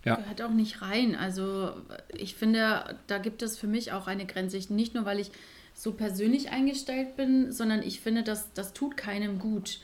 ja. 0.06 0.16
gehört 0.16 0.40
auch 0.42 0.50
nicht 0.50 0.82
rein. 0.82 1.16
Also 1.16 1.72
ich 2.16 2.36
finde, 2.36 2.96
da 3.06 3.18
gibt 3.18 3.42
es 3.42 3.58
für 3.58 3.66
mich 3.66 3.92
auch 3.92 4.06
eine 4.06 4.24
Grenze. 4.24 4.58
Nicht 4.72 4.94
nur, 4.94 5.04
weil 5.04 5.18
ich 5.18 5.30
so 5.74 5.92
persönlich 5.92 6.50
eingestellt 6.50 7.16
bin, 7.16 7.52
sondern 7.52 7.82
ich 7.82 8.00
finde, 8.00 8.22
dass 8.22 8.52
das 8.54 8.72
tut 8.72 8.96
keinem 8.96 9.38
gut. 9.38 9.80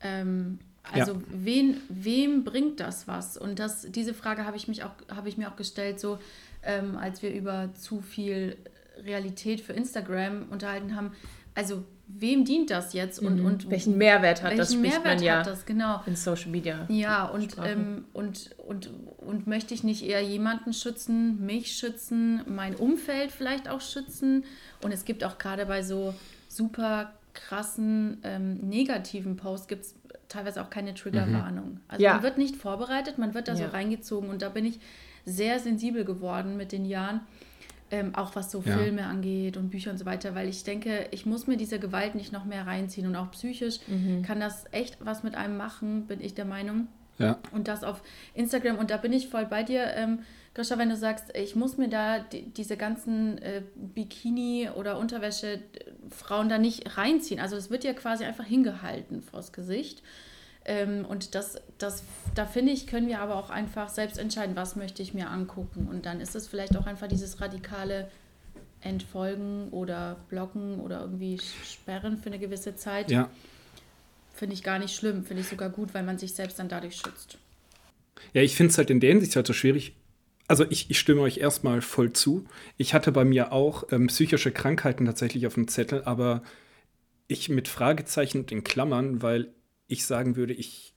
Ähm, 0.00 0.60
also 0.92 1.14
ja. 1.14 1.20
wen, 1.28 1.80
wem 1.88 2.44
bringt 2.44 2.80
das 2.80 3.08
was? 3.08 3.36
Und 3.36 3.58
das, 3.58 3.90
diese 3.90 4.14
Frage 4.14 4.46
habe 4.46 4.56
ich, 4.56 4.68
mich 4.68 4.84
auch, 4.84 4.92
habe 5.10 5.28
ich 5.28 5.36
mir 5.36 5.50
auch 5.50 5.56
gestellt, 5.56 5.98
so 5.98 6.18
ähm, 6.62 6.96
als 6.96 7.22
wir 7.22 7.34
über 7.34 7.74
zu 7.74 8.00
viel 8.00 8.56
Realität 9.04 9.60
für 9.60 9.72
Instagram 9.72 10.46
unterhalten 10.50 10.94
haben. 10.94 11.12
Also 11.54 11.84
wem 12.08 12.44
dient 12.44 12.70
das 12.70 12.92
jetzt 12.92 13.18
und, 13.18 13.40
Mhm. 13.40 13.46
und 13.46 13.70
Welchen 13.70 13.98
Mehrwert 13.98 14.42
hat 14.42 14.50
welchen 14.52 14.58
das, 14.58 14.72
spricht 14.74 14.94
Mehrwert 14.94 15.14
man 15.16 15.22
ja 15.22 15.38
hat 15.40 15.46
das, 15.46 15.66
genau. 15.66 16.02
in 16.06 16.16
Social 16.16 16.50
Media. 16.50 16.86
Ja, 16.88 17.24
und, 17.26 17.56
ähm, 17.64 18.04
und, 18.12 18.50
und, 18.66 18.90
und 19.18 19.46
möchte 19.46 19.74
ich 19.74 19.82
nicht 19.84 20.04
eher 20.04 20.22
jemanden 20.22 20.72
schützen, 20.72 21.44
mich 21.44 21.72
schützen, 21.76 22.42
mein 22.48 22.74
Umfeld 22.76 23.32
vielleicht 23.32 23.68
auch 23.68 23.80
schützen? 23.80 24.44
Und 24.82 24.92
es 24.92 25.04
gibt 25.04 25.24
auch 25.24 25.38
gerade 25.38 25.66
bei 25.66 25.82
so 25.82 26.14
super 26.48 27.12
krassen 27.34 28.18
ähm, 28.24 28.54
negativen 28.68 29.36
Posts 29.36 29.68
gibt 29.68 29.84
es 29.84 29.94
teilweise 30.28 30.62
auch 30.62 30.70
keine 30.70 30.94
Triggerwarnung. 30.94 31.80
Also 31.88 32.02
Ja. 32.02 32.14
man 32.14 32.22
wird 32.22 32.38
nicht 32.38 32.56
vorbereitet, 32.56 33.18
man 33.18 33.34
wird 33.34 33.48
da 33.48 33.52
Ja. 33.52 33.58
so 33.58 33.64
reingezogen 33.66 34.30
und 34.30 34.42
da 34.42 34.48
bin 34.48 34.64
ich 34.64 34.80
sehr 35.24 35.58
sensibel 35.58 36.04
geworden 36.04 36.56
mit 36.56 36.72
den 36.72 36.84
Jahren. 36.86 37.20
Ähm, 37.92 38.16
auch 38.16 38.34
was 38.34 38.50
so 38.50 38.62
Ja. 38.66 38.76
Filme 38.76 39.06
angeht 39.06 39.56
und 39.56 39.70
Bücher 39.70 39.92
und 39.92 39.98
so 39.98 40.06
weiter, 40.06 40.34
weil 40.34 40.48
ich 40.48 40.64
denke, 40.64 41.06
ich 41.12 41.24
muss 41.24 41.46
mir 41.46 41.56
diese 41.56 41.78
Gewalt 41.78 42.16
nicht 42.16 42.32
noch 42.32 42.44
mehr 42.44 42.66
reinziehen 42.66 43.06
und 43.06 43.14
auch 43.14 43.30
psychisch 43.30 43.78
kann 44.24 44.40
das 44.40 44.64
echt 44.72 44.96
was 44.98 45.22
mit 45.22 45.36
einem 45.36 45.56
machen, 45.56 46.06
bin 46.08 46.20
ich 46.20 46.34
der 46.34 46.46
Meinung. 46.46 46.88
Ja. 47.18 47.38
Und 47.52 47.68
das 47.68 47.84
auf 47.84 48.02
Instagram. 48.34 48.76
Und 48.78 48.90
da 48.90 48.96
bin 48.96 49.12
ich 49.12 49.28
voll 49.28 49.46
bei 49.46 49.62
dir, 49.62 49.84
ähm, 49.94 50.18
Grisha, 50.52 50.78
wenn 50.78 50.88
du 50.90 50.96
sagst, 50.96 51.26
ich 51.36 51.54
muss 51.54 51.76
mir 51.78 51.88
da 51.88 52.18
die, 52.18 52.42
diese 52.42 52.76
ganzen 52.76 53.38
äh, 53.38 53.62
Bikini- 53.94 54.70
oder 54.72 54.98
Unterwäsche-Frauen 54.98 56.48
da 56.48 56.58
nicht 56.58 56.96
reinziehen. 56.96 57.40
Also 57.40 57.56
es 57.56 57.70
wird 57.70 57.84
ja 57.84 57.92
quasi 57.92 58.24
einfach 58.24 58.44
hingehalten 58.44 59.22
vors 59.22 59.52
Gesicht. 59.52 60.02
Ähm, 60.68 61.04
und 61.04 61.36
das, 61.36 61.60
das, 61.78 62.02
da 62.34 62.44
finde 62.44 62.72
ich, 62.72 62.88
können 62.88 63.06
wir 63.06 63.20
aber 63.20 63.36
auch 63.36 63.50
einfach 63.50 63.88
selbst 63.88 64.18
entscheiden, 64.18 64.56
was 64.56 64.74
möchte 64.74 65.00
ich 65.00 65.14
mir 65.14 65.30
angucken. 65.30 65.86
Und 65.88 66.06
dann 66.06 66.20
ist 66.20 66.34
es 66.34 66.48
vielleicht 66.48 66.76
auch 66.76 66.86
einfach 66.86 67.06
dieses 67.06 67.40
radikale 67.40 68.10
Entfolgen 68.80 69.68
oder 69.70 70.16
blocken 70.28 70.80
oder 70.80 71.00
irgendwie 71.00 71.40
sperren 71.64 72.18
für 72.18 72.26
eine 72.26 72.40
gewisse 72.40 72.74
Zeit. 72.74 73.12
Ja. 73.12 73.30
Finde 74.34 74.54
ich 74.54 74.64
gar 74.64 74.80
nicht 74.80 74.94
schlimm, 74.94 75.24
finde 75.24 75.42
ich 75.42 75.48
sogar 75.48 75.70
gut, 75.70 75.94
weil 75.94 76.02
man 76.02 76.18
sich 76.18 76.34
selbst 76.34 76.58
dann 76.58 76.68
dadurch 76.68 76.96
schützt. 76.96 77.38
Ja, 78.32 78.42
ich 78.42 78.56
finde 78.56 78.72
es 78.72 78.78
halt 78.78 78.90
in 78.90 78.98
der 79.00 79.10
Hinsicht 79.10 79.36
halt 79.36 79.46
so 79.46 79.52
schwierig. 79.52 79.94
Also 80.48 80.64
ich, 80.68 80.90
ich 80.90 80.98
stimme 80.98 81.22
euch 81.22 81.38
erstmal 81.38 81.80
voll 81.80 82.12
zu. 82.12 82.44
Ich 82.76 82.92
hatte 82.92 83.12
bei 83.12 83.24
mir 83.24 83.52
auch 83.52 83.84
ähm, 83.92 84.08
psychische 84.08 84.50
Krankheiten 84.50 85.04
tatsächlich 85.04 85.46
auf 85.46 85.54
dem 85.54 85.68
Zettel, 85.68 86.02
aber 86.04 86.42
ich 87.28 87.48
mit 87.48 87.68
Fragezeichen 87.68 88.40
und 88.40 88.52
in 88.52 88.62
Klammern, 88.62 89.22
weil 89.22 89.48
ich 89.88 90.04
sagen 90.06 90.36
würde, 90.36 90.52
ich 90.54 90.94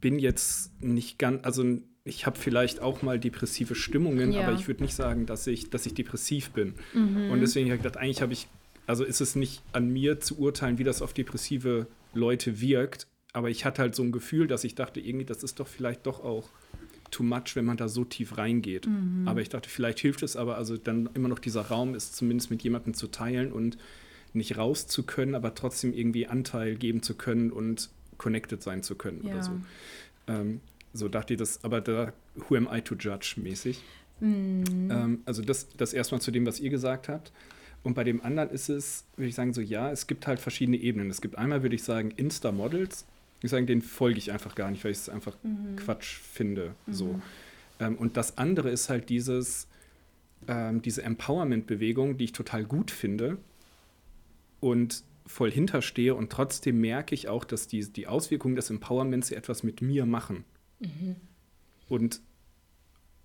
bin 0.00 0.18
jetzt 0.18 0.80
nicht 0.82 1.18
ganz, 1.18 1.44
also 1.44 1.64
ich 2.04 2.24
habe 2.24 2.38
vielleicht 2.38 2.80
auch 2.80 3.02
mal 3.02 3.18
depressive 3.18 3.74
Stimmungen, 3.74 4.32
Ja. 4.32 4.46
aber 4.46 4.58
ich 4.58 4.66
würde 4.68 4.82
nicht 4.82 4.94
sagen, 4.94 5.26
dass 5.26 5.46
ich, 5.46 5.70
dass 5.70 5.84
ich 5.86 5.94
depressiv 5.94 6.50
bin. 6.50 6.74
Und 6.94 7.40
deswegen 7.40 7.66
habe 7.68 7.76
ich 7.76 7.82
gedacht, 7.82 7.98
eigentlich 8.00 8.22
habe 8.22 8.32
ich, 8.32 8.46
also 8.86 9.04
ist 9.04 9.20
es 9.20 9.34
nicht 9.36 9.62
an 9.72 9.90
mir 9.90 10.20
zu 10.20 10.38
urteilen, 10.38 10.78
wie 10.78 10.84
das 10.84 11.02
auf 11.02 11.12
depressive 11.12 11.86
Leute 12.14 12.60
wirkt, 12.60 13.06
aber 13.34 13.50
ich 13.50 13.64
hatte 13.66 13.82
halt 13.82 13.94
so 13.94 14.02
ein 14.02 14.12
Gefühl, 14.12 14.46
dass 14.46 14.64
ich 14.64 14.74
dachte, 14.74 15.00
irgendwie, 15.00 15.26
das 15.26 15.42
ist 15.42 15.60
doch 15.60 15.68
vielleicht 15.68 16.06
doch 16.06 16.24
auch 16.24 16.48
too 17.10 17.22
much, 17.22 17.54
wenn 17.56 17.64
man 17.66 17.76
da 17.76 17.88
so 17.88 18.04
tief 18.04 18.38
reingeht. 18.38 18.88
Aber 19.26 19.40
ich 19.42 19.48
dachte, 19.50 19.68
vielleicht 19.68 19.98
hilft 19.98 20.22
es 20.22 20.36
aber, 20.36 20.56
also 20.56 20.76
dann 20.78 21.10
immer 21.14 21.28
noch 21.28 21.38
dieser 21.38 21.62
Raum 21.62 21.94
ist, 21.94 22.16
zumindest 22.16 22.50
mit 22.50 22.62
jemandem 22.62 22.94
zu 22.94 23.08
teilen 23.08 23.52
und 23.52 23.76
nicht 24.34 24.56
raus 24.56 24.86
zu 24.86 25.02
können, 25.04 25.34
aber 25.34 25.54
trotzdem 25.54 25.92
irgendwie 25.92 26.26
Anteil 26.26 26.76
geben 26.76 27.02
zu 27.02 27.14
können 27.14 27.50
und 27.50 27.90
connected 28.18 28.62
sein 28.62 28.82
zu 28.82 28.94
können 28.94 29.22
Ja. 29.24 29.32
oder 29.34 29.42
so. 29.42 29.52
Ähm, 30.26 30.60
so 30.92 31.08
dachte 31.08 31.34
ich 31.34 31.38
das, 31.38 31.62
aber 31.64 31.80
da, 31.80 32.12
who 32.48 32.56
am 32.56 32.68
I 32.72 32.80
to 32.80 32.94
judge 32.94 33.34
mäßig. 33.36 33.80
Ähm, 34.20 35.20
also 35.26 35.42
das, 35.42 35.68
das 35.76 35.92
erstmal 35.92 36.20
zu 36.20 36.30
dem, 36.30 36.44
was 36.46 36.60
ihr 36.60 36.70
gesagt 36.70 37.08
habt. 37.08 37.32
Und 37.84 37.94
bei 37.94 38.02
dem 38.04 38.20
anderen 38.22 38.50
ist 38.50 38.68
es, 38.68 39.04
würde 39.16 39.28
ich 39.28 39.34
sagen, 39.36 39.54
so 39.54 39.60
ja, 39.60 39.92
es 39.92 40.06
gibt 40.08 40.26
halt 40.26 40.40
verschiedene 40.40 40.76
Ebenen. 40.76 41.10
Es 41.10 41.20
gibt 41.20 41.38
einmal, 41.38 41.62
würde 41.62 41.76
ich 41.76 41.84
sagen, 41.84 42.10
Insta-Models. 42.16 43.06
Ich 43.42 43.50
sagen, 43.50 43.66
denen 43.66 43.82
folge 43.82 44.18
ich 44.18 44.32
einfach 44.32 44.56
gar 44.56 44.70
nicht, 44.72 44.82
weil 44.82 44.90
ich 44.90 44.98
es 44.98 45.08
einfach 45.08 45.36
Quatsch 45.76 46.16
finde. 46.18 46.74
So. 46.90 47.20
Ähm, 47.78 47.94
und 47.96 48.16
das 48.16 48.36
andere 48.36 48.70
ist 48.70 48.88
halt 48.88 49.08
dieses, 49.08 49.68
ähm, 50.48 50.82
diese 50.82 51.04
Empowerment-Bewegung, 51.04 52.16
die 52.18 52.24
ich 52.24 52.32
total 52.32 52.64
gut 52.64 52.90
finde 52.90 53.38
und 54.60 55.04
voll 55.26 55.50
hinterstehe. 55.50 56.14
Und 56.14 56.30
trotzdem 56.30 56.80
merke 56.80 57.14
ich 57.14 57.28
auch, 57.28 57.44
dass 57.44 57.68
die, 57.68 57.90
die 57.92 58.06
Auswirkungen 58.06 58.56
des 58.56 58.70
Empowerments 58.70 59.30
etwas 59.30 59.62
mit 59.62 59.82
mir 59.82 60.06
machen. 60.06 60.44
Und, 61.88 62.20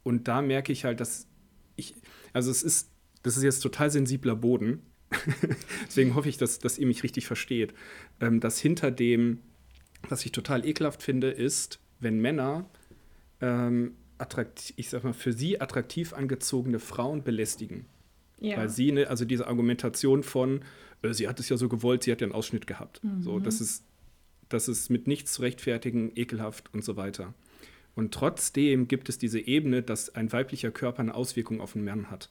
und 0.04 0.28
da 0.28 0.42
merke 0.42 0.72
ich 0.72 0.86
halt, 0.86 1.00
dass 1.00 1.28
ich, 1.76 1.96
also 2.34 2.52
es 2.52 2.64
ist, 2.64 2.90
das 3.24 3.38
ist 3.38 3.44
jetzt 3.44 3.60
total 3.60 3.90
sensibler 3.90 4.36
Boden. 4.36 4.82
Deswegen 5.88 6.16
hoffe 6.16 6.30
ich, 6.30 6.38
dass, 6.38 6.60
dass 6.60 6.78
ihr 6.78 6.88
mich 6.88 7.04
richtig 7.04 7.26
versteht. 7.26 7.74
Ähm, 8.20 8.40
dass 8.40 8.60
hinter 8.60 8.92
dem, 8.92 9.40
was 10.10 10.26
ich 10.26 10.32
total 10.32 10.66
ekelhaft 10.66 11.04
finde, 11.04 11.30
ist, 11.30 11.80
wenn 12.00 12.20
Männer 12.20 12.70
ähm, 13.40 13.96
attraktiv, 14.18 14.74
ich 14.78 14.90
sag 14.90 15.04
mal, 15.04 15.14
für 15.14 15.34
sie 15.34 15.62
attraktiv 15.62 16.14
angezogene 16.14 16.80
Frauen 16.80 17.24
belästigen. 17.24 17.86
Ja. 18.40 18.58
Weil 18.58 18.70
sie, 18.70 18.92
ne, 18.92 19.08
also 19.08 19.26
diese 19.26 19.48
Argumentation 19.48 20.24
von, 20.24 20.62
sie 21.12 21.28
hat 21.28 21.40
es 21.40 21.50
ja 21.50 21.58
so 21.58 21.68
gewollt, 21.70 22.04
sie 22.04 22.12
hat 22.12 22.22
ja 22.22 22.26
einen 22.26 22.34
Ausschnitt 22.36 22.68
gehabt. 22.68 23.02
So, 23.22 23.40
das 23.40 23.60
ist, 23.62 23.84
das 24.50 24.68
ist 24.68 24.90
mit 24.90 25.08
nichts 25.08 25.34
zu 25.34 25.42
rechtfertigen, 25.42 26.12
ekelhaft 26.16 26.74
und 26.74 26.84
so 26.84 26.96
weiter. 26.96 27.34
Und 27.96 28.14
trotzdem 28.14 28.88
gibt 28.88 29.10
es 29.10 29.18
diese 29.18 29.40
Ebene, 29.40 29.82
dass 29.84 30.16
ein 30.16 30.32
weiblicher 30.32 30.72
Körper 30.72 31.02
eine 31.02 31.14
Auswirkung 31.14 31.60
auf 31.62 31.76
einen 31.76 31.86
Mann 31.86 32.10
hat. 32.10 32.30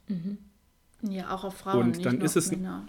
Ja, 1.02 1.34
auch 1.34 1.44
auf 1.44 1.56
Frauen, 1.58 1.86
Und 1.88 2.04
dann 2.06 2.20
ist 2.20 2.36
es- 2.36 2.50
Männer. 2.50 2.86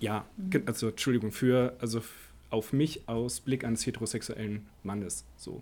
Ja, 0.00 0.24
ge- 0.50 0.62
also 0.66 0.88
Entschuldigung, 0.88 1.30
für, 1.30 1.76
also 1.80 2.02
auf 2.50 2.72
mich 2.72 3.08
aus 3.08 3.40
Blick 3.40 3.62
eines 3.64 3.86
heterosexuellen 3.86 4.66
Mannes. 4.82 5.24
So. 5.36 5.60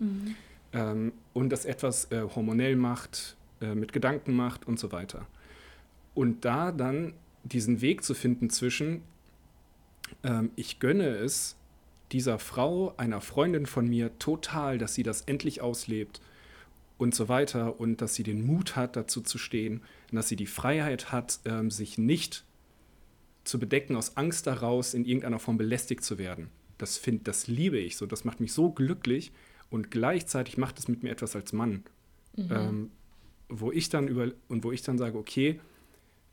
Ähm, 0.72 1.12
und 1.35 1.51
das 1.51 1.64
etwas 1.66 2.11
äh, 2.12 2.22
hormonell 2.22 2.77
macht, 2.77 3.37
äh, 3.61 3.74
mit 3.74 3.93
Gedanken 3.93 4.35
macht 4.35 4.66
und 4.66 4.79
so 4.79 4.93
weiter. 4.93 5.27
Und 6.14 6.45
da 6.47 6.72
dann 6.72 7.12
diesen 7.45 7.81
Weg 7.83 8.05
zu 8.05 8.14
finden 8.14 8.49
zwischen, 8.49 9.03
ähm, 10.23 10.51
ich 10.57 10.79
gönne 10.79 11.09
es 11.09 11.57
dieser 12.13 12.39
Frau, 12.39 12.95
einer 12.97 13.21
Freundin 13.21 13.67
von 13.67 13.89
mir, 13.89 14.19
total, 14.19 14.79
dass 14.79 14.95
sie 14.95 15.03
das 15.03 15.23
endlich 15.23 15.61
auslebt 15.61 16.21
und 16.99 17.15
so 17.15 17.29
weiter 17.29 17.81
und 17.81 18.01
dass 18.01 18.15
sie 18.15 18.23
den 18.23 18.47
Mut 18.47 18.77
hat, 18.77 18.97
dazu 18.97 19.21
zu 19.21 19.39
stehen 19.39 19.83
und 20.11 20.17
dass 20.17 20.29
sie 20.29 20.37
die 20.37 20.47
Freiheit 20.47 21.13
hat, 21.13 21.41
ähm, 21.45 21.71
sich 21.71 21.99
nicht 21.99 22.45
zu 23.45 23.59
bedecken 23.59 23.97
aus 23.97 24.17
Angst 24.17 24.47
daraus, 24.47 24.95
in 24.95 25.05
irgendeiner 25.05 25.39
Form 25.39 25.57
belästigt 25.57 26.05
zu 26.05 26.19
werden. 26.19 26.49
Das, 26.79 26.99
find, 26.99 27.27
das 27.29 27.47
liebe 27.47 27.79
ich 27.79 27.97
so, 27.97 28.07
das 28.07 28.25
macht 28.25 28.41
mich 28.41 28.53
so 28.53 28.71
glücklich 28.71 29.33
und 29.71 29.91
gleichzeitig 29.91 30.59
macht 30.59 30.79
es 30.79 30.89
mit 30.89 31.03
mir 31.03 31.11
etwas 31.11 31.37
als 31.37 31.53
Mann. 31.53 31.85
Ähm, 32.37 32.91
wo 33.49 33.73
ich 33.73 33.89
dann 33.89 34.09
über 34.09 34.31
und 34.49 34.65
wo 34.65 34.73
ich 34.73 34.83
dann 34.83 34.99
sage, 34.99 35.17
okay, 35.17 35.61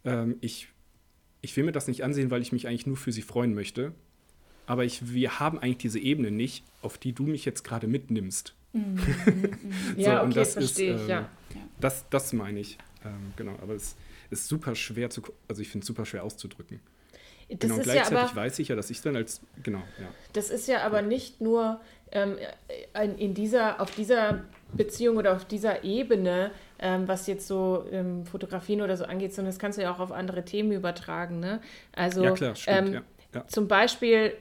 ähm, 0.04 0.38
ich, 0.42 0.68
ich 1.44 1.56
will 1.58 1.66
mir 1.66 1.74
das 1.74 1.88
nicht 1.88 2.04
ansehen, 2.04 2.32
weil 2.32 2.42
ich 2.42 2.52
mich 2.52 2.68
eigentlich 2.68 2.88
nur 2.88 2.98
für 2.98 3.12
sie 3.12 3.22
freuen 3.22 3.54
möchte. 3.54 3.92
Aber 4.66 4.86
ich, 4.86 5.14
wir 5.14 5.42
haben 5.42 5.60
eigentlich 5.60 5.78
diese 5.78 6.00
Ebene 6.00 6.32
nicht, 6.32 6.64
auf 6.82 6.98
die 6.98 7.12
du 7.12 7.24
mich 7.24 7.44
jetzt 7.44 7.64
gerade 7.64 7.86
mitnimmst. 7.86 8.56
ja, 9.98 10.22
und 10.22 10.30
okay, 10.30 10.40
das 10.40 10.54
verstehe 10.54 10.96
ist, 10.96 11.02
ich, 11.02 11.04
ähm, 11.04 11.10
ja. 11.10 11.30
Das, 11.82 12.10
das 12.10 12.32
meine 12.32 12.62
ich. 12.62 12.78
Ähm, 13.06 13.34
genau, 13.36 13.58
aber 13.62 13.74
es 13.74 13.98
ist 14.32 14.48
super 14.48 14.74
schwer 14.74 15.10
zu, 15.10 15.22
also 15.50 15.62
ich 15.62 15.68
finde 15.68 15.84
es 15.84 15.88
super 15.88 16.06
schwer 16.06 16.24
auszudrücken. 16.24 16.80
Das 17.50 17.60
genau, 17.60 17.76
ist 17.76 17.88
ja 17.88 17.94
gleichzeitig 17.94 18.30
aber, 18.30 18.36
weiß 18.38 18.60
ich 18.60 18.70
ja, 18.70 18.76
dass 18.78 18.90
ich 18.90 19.02
dann 19.02 19.18
als, 19.18 19.42
genau, 19.62 19.84
ja. 20.00 20.08
Das 20.32 20.50
ist 20.50 20.68
ja 20.70 20.84
aber 20.86 21.02
nicht 21.02 21.42
nur 21.42 21.82
ähm, 22.14 22.38
in 23.18 23.34
dieser, 23.34 23.82
auf 23.82 23.92
dieser 23.92 24.46
Beziehung 24.74 25.18
oder 25.18 25.36
auf 25.36 25.46
dieser 25.46 25.84
Ebene, 25.84 26.52
ähm, 26.80 27.08
was 27.08 27.28
jetzt 27.28 27.48
so 27.48 27.86
ähm, 27.92 28.26
Fotografien 28.26 28.82
oder 28.82 28.98
so 28.98 29.06
angeht, 29.06 29.34
sondern 29.34 29.52
das 29.52 29.60
kannst 29.60 29.78
du 29.78 29.84
ja 29.84 29.94
auch 29.94 30.00
auf 30.00 30.12
andere 30.12 30.44
Themen 30.44 30.72
übertragen. 30.72 31.40
Ne? 31.40 31.62
Also 31.96 32.24
Ja, 32.24 32.32
klar, 32.32 32.56
stimmt, 32.56 32.88
ähm, 32.90 32.94
ja, 32.94 33.02
ja. 33.36 33.48
zum 33.48 33.68
Beispiel, 33.68 34.34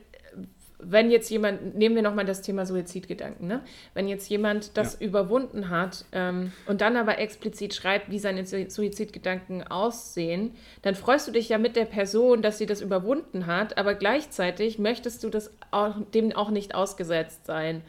wenn 0.85 1.13
jetzt 1.13 1.31
jemand, 1.31 1.77
nehmen 1.77 1.95
wir 1.95 2.03
nochmal 2.03 2.25
das 2.25 2.43
Thema 2.43 2.67
Suizidgedanken, 2.67 3.47
ne? 3.47 3.61
wenn 3.95 4.09
jetzt 4.09 4.29
jemand 4.29 4.77
das 4.77 4.99
Ja. 4.99 5.07
überwunden 5.07 5.69
hat 5.71 6.05
ähm, 6.11 6.51
und 6.67 6.81
dann 6.81 6.97
aber 6.97 7.19
explizit 7.19 7.73
schreibt, 7.73 8.11
wie 8.11 8.19
seine 8.19 8.45
Su- 8.47 8.69
Suizidgedanken 8.69 9.65
aussehen, 9.65 10.57
dann 10.83 10.97
freust 10.97 11.29
du 11.29 11.33
dich 11.33 11.49
ja 11.51 11.59
mit 11.59 11.77
der 11.77 11.85
Person, 11.85 12.43
dass 12.43 12.59
sie 12.59 12.67
das 12.67 12.81
überwunden 12.81 13.47
hat, 13.47 13.79
aber 13.79 13.95
gleichzeitig 13.95 14.81
möchtest 14.81 15.23
du 15.23 15.29
das 15.29 15.53
auch, 15.71 15.95
dem 16.15 16.33
auch 16.33 16.51
nicht 16.51 16.75
ausgesetzt 16.75 17.47
sein. 17.47 17.83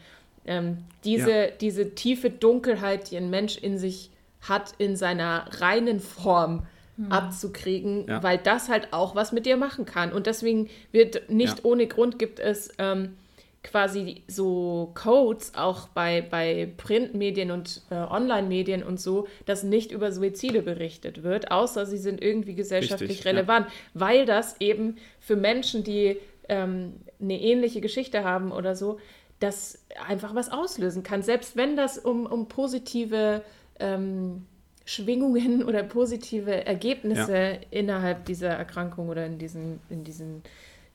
Ähm, 0.46 0.78
diese, 1.04 1.30
Ja. 1.30 1.46
diese 1.60 1.94
tiefe 1.94 2.30
Dunkelheit, 2.30 3.10
die 3.10 3.16
ein 3.16 3.30
Mensch 3.30 3.56
in 3.58 3.78
sich 3.78 4.10
hat, 4.42 4.72
in 4.78 4.94
seiner 4.96 5.46
reinen 5.60 6.00
Form 6.00 6.66
abzukriegen, 7.10 8.06
Ja. 8.06 8.22
weil 8.22 8.38
das 8.38 8.68
halt 8.68 8.92
auch 8.92 9.14
was 9.14 9.32
mit 9.32 9.46
dir 9.46 9.56
machen 9.56 9.84
kann. 9.84 10.12
Und 10.12 10.26
deswegen 10.26 10.68
wird 10.92 11.28
nicht 11.30 11.58
Ja. 11.58 11.64
ohne 11.64 11.86
Grund 11.86 12.18
gibt 12.18 12.38
es 12.40 12.70
ähm, 12.78 13.16
quasi 13.62 14.22
so 14.28 14.92
Codes 14.94 15.52
auch 15.56 15.88
bei, 15.88 16.20
bei 16.20 16.68
Printmedien 16.76 17.50
und 17.50 17.80
äh, 17.90 17.94
Online-Medien 17.94 18.82
und 18.82 19.00
so, 19.00 19.26
dass 19.46 19.62
nicht 19.62 19.90
über 19.90 20.12
Suizide 20.12 20.62
berichtet 20.62 21.22
wird, 21.22 21.50
außer 21.50 21.86
sie 21.86 21.96
sind 21.98 22.22
irgendwie 22.22 22.54
gesellschaftlich 22.54 23.10
Richtig, 23.10 23.24
ja. 23.24 23.30
relevant, 23.32 23.66
weil 23.94 24.26
das 24.26 24.60
eben 24.60 24.96
für 25.18 25.36
Menschen, 25.36 25.82
die 25.82 26.18
ähm, 26.50 26.92
eine 27.20 27.40
ähnliche 27.40 27.80
Geschichte 27.80 28.22
haben 28.22 28.52
oder 28.52 28.76
so, 28.76 28.98
das 29.44 29.78
einfach 30.08 30.34
was 30.34 30.50
auslösen 30.50 31.02
kann. 31.02 31.22
Selbst 31.22 31.56
wenn 31.56 31.76
das 31.76 31.98
um, 31.98 32.26
um 32.26 32.48
positive 32.48 33.42
ähm, 33.78 34.46
Schwingungen 34.84 35.62
oder 35.64 35.82
positive 35.82 36.66
Ergebnisse 36.66 37.36
ja. 37.36 37.58
innerhalb 37.70 38.24
dieser 38.24 38.50
Erkrankung 38.50 39.08
oder 39.08 39.26
in, 39.26 39.38
diesen, 39.38 39.80
in, 39.88 40.04
diesen, 40.04 40.42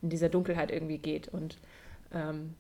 in 0.01 0.09
dieser 0.09 0.29
Dunkelheit 0.29 0.71
irgendwie 0.71 0.97
geht. 0.97 1.27
Und 1.27 1.57
ähm, 2.13 2.55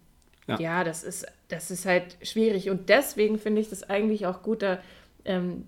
ja. 0.47 0.59
ja, 0.59 0.83
das, 0.83 1.03
ist, 1.03 1.27
das 1.49 1.71
ist 1.71 1.85
halt 1.85 2.17
schwierig. 2.21 2.69
Und 2.69 2.89
deswegen 2.89 3.37
finde 3.37 3.61
ich 3.61 3.69
das 3.69 3.83
eigentlich 3.83 4.25
auch 4.25 4.41
gut, 4.41 4.61
da 4.61 4.79
ähm, 5.25 5.65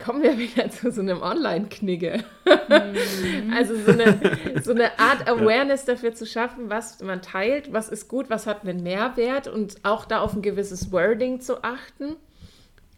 kommen 0.00 0.22
wir 0.22 0.38
wieder 0.38 0.70
zu 0.70 0.90
so 0.90 1.00
einem 1.00 1.22
Online-Knigge. 1.22 2.24
Mhm. 2.44 3.52
also 3.54 3.76
so 3.76 3.92
eine, 3.92 4.62
so 4.62 4.72
eine 4.72 4.98
Art 4.98 5.28
Awareness 5.28 5.84
dafür 5.84 6.14
zu 6.14 6.26
schaffen, 6.26 6.70
was 6.70 7.00
man 7.02 7.22
teilt, 7.22 7.72
was 7.72 7.88
ist 7.88 8.08
gut, 8.08 8.30
was 8.30 8.46
hat 8.46 8.66
einen 8.66 8.82
Mehrwert 8.82 9.46
und 9.46 9.76
auch 9.84 10.04
da 10.04 10.20
auf 10.20 10.34
ein 10.34 10.42
gewisses 10.42 10.90
Wording 10.90 11.40
zu 11.40 11.62
achten. 11.62 12.16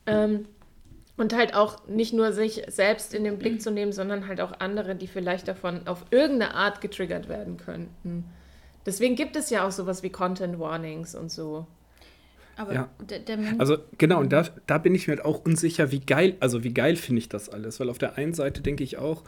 Ähm, 0.07 0.47
und 1.17 1.37
halt 1.37 1.55
auch 1.55 1.87
nicht 1.87 2.15
nur 2.15 2.33
sich 2.33 2.63
selbst 2.69 3.15
in 3.15 3.25
den 3.25 3.39
Blick 3.39 3.61
zu 3.61 3.71
nehmen, 3.71 3.93
sondern 3.93 4.27
halt 4.27 4.41
auch 4.41 4.53
andere, 4.61 4.95
die 4.95 5.07
vielleicht 5.07 5.47
davon 5.47 5.87
auf 5.87 6.07
irgendeine 6.11 6.55
Art 6.55 6.81
getriggert 6.81 7.29
werden 7.29 7.59
könnten. 7.59 8.25
Deswegen 8.87 9.15
gibt 9.15 9.37
es 9.37 9.51
ja 9.51 9.67
auch 9.67 9.71
sowas 9.71 10.03
wie 10.03 10.11
Content 10.11 10.59
Warnings 10.59 11.15
und 11.15 11.31
so. 11.31 11.67
Aber 12.57 12.75
ja. 12.75 12.89
der, 13.09 13.21
der 13.21 13.39
also 13.59 13.79
genau, 13.99 14.21
und 14.21 14.33
da, 14.33 14.47
da 14.67 14.79
bin 14.79 14.95
ich 14.95 15.09
mir 15.09 15.17
halt 15.17 15.25
auch 15.25 15.45
unsicher, 15.45 15.91
wie 15.91 16.01
geil, 16.01 16.37
also 16.41 16.65
wie 16.65 16.75
geil 16.75 16.97
finde 16.97 17.21
ich 17.21 17.29
das 17.29 17.49
alles. 17.49 17.81
Weil 17.81 17.89
auf 17.89 17.99
der 17.99 18.17
einen 18.19 18.35
Seite 18.35 18.61
denke 18.61 18.85
ich 18.85 18.99
auch, 18.99 19.25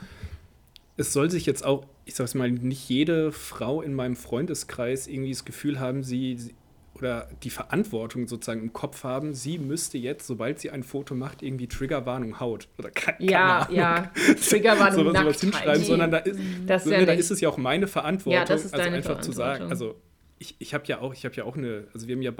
es 0.96 1.12
soll 1.12 1.30
sich 1.30 1.46
jetzt 1.46 1.64
auch, 1.64 1.86
ich 2.04 2.14
sag's 2.14 2.34
mal, 2.34 2.50
nicht 2.50 2.88
jede 2.88 3.32
Frau 3.32 3.82
in 3.82 3.94
meinem 3.94 4.16
Freundeskreis 4.16 5.06
irgendwie 5.06 5.32
das 5.32 5.44
Gefühl 5.44 5.80
haben, 5.80 6.02
sie, 6.02 6.36
sie 6.36 6.54
oder 6.94 7.28
die 7.42 7.50
Verantwortung 7.50 8.28
sozusagen 8.28 8.60
im 8.60 8.72
Kopf 8.72 9.04
haben, 9.04 9.34
sie 9.34 9.58
müsste 9.58 9.98
jetzt, 9.98 10.26
sobald 10.26 10.60
sie 10.60 10.70
ein 10.70 10.82
Foto 10.82 11.14
macht, 11.14 11.42
irgendwie 11.42 11.66
Triggerwarnung 11.66 12.38
Haut 12.40 12.68
oder 12.78 12.90
keine, 12.90 13.30
ja, 13.30 13.58
Ahnung. 13.58 13.76
Ja, 13.76 14.12
Triggerwarnung 14.48 15.06
so, 15.06 15.12
sowas 15.12 15.40
hinschreiben, 15.40 15.84
sondern 15.84 16.10
da 16.12 16.18
ist, 16.18 16.38
das 16.66 16.84
ja 16.84 17.04
da 17.04 17.12
ist 17.12 17.30
es 17.30 17.40
ja 17.40 17.48
auch 17.48 17.56
meine 17.56 17.86
Verantwortung, 17.86 18.40
ja, 18.40 18.44
das 18.44 18.64
ist 18.64 18.74
also 18.74 18.88
einfach 18.88 19.20
zu 19.20 19.32
sagen, 19.32 19.64
also 19.64 19.96
ich, 20.44 20.56
ich 20.58 20.74
habe 20.74 20.84
ja 20.86 21.00
auch, 21.00 21.14
ich 21.14 21.24
habe 21.24 21.34
ja 21.34 21.44
auch 21.44 21.56
eine, 21.56 21.88
also 21.94 22.06
wir 22.06 22.16
haben 22.16 22.22
ja 22.22 22.32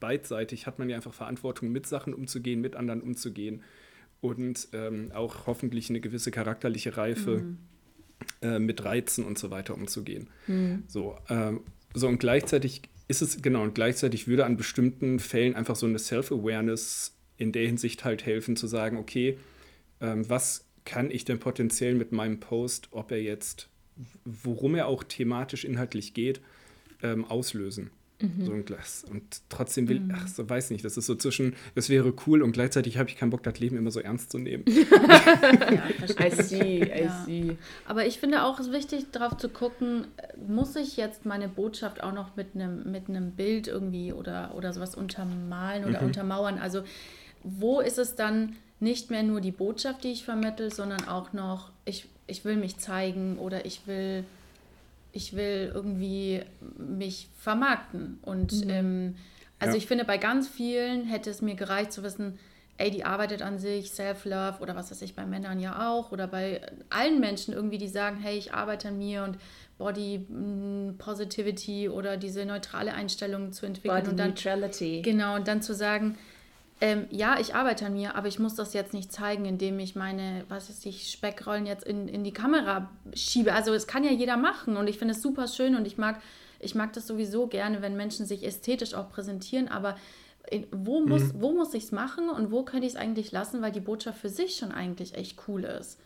beidseitig, 0.00 0.66
hat 0.66 0.78
man 0.78 0.88
ja 0.88 0.96
einfach 0.96 1.12
Verantwortung, 1.12 1.70
mit 1.70 1.86
Sachen 1.86 2.14
umzugehen, 2.14 2.60
mit 2.60 2.76
anderen 2.76 3.02
umzugehen 3.02 3.62
und 4.20 4.68
ähm, 4.72 5.12
auch 5.12 5.46
hoffentlich 5.46 5.90
eine 5.90 6.00
gewisse 6.00 6.30
charakterliche 6.30 6.96
Reife 6.96 7.38
mhm. 7.38 7.58
äh, 8.40 8.58
mit 8.58 8.84
Reizen 8.84 9.24
und 9.24 9.38
so 9.38 9.50
weiter 9.50 9.74
umzugehen. 9.74 10.28
Mhm. 10.46 10.84
So, 10.88 11.16
ähm, 11.28 11.60
so 11.94 12.08
und 12.08 12.18
gleichzeitig 12.18 12.82
ist 13.08 13.20
es, 13.20 13.42
genau, 13.42 13.62
und 13.62 13.74
gleichzeitig 13.74 14.26
würde 14.26 14.46
an 14.46 14.56
bestimmten 14.56 15.18
Fällen 15.18 15.54
einfach 15.54 15.76
so 15.76 15.86
eine 15.86 15.98
Self-Awareness 15.98 17.14
in 17.36 17.52
der 17.52 17.66
Hinsicht 17.66 18.04
halt 18.04 18.24
helfen, 18.24 18.56
zu 18.56 18.66
sagen, 18.66 18.96
okay, 18.96 19.38
ähm, 20.00 20.28
was 20.28 20.64
kann 20.84 21.10
ich 21.10 21.24
denn 21.24 21.38
potenziell 21.38 21.94
mit 21.94 22.12
meinem 22.12 22.40
Post, 22.40 22.88
ob 22.92 23.10
er 23.10 23.22
jetzt, 23.22 23.68
worum 24.24 24.74
er 24.74 24.86
auch 24.86 25.04
thematisch 25.04 25.64
inhaltlich 25.64 26.14
geht, 26.14 26.40
ähm, 27.02 27.24
auslösen. 27.24 27.90
Mhm. 28.22 28.46
So 28.46 28.52
ein 28.52 28.64
Glas. 28.64 29.04
Und 29.10 29.22
trotzdem 29.48 29.88
will, 29.88 30.00
mhm. 30.00 30.14
ach, 30.14 30.28
so 30.28 30.48
weiß 30.48 30.70
nicht, 30.70 30.84
das 30.84 30.96
ist 30.96 31.06
so 31.06 31.14
zwischen, 31.16 31.54
das 31.74 31.88
wäre 31.88 32.14
cool 32.26 32.42
und 32.42 32.52
gleichzeitig 32.52 32.98
habe 32.98 33.08
ich 33.08 33.16
keinen 33.16 33.30
Bock, 33.30 33.42
das 33.42 33.58
Leben 33.58 33.76
immer 33.76 33.90
so 33.90 34.00
ernst 34.00 34.30
zu 34.30 34.38
nehmen. 34.38 34.64
ja, 34.68 36.26
I 36.26 36.30
see, 36.30 36.82
I 36.82 37.04
ja. 37.04 37.24
see. 37.24 37.56
Aber 37.86 38.06
ich 38.06 38.20
finde 38.20 38.44
auch 38.44 38.60
es 38.60 38.68
ist 38.68 38.72
wichtig, 38.72 39.06
darauf 39.10 39.36
zu 39.36 39.48
gucken, 39.48 40.06
muss 40.46 40.76
ich 40.76 40.96
jetzt 40.96 41.26
meine 41.26 41.48
Botschaft 41.48 42.02
auch 42.02 42.12
noch 42.12 42.36
mit 42.36 42.54
einem 42.54 42.90
mit 42.90 43.36
Bild 43.36 43.66
irgendwie 43.66 44.12
oder, 44.12 44.54
oder 44.54 44.72
sowas 44.72 44.94
untermalen 44.94 45.84
oder 45.84 46.00
mhm. 46.00 46.06
untermauern? 46.08 46.58
Also, 46.58 46.84
wo 47.42 47.80
ist 47.80 47.98
es 47.98 48.14
dann 48.14 48.56
nicht 48.78 49.10
mehr 49.10 49.22
nur 49.22 49.40
die 49.40 49.52
Botschaft, 49.52 50.04
die 50.04 50.12
ich 50.12 50.24
vermittle, 50.24 50.70
sondern 50.70 51.08
auch 51.08 51.32
noch, 51.32 51.70
ich, 51.84 52.06
ich 52.26 52.44
will 52.44 52.56
mich 52.56 52.78
zeigen 52.78 53.38
oder 53.38 53.64
ich 53.64 53.86
will 53.86 54.24
ich 55.12 55.36
will 55.36 55.70
irgendwie 55.74 56.42
mich 56.78 57.28
vermarkten. 57.36 58.18
Und 58.22 58.64
mhm. 58.64 58.70
ähm, 58.70 59.14
also 59.58 59.74
ja. 59.74 59.78
ich 59.78 59.86
finde, 59.86 60.04
bei 60.04 60.18
ganz 60.18 60.48
vielen 60.48 61.04
hätte 61.04 61.30
es 61.30 61.42
mir 61.42 61.54
gereicht 61.54 61.92
zu 61.92 62.02
wissen, 62.02 62.38
ey, 62.78 62.90
die 62.90 63.04
arbeitet 63.04 63.42
an 63.42 63.58
sich, 63.58 63.92
Self-Love 63.92 64.58
oder 64.60 64.74
was 64.74 64.90
weiß 64.90 65.02
ich, 65.02 65.14
bei 65.14 65.24
Männern 65.24 65.60
ja 65.60 65.90
auch 65.90 66.10
oder 66.10 66.26
bei 66.26 66.60
allen 66.90 67.20
Menschen 67.20 67.54
irgendwie, 67.54 67.78
die 67.78 67.88
sagen, 67.88 68.18
hey, 68.20 68.36
ich 68.36 68.54
arbeite 68.54 68.88
an 68.88 68.98
mir 68.98 69.22
und 69.22 69.38
Body 69.78 70.18
mm, 70.18 70.96
Positivity 70.98 71.88
oder 71.88 72.16
diese 72.16 72.44
neutrale 72.44 72.94
Einstellung 72.94 73.52
zu 73.52 73.66
entwickeln. 73.66 73.98
Body 73.98 74.10
und 74.10 74.18
dann, 74.18 74.30
Neutrality. 74.30 75.02
Genau, 75.02 75.36
und 75.36 75.46
dann 75.46 75.62
zu 75.62 75.74
sagen, 75.74 76.16
ähm, 76.82 77.06
ja, 77.10 77.38
ich 77.38 77.54
arbeite 77.54 77.86
an 77.86 77.94
mir, 77.94 78.16
aber 78.16 78.26
ich 78.26 78.40
muss 78.40 78.56
das 78.56 78.74
jetzt 78.74 78.92
nicht 78.92 79.12
zeigen, 79.12 79.44
indem 79.44 79.78
ich 79.78 79.94
meine, 79.94 80.44
was 80.48 80.68
ist 80.68 80.84
ich, 80.84 81.12
Speckrollen 81.12 81.64
jetzt 81.64 81.84
in, 81.84 82.08
in 82.08 82.24
die 82.24 82.32
Kamera 82.32 82.90
schiebe. 83.14 83.52
Also 83.52 83.72
es 83.72 83.86
kann 83.86 84.02
ja 84.02 84.10
jeder 84.10 84.36
machen 84.36 84.76
und 84.76 84.88
ich 84.88 84.98
finde 84.98 85.14
es 85.14 85.22
super 85.22 85.46
schön 85.46 85.76
und 85.76 85.86
ich 85.86 85.96
mag, 85.96 86.20
ich 86.58 86.74
mag 86.74 86.92
das 86.92 87.06
sowieso 87.06 87.46
gerne, 87.46 87.82
wenn 87.82 87.96
Menschen 87.96 88.26
sich 88.26 88.44
ästhetisch 88.44 88.94
auch 88.94 89.10
präsentieren, 89.10 89.68
aber 89.68 89.96
in, 90.50 90.66
wo 90.72 90.98
muss, 90.98 91.32
mhm. 91.32 91.40
wo 91.40 91.52
muss 91.52 91.72
ich 91.72 91.84
es 91.84 91.92
machen 91.92 92.28
und 92.28 92.50
wo 92.50 92.64
könnte 92.64 92.84
ich 92.84 92.94
es 92.94 92.98
eigentlich 92.98 93.30
lassen, 93.30 93.62
weil 93.62 93.70
die 93.70 93.78
Botschaft 93.78 94.18
für 94.20 94.28
sich 94.28 94.56
schon 94.56 94.72
eigentlich 94.72 95.14
echt 95.14 95.38
cool 95.46 95.62
ist. 95.62 96.00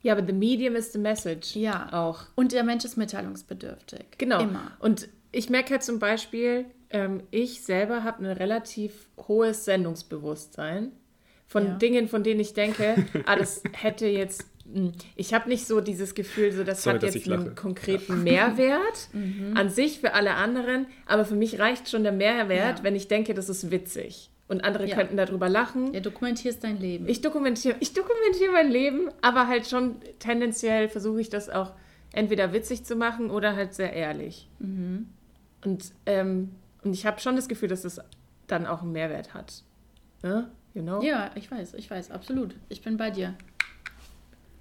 Ja, 0.00 0.14
aber 0.14 0.26
the 0.26 0.32
medium 0.32 0.74
is 0.74 0.90
the 0.94 0.98
message. 0.98 1.54
Ja. 1.54 1.92
Auch. 1.92 2.22
Und 2.34 2.52
der 2.52 2.64
Mensch 2.64 2.86
ist 2.86 2.96
mitteilungsbedürftig. 2.96 4.06
Genau. 4.16 4.40
Immer. 4.40 4.70
Und 4.78 5.08
ich 5.32 5.50
merke 5.50 5.72
halt 5.72 5.82
zum 5.82 5.98
Beispiel, 5.98 6.64
ähm, 6.90 7.22
ich 7.30 7.62
selber 7.62 8.04
habe 8.04 8.24
ein 8.24 8.32
relativ 8.32 9.08
hohes 9.16 9.64
Sendungsbewusstsein 9.64 10.92
von 11.46 11.66
ja. 11.66 11.74
Dingen, 11.74 12.08
von 12.08 12.22
denen 12.22 12.40
ich 12.40 12.54
denke, 12.54 13.06
ah, 13.26 13.36
das 13.36 13.62
hätte 13.72 14.06
jetzt, 14.06 14.44
hm, 14.72 14.92
ich 15.14 15.34
habe 15.34 15.48
nicht 15.48 15.66
so 15.66 15.80
dieses 15.80 16.14
Gefühl, 16.14 16.52
so 16.52 16.64
das 16.64 16.82
Sorry, 16.82 16.96
hat 16.96 17.14
jetzt 17.14 17.30
einen 17.30 17.54
konkreten 17.54 18.26
ja. 18.26 18.48
Mehrwert 18.56 19.08
mhm. 19.12 19.56
an 19.56 19.70
sich 19.70 20.00
für 20.00 20.14
alle 20.14 20.34
anderen, 20.34 20.86
aber 21.06 21.24
für 21.24 21.36
mich 21.36 21.58
reicht 21.58 21.88
schon 21.88 22.02
der 22.02 22.12
Mehrwert, 22.12 22.78
ja. 22.78 22.84
wenn 22.84 22.96
ich 22.96 23.08
denke, 23.08 23.34
das 23.34 23.48
ist 23.48 23.70
witzig. 23.70 24.30
Und 24.48 24.62
andere 24.62 24.86
könnten 24.88 25.16
darüber 25.16 25.48
lachen. 25.48 25.92
Ja, 25.92 25.98
dokumentierst 25.98 26.62
dein 26.62 26.78
Leben. 26.78 27.08
Ich 27.08 27.20
dokumentiere, 27.20 27.74
ich 27.80 27.94
dokumentiere 27.94 28.52
mein 28.52 28.70
Leben, 28.70 29.08
aber 29.20 29.48
halt 29.48 29.66
schon 29.66 29.96
tendenziell 30.20 30.88
versuche 30.88 31.20
ich 31.20 31.28
das 31.30 31.48
auch 31.48 31.72
entweder 32.12 32.52
witzig 32.52 32.84
zu 32.84 32.94
machen 32.94 33.30
oder 33.30 33.56
halt 33.56 33.74
sehr 33.74 33.92
ehrlich. 33.92 34.48
Mhm. 34.60 35.08
Und 35.64 35.92
ähm, 36.06 36.52
und 36.86 36.92
ich 36.92 37.04
habe 37.04 37.20
schon 37.20 37.34
das 37.34 37.48
Gefühl, 37.48 37.68
dass 37.68 37.84
es 37.84 38.00
dann 38.46 38.64
auch 38.64 38.82
einen 38.82 38.92
Mehrwert 38.92 39.34
hat. 39.34 39.64
Ne? 40.22 40.48
You 40.72 40.82
know? 40.82 41.02
Ja, 41.02 41.32
ich 41.34 41.50
weiß, 41.50 41.74
ich 41.74 41.90
weiß, 41.90 42.12
absolut. 42.12 42.54
Ich 42.68 42.82
bin 42.82 42.96
bei 42.96 43.10
dir. 43.10 43.34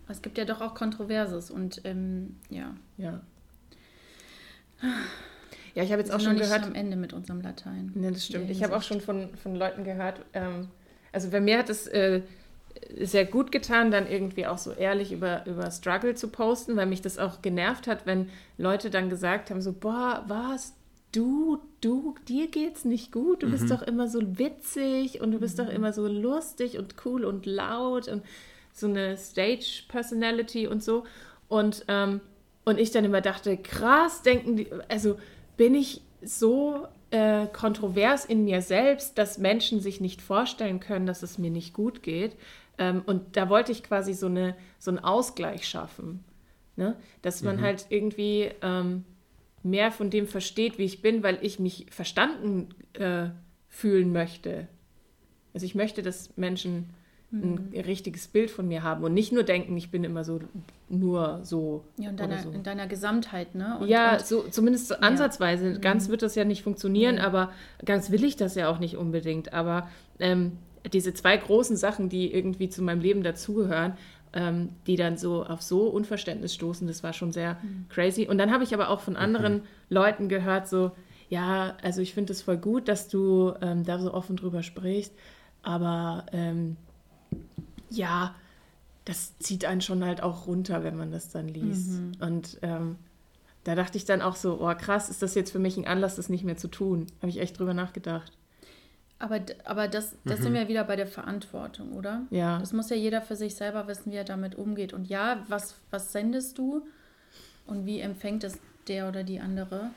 Es 0.07 0.23
gibt 0.23 0.37
ja 0.39 0.45
doch 0.45 0.59
auch 0.59 0.73
Kontroverses 0.73 1.51
und 1.51 1.81
ähm, 1.83 2.37
ja. 2.49 2.75
Ja. 2.97 3.21
Ja, 5.75 5.83
ich 5.83 5.91
habe 5.91 6.01
jetzt 6.01 6.11
auch 6.11 6.19
schon 6.19 6.37
gehört. 6.37 6.63
am 6.63 6.73
Ende 6.73 6.95
mit 6.95 7.13
unserem 7.13 7.41
Latein. 7.41 7.91
Ne, 7.93 8.11
das 8.11 8.25
stimmt. 8.25 8.49
Ich 8.49 8.63
habe 8.63 8.75
auch 8.75 8.81
schon 8.81 9.01
von, 9.01 9.35
von 9.35 9.55
Leuten 9.55 9.83
gehört, 9.83 10.21
ähm, 10.33 10.69
also 11.11 11.29
bei 11.29 11.39
mir 11.39 11.59
hat 11.59 11.69
es 11.69 11.85
äh, 11.87 12.21
sehr 13.01 13.25
gut 13.25 13.51
getan, 13.51 13.91
dann 13.91 14.07
irgendwie 14.07 14.47
auch 14.47 14.57
so 14.57 14.71
ehrlich 14.71 15.11
über, 15.11 15.45
über 15.45 15.69
Struggle 15.69 16.15
zu 16.15 16.29
posten, 16.29 16.75
weil 16.75 16.87
mich 16.87 17.01
das 17.01 17.19
auch 17.19 17.41
genervt 17.41 17.87
hat, 17.87 18.05
wenn 18.05 18.29
Leute 18.57 18.89
dann 18.89 19.09
gesagt 19.09 19.51
haben, 19.51 19.61
so, 19.61 19.73
boah, 19.73 20.23
was, 20.27 20.73
du, 21.15 21.59
du, 21.81 22.15
dir 22.27 22.49
geht's 22.49 22.85
nicht 22.85 23.11
gut, 23.11 23.43
du 23.43 23.47
mhm. 23.47 23.51
bist 23.51 23.71
doch 23.71 23.81
immer 23.81 24.07
so 24.07 24.37
witzig 24.37 25.21
und 25.21 25.31
du 25.31 25.39
bist 25.39 25.57
mhm. 25.57 25.63
doch 25.63 25.71
immer 25.71 25.93
so 25.93 26.07
lustig 26.07 26.77
und 26.77 26.95
cool 27.05 27.25
und 27.25 27.45
laut 27.45 28.07
und 28.07 28.23
so 28.73 28.87
eine 28.87 29.17
Stage-Personality 29.17 30.67
und 30.67 30.83
so. 30.83 31.05
Und, 31.47 31.85
ähm, 31.87 32.19
und 32.65 32.79
ich 32.79 32.91
dann 32.91 33.05
immer 33.05 33.21
dachte, 33.21 33.55
krass, 33.57 34.21
denken 34.21 34.57
die, 34.57 34.67
also 34.89 35.17
bin 35.55 35.75
ich 35.75 36.01
so 36.21 36.87
äh, 37.11 37.47
kontrovers 37.47 38.25
in 38.25 38.43
mir 38.43 38.61
selbst, 38.61 39.17
dass 39.17 39.37
Menschen 39.37 39.79
sich 39.79 40.01
nicht 40.01 40.21
vorstellen 40.21 40.79
können, 40.79 41.05
dass 41.05 41.23
es 41.23 41.37
mir 41.37 41.51
nicht 41.51 41.73
gut 41.73 42.03
geht. 42.03 42.35
Ähm, 42.77 43.03
und 43.05 43.37
da 43.37 43.47
wollte 43.47 43.71
ich 43.71 43.83
quasi 43.83 44.13
so, 44.13 44.25
eine, 44.25 44.55
so 44.79 44.91
einen 44.91 44.99
Ausgleich 44.99 45.67
schaffen. 45.67 46.25
Ne? 46.75 46.97
Dass 47.21 47.41
man 47.41 47.57
mhm. 47.57 47.61
halt 47.61 47.85
irgendwie 47.89 48.51
ähm, 48.61 49.05
mehr 49.65 49.91
von 49.91 50.09
dem 50.09 50.27
versteht, 50.27 50.77
wie 50.77 50.85
ich 50.85 51.01
bin, 51.01 51.23
weil 51.23 51.39
ich 51.41 51.59
mich 51.59 51.87
verstanden 51.89 52.69
äh, 52.93 53.29
fühlen 53.67 54.13
möchte. 54.13 54.67
Also 55.53 55.65
ich 55.65 55.75
möchte, 55.75 56.01
dass 56.01 56.37
Menschen 56.37 56.89
ein 57.31 57.69
mhm. 57.71 57.79
richtiges 57.79 58.27
Bild 58.27 58.51
von 58.51 58.67
mir 58.67 58.83
haben 58.83 59.03
und 59.03 59.13
nicht 59.13 59.31
nur 59.31 59.43
denken, 59.43 59.75
ich 59.75 59.91
bin 59.91 60.03
immer 60.03 60.23
so 60.23 60.39
nur 60.87 61.39
so. 61.43 61.83
Ja, 61.97 62.11
in 62.11 62.17
deiner, 62.17 62.39
so. 62.39 62.51
in 62.51 62.63
deiner 62.63 62.87
Gesamtheit, 62.87 63.55
ne? 63.55 63.77
Und, 63.79 63.87
ja, 63.89 64.19
so, 64.19 64.43
zumindest 64.43 64.87
so 64.87 64.95
ansatzweise. 64.95 65.71
Ja. 65.71 65.77
Ganz 65.79 66.07
mhm. 66.07 66.11
wird 66.11 66.21
das 66.21 66.35
ja 66.35 66.45
nicht 66.45 66.61
funktionieren, 66.61 67.15
mhm. 67.15 67.21
aber 67.21 67.51
ganz 67.83 68.11
will 68.11 68.23
ich 68.23 68.35
das 68.37 68.55
ja 68.55 68.69
auch 68.69 68.79
nicht 68.79 68.95
unbedingt. 68.95 69.53
Aber 69.53 69.89
ähm, 70.19 70.53
diese 70.93 71.13
zwei 71.13 71.35
großen 71.35 71.75
Sachen, 71.75 72.09
die 72.09 72.31
irgendwie 72.31 72.69
zu 72.69 72.83
meinem 72.83 73.01
Leben 73.01 73.23
dazugehören, 73.23 73.93
ähm, 74.35 74.69
die 74.85 74.97
dann 74.97 75.17
so 75.17 75.43
auf 75.45 75.61
so 75.61 75.87
Unverständnis 75.87 76.53
stoßen. 76.53 76.87
Das 76.87 77.03
war 77.03 77.13
schon 77.13 77.31
sehr 77.31 77.57
crazy. 77.89 78.27
Und 78.27 78.37
dann 78.37 78.51
habe 78.51 78.63
ich 78.63 78.73
aber 78.73 78.89
auch 78.89 78.99
von 78.99 79.15
anderen 79.15 79.63
Leuten 79.89 80.29
gehört, 80.29 80.67
so, 80.67 80.91
ja, 81.29 81.75
also 81.81 82.01
ich 82.01 82.13
finde 82.13 82.33
es 82.33 82.41
voll 82.41 82.57
gut, 82.57 82.87
dass 82.87 83.07
du 83.07 83.53
ähm, 83.61 83.83
da 83.83 83.97
so 83.99 84.13
offen 84.13 84.35
drüber 84.35 84.61
sprichst, 84.61 85.13
aber 85.63 86.25
ähm, 86.31 86.77
ja, 87.89 88.35
das 89.05 89.37
zieht 89.39 89.65
einen 89.65 89.81
schon 89.81 90.03
halt 90.03 90.21
auch 90.21 90.47
runter, 90.47 90.83
wenn 90.83 90.97
man 90.97 91.11
das 91.11 91.29
dann 91.29 91.47
liest. 91.47 91.99
Und 92.19 92.57
ähm, 92.61 92.97
da 93.63 93.75
dachte 93.75 93.97
ich 93.97 94.05
dann 94.05 94.21
auch 94.21 94.35
so, 94.35 94.59
oh 94.61 94.73
krass, 94.75 95.09
ist 95.09 95.21
das 95.21 95.33
jetzt 95.35 95.51
für 95.51 95.59
mich 95.59 95.77
ein 95.77 95.87
Anlass, 95.87 96.15
das 96.15 96.29
nicht 96.29 96.43
mehr 96.43 96.57
zu 96.57 96.67
tun? 96.67 97.07
Habe 97.21 97.29
ich 97.29 97.39
echt 97.39 97.57
drüber 97.57 97.73
nachgedacht. 97.73 98.31
Aber, 99.17 99.39
aber 99.63 99.87
das, 99.87 100.15
das 100.25 100.39
sind 100.41 100.53
wir 100.53 100.67
wieder 100.67 100.83
bei 100.83 100.97
der 100.97 101.07
Verantwortung, 101.07 101.93
oder? 101.93 102.23
Ja. 102.31 102.59
Das 102.59 102.73
muss 102.73 102.89
ja 102.89 102.97
jeder 102.97 103.21
für 103.21 103.35
sich 103.37 103.55
selber 103.55 103.87
wissen, 103.87 104.11
wie 104.11 104.17
er 104.17 104.25
damit 104.25 104.55
umgeht. 104.55 104.91
Und 104.91 105.05
ja, 105.07 105.43
was, 105.47 105.75
was 105.89 106.11
sendest 106.11 106.57
du 106.57 106.85
und 107.65 107.85
wie 107.85 108.01
empfängt 108.01 108.43
es 108.43 108.57
der 108.87 109.07
oder 109.07 109.23
die 109.23 109.39
andere? 109.39 109.89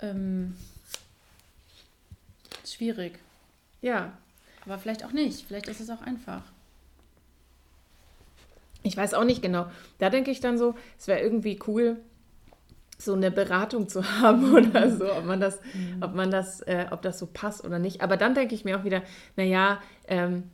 Ähm, 0.00 0.56
schwierig. 2.66 3.18
Ja, 3.82 4.12
Aber 4.66 4.78
vielleicht 4.78 5.04
auch 5.04 5.12
nicht. 5.12 5.46
Vielleicht 5.46 5.68
ist 5.68 5.80
es 5.80 5.88
auch 5.88 6.02
einfach. 6.02 6.42
Ich 8.82 8.96
weiß 8.96 9.14
auch 9.14 9.24
nicht 9.24 9.42
genau. 9.42 9.70
Da 9.98 10.10
denke 10.10 10.30
ich 10.30 10.40
dann 10.40 10.58
so, 10.58 10.74
es 10.98 11.06
wäre 11.06 11.20
irgendwie 11.20 11.58
cool, 11.66 11.96
so 12.98 13.14
eine 13.14 13.30
Beratung 13.30 13.88
zu 13.88 14.04
haben 14.20 14.54
oder 14.54 14.90
so, 14.90 15.12
ob 15.12 15.24
man 15.24 15.40
das, 15.40 15.60
ob 16.00 16.14
man 16.14 16.30
das, 16.30 16.60
äh, 16.62 16.86
ob 16.90 17.02
das 17.02 17.18
so 17.18 17.26
passt 17.26 17.64
oder 17.64 17.78
nicht. 17.78 18.02
Aber 18.02 18.16
dann 18.16 18.34
denke 18.34 18.54
ich 18.54 18.64
mir 18.64 18.78
auch 18.78 18.84
wieder, 18.84 19.02
naja, 19.36 19.80
ähm, 20.08 20.44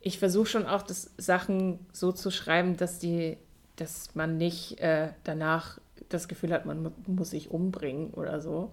ich 0.00 0.18
versuche 0.18 0.46
schon 0.46 0.66
auch, 0.66 0.82
das 0.82 1.12
Sachen 1.16 1.78
so 1.92 2.12
zu 2.12 2.30
schreiben, 2.30 2.76
dass 2.76 2.98
die, 2.98 3.38
dass 3.76 4.14
man 4.14 4.36
nicht 4.36 4.80
äh, 4.80 5.08
danach 5.24 5.78
das 6.10 6.28
Gefühl 6.28 6.52
hat, 6.52 6.66
man 6.66 6.82
mu 6.82 6.90
muss 7.06 7.30
sich 7.30 7.50
umbringen 7.50 8.10
oder 8.10 8.40
so. 8.40 8.70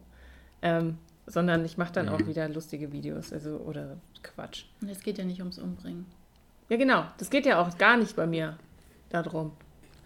Ähm, 0.62 0.98
sondern 1.28 1.64
ich 1.64 1.78
mache 1.78 1.94
dann 1.94 2.10
auch 2.10 2.26
wieder 2.28 2.50
lustige 2.50 2.92
Videos, 2.92 3.32
also 3.32 3.58
oder 3.58 3.98
Quatsch. 4.22 4.66
Und 4.82 4.90
es 4.90 5.02
geht 5.02 5.18
ja 5.18 5.24
nicht 5.24 5.40
ums 5.40 5.60
Umbringen. 5.60 6.06
Ja, 6.68 6.78
genau. 6.78 7.06
Das 7.18 7.30
geht 7.30 7.46
ja 7.46 7.62
auch 7.62 7.78
gar 7.78 7.98
nicht 7.98 8.16
bei 8.16 8.28
mir 8.28 8.58
darum. 9.10 9.52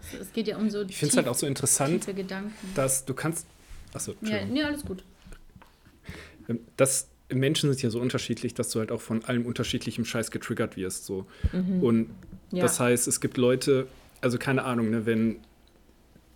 Es, 0.00 0.20
es 0.20 0.32
geht 0.32 0.48
ja 0.48 0.56
um 0.56 0.70
so 0.70 0.82
Ich 0.82 0.96
finde 0.96 1.10
es 1.12 1.16
halt 1.16 1.28
auch 1.28 1.34
so 1.34 1.46
interessant, 1.46 2.06
dass 2.74 3.04
du 3.04 3.14
kannst. 3.14 3.46
Achso, 3.92 4.14
Ja, 4.22 4.44
nee, 4.44 4.62
alles 4.62 4.84
gut. 4.84 5.04
Ähm, 6.48 6.60
Das 6.76 7.08
Menschen 7.32 7.70
sind 7.70 7.82
ja 7.82 7.90
so 7.90 8.00
unterschiedlich, 8.00 8.54
dass 8.54 8.70
du 8.70 8.78
halt 8.78 8.92
auch 8.92 9.00
von 9.00 9.24
allem 9.24 9.46
unterschiedlichem 9.46 10.04
Scheiß 10.04 10.30
getriggert 10.30 10.76
wirst. 10.76 11.04
So. 11.06 11.26
Und 11.52 12.10
Ja. 12.52 12.62
das 12.62 12.78
heißt, 12.78 13.08
es 13.08 13.20
gibt 13.20 13.36
Leute, 13.36 13.88
also 14.20 14.38
keine 14.38 14.64
Ahnung, 14.64 14.90
ne, 14.90 15.06
wenn 15.06 15.38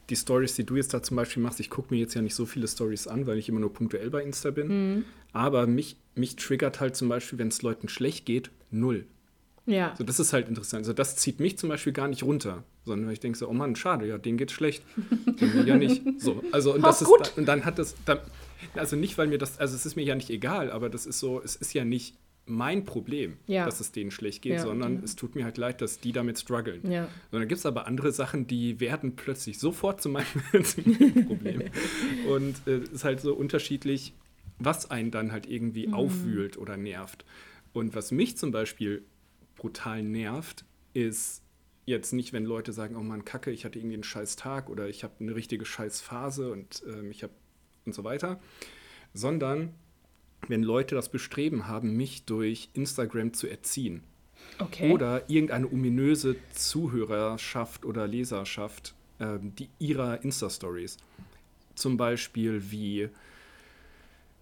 die 0.09 0.17
Stories, 0.17 0.55
die 0.55 0.65
du 0.65 0.75
jetzt 0.75 0.93
da 0.93 1.03
zum 1.03 1.17
Beispiel 1.17 1.41
machst, 1.41 1.61
ich 1.61 1.71
gucke 1.71 1.95
mir 1.95 2.01
jetzt 2.01 2.15
ja 2.15 2.23
nicht 2.23 2.35
so 2.35 2.45
viele 2.45 2.67
Stories 2.67 3.07
an, 3.07 3.29
weil 3.29 3.39
ich 3.39 3.49
immer 3.49 3.61
nur 3.61 3.73
punktuell 3.73 4.11
bei 4.11 4.23
Insta 4.25 4.51
bin. 4.51 5.05
Aber 5.33 5.69
mich, 5.69 5.97
mich 6.17 6.35
triggert 6.35 6.81
halt 6.81 6.97
zum 6.97 7.09
Beispiel, 7.09 7.39
wenn 7.39 7.49
es 7.49 7.63
Leuten 7.63 7.89
schlecht 7.89 8.27
geht, 8.27 8.51
null. 8.73 9.07
Ja. 9.71 9.95
So, 9.97 10.05
das 10.05 10.19
ist 10.21 10.33
halt 10.33 10.49
interessant. 10.49 10.81
Also 10.81 10.93
das 10.93 11.17
zieht 11.17 11.41
mich 11.41 11.57
zum 11.59 11.69
Beispiel 11.69 11.93
gar 11.93 12.09
nicht 12.09 12.23
runter, 12.23 12.65
sondern 12.85 13.11
ich 13.11 13.21
denke 13.21 13.39
so, 13.39 13.49
oh 13.49 13.53
Mann, 13.53 13.77
schade, 13.77 14.07
ja, 14.07 14.19
denen 14.19 14.37
geht's 14.39 14.53
schlecht. 14.53 14.83
Dem 15.41 15.67
ja 15.67 15.77
nicht. 15.77 16.03
So, 16.19 16.43
also 16.53 16.75
und 16.75 16.83
das 16.83 17.03
Ach, 17.03 17.07
gut. 17.07 17.21
ist 17.29 17.39
und 17.39 17.47
dann 17.47 17.65
hat 17.65 17.79
das 17.79 17.95
dann, 18.05 18.19
also 18.75 18.97
nicht, 18.97 19.17
weil 19.19 19.29
mir 19.29 19.39
das, 19.39 19.59
also 19.59 19.75
es 19.77 19.87
ist 19.87 19.97
mir 19.97 20.03
ja 20.05 20.15
nicht 20.15 20.31
egal, 20.31 20.71
aber 20.71 20.89
das 20.91 21.07
ist 21.07 21.21
so, 21.21 21.41
es 21.43 21.57
ist 21.57 21.73
ja 21.73 21.85
nicht 21.85 22.17
mein 22.47 22.85
Problem, 22.85 23.37
Ja. 23.47 23.65
dass 23.65 23.79
es 23.79 23.93
denen 23.93 24.11
schlecht 24.11 24.43
geht, 24.43 24.55
Ja. 24.55 24.63
sondern 24.63 25.03
es 25.05 25.15
tut 25.15 25.37
mir 25.37 25.45
halt 25.45 25.57
leid, 25.57 25.81
dass 25.83 26.01
die 26.01 26.11
damit 26.11 26.39
strugglen. 26.41 26.91
Ja. 26.91 27.07
Dann 27.31 27.43
gibt 27.47 27.61
es 27.61 27.67
aber 27.67 27.87
andere 27.87 28.11
Sachen, 28.11 28.49
die 28.49 28.81
werden 28.81 29.15
plötzlich 29.15 29.59
sofort 29.61 30.03
zu 30.03 30.09
meinem, 30.09 30.27
zu 30.65 30.81
meinem 30.81 31.27
Problem. 31.27 31.63
Und 32.29 32.57
äh, 32.67 32.79
es 32.79 32.89
ist 32.91 33.05
halt 33.05 33.21
so 33.21 33.35
unterschiedlich, 33.35 34.15
was 34.59 34.91
einen 34.91 35.11
dann 35.13 35.31
halt 35.33 35.49
irgendwie 35.49 35.87
Mhm. 35.87 35.95
aufwühlt 35.95 36.59
oder 36.59 36.77
nervt. 36.77 37.25
Und 37.73 37.95
was 37.95 38.11
mich 38.11 38.37
zum 38.37 38.51
Beispiel 38.51 39.05
brutal 39.61 40.03
nervt, 40.03 40.65
ist 40.95 41.43
jetzt 41.87 42.13
nicht, 42.13 42.33
wenn 42.33 42.45
Leute 42.45 42.73
sagen, 42.73 42.97
oh 42.97 43.03
Mann, 43.03 43.25
Kacke, 43.25 43.51
ich 43.51 43.65
hatte 43.65 43.79
irgendwie 43.79 43.95
einen 43.95 44.05
scheiß 44.05 44.37
Tag 44.37 44.69
oder 44.69 44.89
ich 44.89 45.05
habe 45.05 45.15
eine 45.21 45.35
richtige 45.35 45.65
scheiß 45.65 46.01
Phase 46.01 46.51
und 46.51 46.83
ähm, 46.87 47.11
ich 47.11 47.23
habe 47.23 47.33
und 47.87 47.95
so 47.95 48.05
weiter, 48.05 48.41
sondern 49.15 49.75
wenn 50.49 50.63
Leute 50.63 50.95
das 50.95 51.11
Bestreben 51.11 51.67
haben, 51.67 51.97
mich 51.97 52.25
durch 52.25 52.71
Instagram 52.73 53.33
zu 53.35 53.47
erziehen. 53.47 54.03
Okay. 54.59 54.91
Oder 54.91 55.29
irgendeine 55.29 55.71
ominöse 55.71 56.37
Zuhörerschaft 56.55 57.85
oder 57.85 58.07
Leserschaft 58.07 58.95
ähm, 59.21 59.55
die 59.55 59.69
ihrer 59.79 60.25
Insta-Stories. 60.25 60.97
Zum 61.75 61.97
Beispiel 61.97 62.71
wie, 62.71 63.09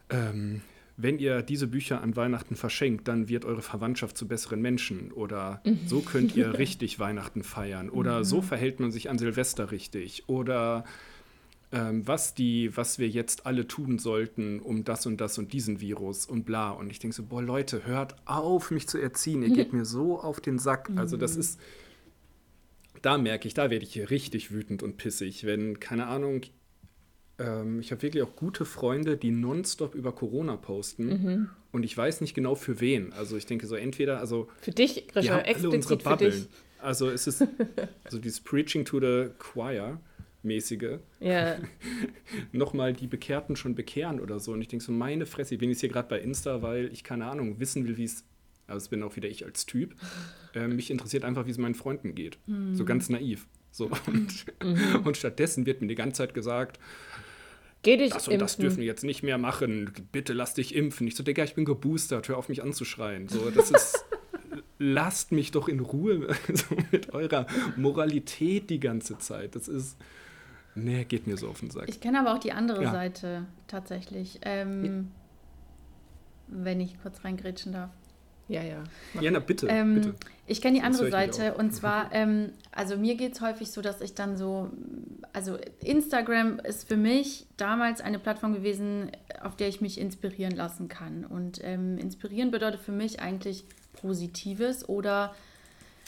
ähm, 0.09 0.63
wenn 1.01 1.21
ihr 1.21 1.43
diese 1.43 1.69
Bücher 1.69 2.03
an 2.03 2.17
Weihnachten 2.17 2.57
verschenkt, 2.57 3.07
dann 3.07 3.29
wird 3.29 3.45
eure 3.45 3.63
Verwandtschaft 3.63 4.19
zu 4.19 4.27
besseren 4.27 4.61
Menschen. 4.61 5.13
Oder 5.13 5.63
so 5.87 6.01
könnt 6.01 6.35
ihr 6.35 6.55
richtig 6.59 6.99
Weihnachten 6.99 7.45
feiern. 7.45 7.89
Oder 7.89 8.25
so 8.25 8.43
verhält 8.43 8.81
man 8.81 8.91
sich 8.91 9.09
an 9.09 9.17
Silvester 9.17 9.71
richtig. 9.71 10.25
Oder 10.27 10.85
ähm, 11.71 12.05
was, 12.05 12.35
die, 12.35 12.77
was 12.77 12.99
wir 12.99 13.09
jetzt 13.09 13.47
alle 13.47 13.69
tun 13.69 14.01
sollten, 14.01 14.59
um 14.59 14.83
das 14.83 15.07
und 15.07 15.21
das 15.21 15.39
und 15.39 15.53
diesen 15.53 15.81
Virus 15.81 16.27
und 16.27 16.45
bla. 16.45 16.71
Und 16.71 16.91
ich 16.91 16.99
denke 16.99 17.15
so, 17.15 17.23
boah, 17.23 17.43
Leute, 17.43 17.87
hört 17.87 18.17
auf, 18.25 18.73
mich 18.73 18.89
zu 18.89 18.99
erziehen. 18.99 19.43
Ihr 19.43 19.51
geht 19.55 19.73
mir 19.75 19.85
so 19.85 20.19
auf 20.19 20.41
den 20.41 20.59
Sack. 20.59 20.91
Also 20.97 21.17
das 21.17 21.37
ist, 21.37 21.61
da 23.03 23.19
merke 23.19 23.47
ich, 23.47 23.55
da 23.55 23.71
werde 23.71 23.85
ich 23.85 23.93
hier 23.93 24.11
richtig 24.11 24.51
wütend 24.51 24.83
und 24.83 24.97
pissig, 24.97 25.45
wenn, 25.45 25.79
keine 25.79 26.09
Ahnung, 26.09 26.41
ähm, 27.39 27.81
ich 27.81 27.91
habe 27.93 28.03
wirklich 28.03 28.23
auch 28.23 28.35
gute 28.37 28.65
Freunde, 28.65 29.17
die 29.17 29.31
nonstop 29.31 29.95
über 29.95 30.13
Corona 30.13 30.57
posten. 30.57 31.51
Und 31.71 31.83
ich 31.83 31.97
weiß 31.97 32.21
nicht 32.21 32.35
genau 32.35 32.55
für 32.55 32.81
wen. 32.81 33.13
Also 33.13 33.37
ich 33.37 33.47
denke 33.47 33.67
so, 33.67 33.77
entweder, 33.77 34.19
also 34.19 34.49
Für 34.61 34.71
dich, 34.71 35.07
Grisha, 35.09 35.35
haben 35.35 35.45
alle 35.45 35.71
unsere 35.71 35.77
explizit 35.77 36.03
für 36.03 36.17
dich. 36.17 36.49
Also 36.81 37.11
es 37.11 37.27
ist, 37.27 37.47
also 38.05 38.19
dieses 38.19 38.41
Preaching 38.41 38.85
to 38.85 39.01
the 39.01 39.31
Choir 39.39 40.01
mäßige, 40.43 40.99
Ja, 41.21 41.59
nochmal 42.53 42.93
die 42.93 43.07
Bekehrten 43.07 43.57
schon 43.57 43.75
bekehren 43.75 44.21
oder 44.21 44.39
so. 44.41 44.53
Und 44.53 44.63
ich 44.63 44.69
denke 44.69 44.85
so, 44.85 44.93
meine 44.93 45.27
Fresse, 45.27 45.55
ich 45.55 45.61
bin 45.61 45.69
jetzt 45.69 45.81
hier 45.81 45.89
gerade 45.89 46.09
bei 46.09 46.21
Insta, 46.21 46.63
weil 46.63 46.91
ich, 46.93 47.05
keine 47.05 47.27
Ahnung, 47.27 47.59
wissen 47.61 47.87
will, 47.87 47.97
wie 47.97 48.05
es, 48.05 48.25
also 48.67 48.79
es 48.79 48.89
bin 48.89 49.03
auch 49.03 49.17
wieder 49.17 49.29
ich 49.29 49.45
als 49.45 49.67
Typ, 49.67 49.95
äh, 50.55 50.69
mich 50.69 50.91
interessiert 50.91 51.25
einfach, 51.25 51.47
wie 51.47 51.51
es 51.51 51.59
meinen 51.59 51.75
Freunden 51.75 52.15
geht. 52.15 52.39
So 52.73 52.85
ganz 52.85 53.09
naiv. 53.09 53.47
So, 53.71 53.91
und, 54.07 54.47
und 55.05 55.17
stattdessen 55.17 55.67
wird 55.67 55.81
mir 55.81 55.89
die 55.89 55.95
ganze 55.95 56.19
Zeit 56.19 56.35
gesagt, 56.35 56.79
geh 57.83 57.97
dich 57.97 58.13
das 58.13 58.29
und 58.29 58.39
das 58.39 58.53
impfen. 58.55 58.63
dürfen 58.63 58.79
wir 58.79 58.87
jetzt 58.87 59.05
nicht 59.05 59.23
mehr 59.23 59.39
machen, 59.39 59.93
bitte 60.13 60.33
lass 60.33 60.55
dich 60.55 60.75
impfen. 60.75 61.07
Ich 61.07 61.17
so, 61.17 61.23
Digga, 61.23 61.45
ich 61.45 61.55
bin 61.55 61.65
geboostert, 61.65 62.29
hör 62.29 62.37
auf 62.39 62.49
mich 62.49 62.63
anzuschreien. 62.63 63.29
So, 63.29 63.51
das 63.51 63.71
ist, 63.71 64.05
lasst 64.79 65.33
mich 65.33 65.51
doch 65.51 65.69
in 65.69 65.81
Ruhe 65.81 66.29
so 66.55 66.77
mit 66.93 67.13
eurer 67.13 67.47
Moralität 67.77 68.71
die 68.71 68.81
ganze 68.81 69.19
Zeit. 69.19 69.55
Das 69.55 69.69
ist, 69.69 69.97
nee, 70.75 71.05
geht 71.05 71.27
mir 71.27 71.37
so 71.37 71.49
auf 71.49 71.61
den 71.61 71.71
Sack. 71.71 71.89
Ich 71.89 72.01
kenne 72.01 72.21
aber 72.21 72.35
auch 72.35 72.39
die 72.39 72.53
andere 72.53 72.83
Ja. 72.85 72.91
Seite 72.93 73.47
tatsächlich. 73.67 74.41
Ähm, 74.43 75.11
Wenn 76.47 76.81
ich 76.81 77.01
kurz 77.03 77.25
reingrätschen 77.25 77.73
darf. 77.73 77.91
Ja, 78.49 78.63
ja. 78.63 78.83
Ja, 79.21 79.31
na 79.31 79.39
bitte, 79.41 79.67
Ähm, 79.69 79.95
bitte. 79.97 80.15
Ich 80.47 80.63
kenne 80.63 80.79
die 80.79 80.83
andere 80.83 81.11
Seite 81.11 81.55
und 81.55 81.73
zwar, 81.75 82.11
ähm, 82.13 82.53
also 82.73 82.97
mir 82.97 83.15
geht 83.17 83.35
es 83.35 83.41
häufig 83.43 83.71
so, 83.71 83.83
dass 83.83 84.01
ich 84.01 84.15
dann 84.15 84.37
so, 84.39 84.71
also 85.35 85.59
Instagram 85.85 86.59
ist 86.61 86.89
für 86.89 86.97
mich 86.97 87.47
damals 87.59 88.01
eine 88.01 88.19
Plattform 88.19 88.55
gewesen, 88.55 89.11
auf 89.43 89.57
der 89.57 89.69
ich 89.69 89.81
mich 89.83 90.01
inspirieren 90.01 90.57
lassen 90.57 90.89
kann. 90.89 91.27
Und 91.27 91.61
ähm, 91.63 91.99
inspirieren 91.99 92.51
bedeutet 92.51 92.81
für 92.81 92.93
mich 92.93 93.21
eigentlich 93.21 93.65
Positives 94.01 94.89
oder 94.89 95.35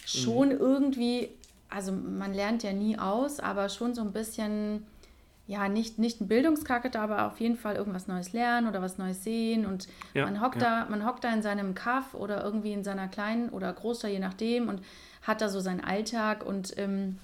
schon 0.07 0.49
Mhm. 0.49 0.57
irgendwie, 0.59 1.29
also 1.69 1.93
man 1.93 2.33
lernt 2.33 2.63
ja 2.63 2.73
nie 2.73 2.99
aus, 2.99 3.39
aber 3.41 3.69
schon 3.69 3.95
so 3.95 4.01
ein 4.01 4.13
bisschen 4.13 4.87
ja, 5.51 5.69
nicht, 5.69 5.99
nicht 5.99 6.21
ein 6.21 6.29
Bildungscharakter, 6.29 7.01
aber 7.01 7.27
auf 7.27 7.41
jeden 7.41 7.57
Fall 7.57 7.75
irgendwas 7.75 8.07
Neues 8.07 8.33
lernen 8.33 8.69
oder 8.69 8.81
was 8.83 8.99
Neues 8.99 9.25
sehen. 9.25 9.67
Und 9.67 9.89
Ja, 10.15 10.25
man, 10.25 10.41
hockt 10.41 10.63
ja. 10.63 10.85
da, 10.85 10.89
man 10.89 11.05
hockt 11.05 11.25
da 11.25 11.35
in 11.35 11.43
seinem 11.43 11.75
Kaff 11.75 12.15
oder 12.15 12.45
irgendwie 12.45 12.73
in 12.73 12.85
seiner 12.85 13.09
kleinen 13.09 13.49
oder 13.49 13.73
Großstadt, 13.73 14.13
je 14.13 14.21
nachdem, 14.21 14.69
und 14.69 14.81
hat 15.23 15.41
da 15.41 15.49
so 15.49 15.59
seinen 15.59 15.81
Alltag 15.81 16.47
und, 16.47 16.79
ähm, 16.79 17.19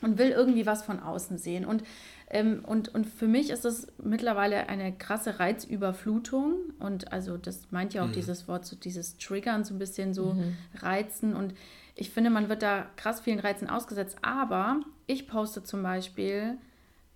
und 0.00 0.16
will 0.16 0.30
irgendwie 0.30 0.64
was 0.64 0.84
von 0.84 1.00
außen 1.00 1.38
sehen. 1.38 1.64
Und, 1.64 1.82
ähm, 2.30 2.64
und, 2.64 2.94
und 2.94 3.04
für 3.04 3.26
mich 3.26 3.50
ist 3.50 3.64
das 3.64 3.88
mittlerweile 4.00 4.68
eine 4.68 4.92
krasse 4.92 5.40
Reizüberflutung. 5.40 6.54
Und 6.78 7.12
also 7.12 7.36
das 7.36 7.72
meint 7.72 7.94
ja 7.94 8.04
auch 8.04 8.12
dieses 8.12 8.46
Wort, 8.46 8.64
so 8.64 8.76
dieses 8.76 9.18
Triggern, 9.18 9.64
so 9.64 9.74
ein 9.74 9.80
bisschen 9.80 10.14
so 10.14 10.36
reizen. 10.76 11.34
Und 11.34 11.52
ich 11.96 12.10
finde, 12.10 12.30
man 12.30 12.48
wird 12.48 12.62
da 12.62 12.86
krass 12.94 13.22
vielen 13.22 13.40
Reizen 13.40 13.68
ausgesetzt. 13.68 14.18
Aber 14.22 14.82
ich 15.08 15.26
poste 15.26 15.64
zum 15.64 15.82
Beispiel 15.82 16.58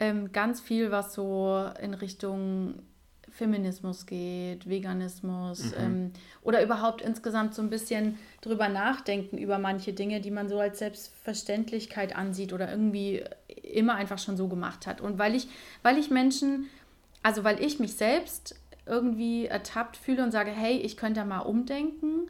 ähm, 0.01 0.33
ganz 0.33 0.61
viel, 0.61 0.91
was 0.91 1.15
so 1.15 1.71
in 1.81 1.95
Richtung 1.95 2.75
Feminismus 3.37 4.07
geht, 4.07 4.69
Veganismus 4.69 5.65
mhm. 5.65 5.73
ähm, 5.79 6.13
oder 6.43 6.63
überhaupt 6.63 7.03
insgesamt 7.03 7.55
so 7.55 7.63
ein 7.63 7.71
bisschen 7.71 8.19
drüber 8.41 8.69
nachdenken 8.69 9.37
über 9.37 9.59
manche 9.59 9.93
Dinge, 9.93 10.21
die 10.21 10.31
man 10.31 10.49
so 10.49 10.59
als 10.59 10.79
Selbstverständlichkeit 10.79 12.17
ansieht 12.17 12.53
oder 12.53 12.71
irgendwie 12.71 13.25
immer 13.63 13.95
einfach 13.95 14.19
schon 14.19 14.37
so 14.37 14.49
gemacht 14.49 14.87
hat. 14.87 15.01
Und 15.01 15.19
weil 15.19 15.35
ich, 15.35 15.49
weil 15.83 15.99
ich 15.99 16.11
Menschen, 16.11 16.69
also 17.23 17.45
weil 17.45 17.63
ich 17.63 17.79
mich 17.79 17.95
selbst 17.95 18.59
irgendwie 18.87 19.47
ertappt 19.47 19.97
fühle 19.97 20.23
und 20.23 20.31
sage, 20.31 20.51
hey, 20.51 20.77
ich 20.79 20.97
könnte 20.97 21.21
da 21.21 21.27
mal 21.27 21.41
umdenken. 21.41 22.29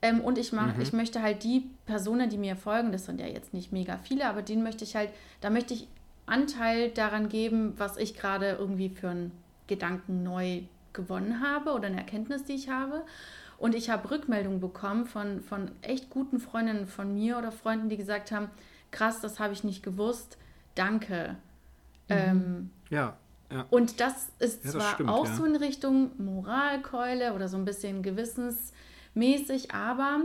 Ähm, 0.00 0.20
und 0.20 0.38
ich 0.38 0.52
mach, 0.52 0.74
mhm. 0.76 0.82
ich 0.82 0.92
möchte 0.92 1.22
halt 1.22 1.44
die 1.44 1.70
Personen, 1.86 2.30
die 2.30 2.38
mir 2.38 2.56
folgen, 2.56 2.92
das 2.92 3.06
sind 3.06 3.20
ja 3.20 3.26
jetzt 3.26 3.52
nicht 3.52 3.72
mega 3.72 3.98
viele, 3.98 4.26
aber 4.26 4.42
denen 4.42 4.62
möchte 4.62 4.84
ich 4.84 4.96
halt, 4.96 5.10
da 5.40 5.50
möchte 5.50 5.74
ich 5.74 5.88
Anteil 6.28 6.90
daran 6.90 7.28
geben, 7.28 7.74
was 7.76 7.96
ich 7.96 8.16
gerade 8.16 8.56
irgendwie 8.58 8.88
für 8.88 9.08
einen 9.08 9.32
Gedanken 9.66 10.22
neu 10.22 10.62
gewonnen 10.92 11.40
habe 11.40 11.72
oder 11.72 11.86
eine 11.86 11.98
Erkenntnis, 11.98 12.44
die 12.44 12.54
ich 12.54 12.68
habe. 12.68 13.04
Und 13.58 13.74
ich 13.74 13.90
habe 13.90 14.10
Rückmeldungen 14.10 14.60
bekommen 14.60 15.06
von, 15.06 15.40
von 15.42 15.70
echt 15.82 16.10
guten 16.10 16.38
Freundinnen 16.38 16.86
von 16.86 17.14
mir 17.14 17.38
oder 17.38 17.50
Freunden, 17.50 17.88
die 17.88 17.96
gesagt 17.96 18.30
haben, 18.30 18.50
krass, 18.90 19.20
das 19.20 19.40
habe 19.40 19.52
ich 19.52 19.64
nicht 19.64 19.82
gewusst, 19.82 20.38
danke. 20.74 21.36
Mhm. 22.08 22.16
Ähm, 22.16 22.70
ja, 22.90 23.16
ja. 23.50 23.66
Und 23.70 24.00
das 24.00 24.30
ist 24.38 24.64
ja, 24.64 24.72
das 24.72 24.80
zwar 24.80 24.94
stimmt, 24.94 25.10
auch 25.10 25.26
ja. 25.26 25.34
so 25.34 25.44
in 25.44 25.56
Richtung 25.56 26.10
Moralkeule 26.22 27.34
oder 27.34 27.48
so 27.48 27.56
ein 27.56 27.64
bisschen 27.64 28.02
gewissensmäßig, 28.02 29.72
aber 29.72 30.20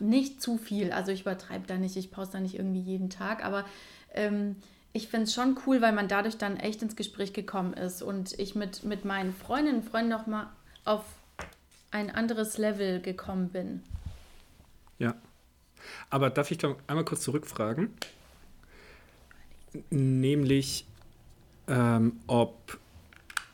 nicht 0.00 0.40
zu 0.40 0.56
viel. 0.56 0.92
Also 0.92 1.12
ich 1.12 1.22
übertreibe 1.22 1.66
da 1.66 1.76
nicht, 1.76 1.96
ich 1.96 2.10
pause 2.10 2.32
da 2.32 2.40
nicht 2.40 2.56
irgendwie 2.56 2.80
jeden 2.80 3.10
Tag, 3.10 3.44
aber 3.44 3.64
ähm, 4.14 4.56
ich 4.96 5.08
finde 5.08 5.24
es 5.24 5.34
schon 5.34 5.58
cool, 5.66 5.82
weil 5.82 5.92
man 5.92 6.06
dadurch 6.06 6.38
dann 6.38 6.56
echt 6.56 6.80
ins 6.80 6.94
Gespräch 6.94 7.32
gekommen 7.32 7.74
ist 7.74 8.00
und 8.00 8.38
ich 8.38 8.54
mit, 8.54 8.84
mit 8.84 9.04
meinen 9.04 9.34
Freundinnen 9.34 9.80
und 9.80 9.90
Freunden 9.90 10.08
noch 10.08 10.28
mal 10.28 10.50
auf 10.84 11.04
ein 11.90 12.10
anderes 12.10 12.58
Level 12.58 13.00
gekommen 13.00 13.48
bin. 13.48 13.82
Ja. 15.00 15.16
Aber 16.10 16.30
darf 16.30 16.52
ich 16.52 16.58
doch 16.58 16.76
einmal 16.86 17.04
kurz 17.04 17.22
zurückfragen? 17.22 17.92
Nämlich, 19.90 20.86
ähm, 21.66 22.20
ob 22.28 22.78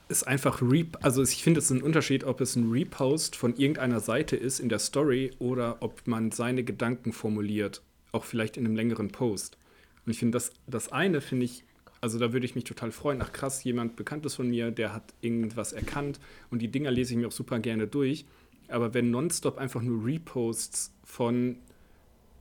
es 0.08 0.22
einfach, 0.22 0.60
Re 0.60 0.84
also 1.00 1.22
ich 1.22 1.42
finde 1.42 1.60
es 1.60 1.66
ist 1.66 1.70
ein 1.70 1.82
Unterschied, 1.82 2.24
ob 2.24 2.42
es 2.42 2.54
ein 2.54 2.70
Repost 2.70 3.34
von 3.34 3.56
irgendeiner 3.56 4.00
Seite 4.00 4.36
ist 4.36 4.60
in 4.60 4.68
der 4.68 4.78
Story 4.78 5.30
oder 5.38 5.78
ob 5.80 6.06
man 6.06 6.32
seine 6.32 6.64
Gedanken 6.64 7.14
formuliert, 7.14 7.80
auch 8.12 8.24
vielleicht 8.24 8.58
in 8.58 8.66
einem 8.66 8.76
längeren 8.76 9.08
Post. 9.08 9.56
Und 10.04 10.12
ich 10.12 10.18
finde, 10.18 10.36
das, 10.36 10.52
das 10.66 10.90
eine 10.90 11.20
finde 11.20 11.44
ich, 11.44 11.64
also 12.00 12.18
da 12.18 12.32
würde 12.32 12.46
ich 12.46 12.54
mich 12.54 12.64
total 12.64 12.92
freuen. 12.92 13.20
Ach 13.22 13.32
krass, 13.32 13.62
jemand 13.64 13.96
Bekanntes 13.96 14.34
von 14.34 14.48
mir, 14.48 14.70
der 14.70 14.92
hat 14.92 15.14
irgendwas 15.20 15.72
erkannt 15.72 16.18
und 16.50 16.60
die 16.62 16.68
Dinger 16.68 16.90
lese 16.90 17.12
ich 17.12 17.18
mir 17.18 17.28
auch 17.28 17.32
super 17.32 17.58
gerne 17.58 17.86
durch. 17.86 18.24
Aber 18.68 18.94
wenn 18.94 19.10
nonstop 19.10 19.58
einfach 19.58 19.82
nur 19.82 20.04
Reposts 20.04 20.94
von 21.04 21.58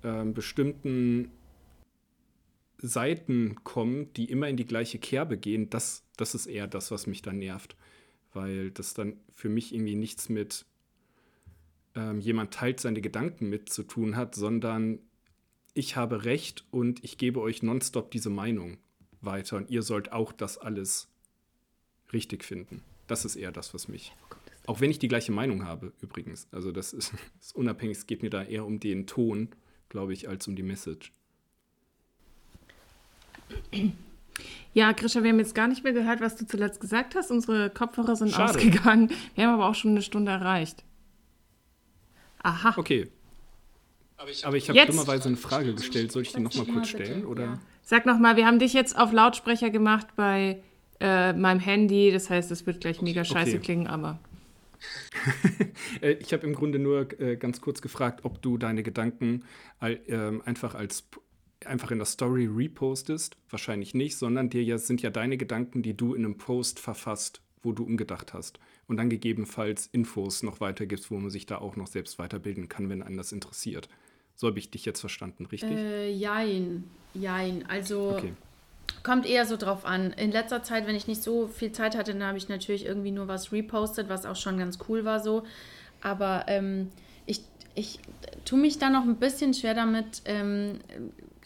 ähm, 0.03 0.33
bestimmten 0.33 1.31
Seiten 2.77 3.55
kommen, 3.63 4.13
die 4.13 4.25
immer 4.25 4.47
in 4.47 4.55
die 4.55 4.65
gleiche 4.65 4.99
Kerbe 4.99 5.37
gehen, 5.37 5.69
das, 5.69 6.03
das 6.15 6.35
ist 6.35 6.45
eher 6.45 6.67
das, 6.67 6.91
was 6.91 7.07
mich 7.07 7.21
dann 7.21 7.39
nervt. 7.39 7.75
Weil 8.33 8.71
das 8.71 8.93
dann 8.93 9.17
für 9.33 9.49
mich 9.49 9.73
irgendwie 9.73 9.95
nichts 9.95 10.29
mit 10.29 10.65
ähm, 11.95 12.19
jemand 12.19 12.53
teilt 12.53 12.79
seine 12.79 13.01
Gedanken 13.01 13.49
mit 13.49 13.69
zu 13.69 13.83
tun 13.83 14.15
hat, 14.15 14.35
sondern 14.35 14.99
ich 15.73 15.95
habe 15.95 16.25
recht 16.25 16.65
und 16.71 17.03
ich 17.03 17.17
gebe 17.17 17.41
euch 17.41 17.63
nonstop 17.63 18.11
diese 18.11 18.29
Meinung 18.29 18.77
weiter 19.21 19.57
und 19.57 19.69
ihr 19.69 19.81
sollt 19.81 20.11
auch 20.11 20.31
das 20.31 20.57
alles 20.57 21.07
richtig 22.13 22.43
finden. 22.43 22.81
Das 23.07 23.25
ist 23.25 23.35
eher 23.35 23.51
das, 23.51 23.73
was 23.73 23.87
mich. 23.87 24.13
Auch 24.65 24.81
wenn 24.81 24.91
ich 24.91 24.99
die 24.99 25.07
gleiche 25.07 25.31
Meinung 25.31 25.65
habe, 25.65 25.93
übrigens. 26.01 26.47
Also 26.51 26.71
das 26.71 26.93
ist, 26.93 27.13
ist 27.39 27.55
unabhängig, 27.55 27.97
es 27.97 28.07
geht 28.07 28.21
mir 28.21 28.29
da 28.29 28.43
eher 28.43 28.65
um 28.65 28.79
den 28.79 29.07
Ton, 29.07 29.49
glaube 29.89 30.13
ich, 30.13 30.29
als 30.29 30.47
um 30.47 30.55
die 30.55 30.63
Message. 30.63 31.11
Ja, 34.73 34.91
Grisha, 34.91 35.23
wir 35.23 35.31
haben 35.31 35.39
jetzt 35.39 35.55
gar 35.55 35.67
nicht 35.67 35.83
mehr 35.83 35.93
gehört, 35.93 36.21
was 36.21 36.35
du 36.35 36.45
zuletzt 36.45 36.79
gesagt 36.79 37.15
hast. 37.15 37.31
Unsere 37.31 37.69
Kopfhörer 37.69 38.15
sind 38.15 38.31
Schade. 38.31 38.51
ausgegangen. 38.51 39.11
Wir 39.35 39.47
haben 39.47 39.55
aber 39.55 39.67
auch 39.67 39.75
schon 39.75 39.91
eine 39.91 40.01
Stunde 40.01 40.31
erreicht. 40.31 40.83
Aha. 42.43 42.73
Okay, 42.77 43.09
aber 44.43 44.57
ich 44.57 44.69
habe 44.69 44.85
dummerweise 44.85 45.29
eine 45.29 45.37
Frage 45.37 45.73
gestellt. 45.73 46.11
Soll 46.11 46.23
ich 46.23 46.33
die 46.33 46.41
nochmal 46.41 46.65
kurz 46.65 46.89
stellen? 46.89 47.25
Oder? 47.25 47.43
Ja. 47.43 47.59
Sag 47.81 48.05
nochmal, 48.05 48.35
wir 48.35 48.45
haben 48.45 48.59
dich 48.59 48.73
jetzt 48.73 48.97
auf 48.97 49.13
Lautsprecher 49.13 49.69
gemacht 49.69 50.07
bei 50.15 50.61
äh, 50.99 51.33
meinem 51.33 51.59
Handy. 51.59 52.11
Das 52.11 52.29
heißt, 52.29 52.51
es 52.51 52.65
wird 52.65 52.81
gleich 52.81 53.01
mega 53.01 53.23
scheiße 53.23 53.51
okay. 53.51 53.59
klingen, 53.59 53.87
aber. 53.87 54.19
Äh, 56.01 56.11
ich 56.13 56.31
habe 56.33 56.45
im 56.45 56.53
Grunde 56.53 56.77
nur 56.77 57.19
äh, 57.19 57.35
ganz 57.35 57.61
kurz 57.61 57.81
gefragt, 57.81 58.23
ob 58.23 58.41
du 58.41 58.57
deine 58.57 58.83
Gedanken 58.83 59.43
all, 59.79 59.99
äh, 60.07 60.39
einfach 60.45 60.75
als 60.75 61.03
einfach 61.65 61.91
in 61.91 61.97
der 61.97 62.05
Story 62.05 62.45
repostest. 62.45 63.37
Wahrscheinlich 63.49 63.93
nicht, 63.93 64.17
sondern 64.17 64.49
dir 64.49 64.63
ja, 64.63 64.77
sind 64.77 65.01
ja 65.01 65.09
deine 65.09 65.37
Gedanken, 65.37 65.81
die 65.81 65.97
du 65.97 66.13
in 66.13 66.25
einem 66.25 66.37
Post 66.37 66.79
verfasst, 66.79 67.41
wo 67.63 67.71
du 67.71 67.83
umgedacht 67.83 68.33
hast. 68.33 68.59
Und 68.87 68.97
dann 68.97 69.09
gegebenenfalls 69.09 69.87
Infos 69.87 70.43
noch 70.43 70.61
weitergibst, 70.61 71.11
wo 71.11 71.17
man 71.17 71.29
sich 71.29 71.45
da 71.45 71.57
auch 71.57 71.75
noch 71.75 71.87
selbst 71.87 72.19
weiterbilden 72.19 72.69
kann, 72.69 72.89
wenn 72.89 73.03
einen 73.03 73.17
das 73.17 73.31
interessiert. 73.31 73.89
So 74.39 74.47
habe 74.47 74.57
ich 74.57 74.71
dich 74.71 74.85
jetzt 74.85 75.01
verstanden, 75.01 75.47
richtig? 75.47 75.69
Äh, 75.69 76.11
jein, 76.13 76.89
jein. 77.13 77.65
Also 77.67 78.11
okay. 78.11 78.31
kommt 79.03 79.25
eher 79.25 79.45
so 79.45 79.57
drauf 79.57 79.83
an. 79.83 80.13
In 80.13 80.31
letzter 80.31 80.63
Zeit, 80.63 80.87
wenn 80.87 80.95
ich 80.95 81.07
nicht 81.07 81.21
so 81.21 81.49
viel 81.49 81.73
Zeit 81.73 81.97
hatte, 81.97 82.13
dann 82.13 82.23
habe 82.23 82.37
ich 82.37 82.47
natürlich 82.47 82.85
irgendwie 82.85 83.11
nur 83.11 83.27
was 83.27 83.51
repostet, 83.51 84.07
was 84.07 84.25
auch 84.25 84.37
schon 84.37 84.57
ganz 84.57 84.79
cool 84.87 85.03
war 85.03 85.19
so. 85.19 85.43
Aber 85.99 86.45
ähm, 86.47 86.89
ich, 87.25 87.41
ich 87.75 87.99
tue 88.45 88.57
mich 88.57 88.79
da 88.79 88.89
noch 88.89 89.03
ein 89.03 89.17
bisschen 89.17 89.53
schwer 89.53 89.73
damit, 89.73 90.21
ähm, 90.23 90.79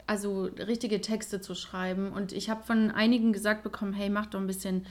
also 0.06 0.44
richtige 0.44 1.02
Texte 1.02 1.42
zu 1.42 1.56
schreiben. 1.56 2.14
Und 2.14 2.32
ich 2.32 2.52
habe 2.52 2.62
von 2.62 2.92
einigen 2.92 3.34
gesagt 3.34 3.64
bekommen, 3.64 3.94
hey, 3.94 4.12
mach 4.12 4.28
doch 4.28 4.40
ein 4.40 4.46
bisschen 4.46 4.86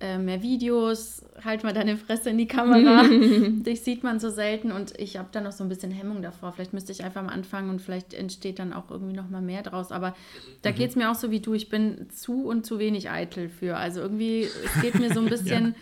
äh, 0.00 0.16
mehr 0.16 0.42
Videos, 0.42 1.22
halt 1.44 1.62
mal 1.62 1.72
deine 1.72 1.96
Fresse 1.96 2.30
in 2.30 2.38
die 2.38 2.46
Kamera. 2.46 3.02
Dich 3.08 3.82
sieht 3.82 4.02
man 4.02 4.18
so 4.18 4.30
selten 4.30 4.72
und 4.72 4.98
ich 4.98 5.18
habe 5.18 5.28
da 5.30 5.40
noch 5.40 5.52
so 5.52 5.62
ein 5.62 5.68
bisschen 5.68 5.90
Hemmung 5.90 6.22
davor. 6.22 6.52
Vielleicht 6.52 6.72
müsste 6.72 6.92
ich 6.92 7.04
einfach 7.04 7.22
mal 7.22 7.32
anfangen 7.32 7.70
und 7.70 7.82
vielleicht 7.82 8.14
entsteht 8.14 8.58
dann 8.58 8.72
auch 8.72 8.90
irgendwie 8.90 9.14
noch 9.14 9.28
mal 9.28 9.42
mehr 9.42 9.62
draus. 9.62 9.92
Aber 9.92 10.16
da 10.62 10.70
mhm. 10.70 10.74
geht 10.74 10.90
es 10.90 10.96
mir 10.96 11.10
auch 11.10 11.14
so 11.14 11.30
wie 11.30 11.40
du. 11.40 11.52
Ich 11.52 11.68
bin 11.68 12.08
zu 12.10 12.46
und 12.46 12.64
zu 12.64 12.78
wenig 12.78 13.10
eitel 13.10 13.48
für. 13.48 13.76
Also 13.76 14.00
irgendwie, 14.00 14.48
es 14.64 14.80
geht 14.80 14.94
mir 14.98 15.12
so 15.12 15.20
ein 15.20 15.26
bisschen. 15.30 15.66
ja. 15.66 15.74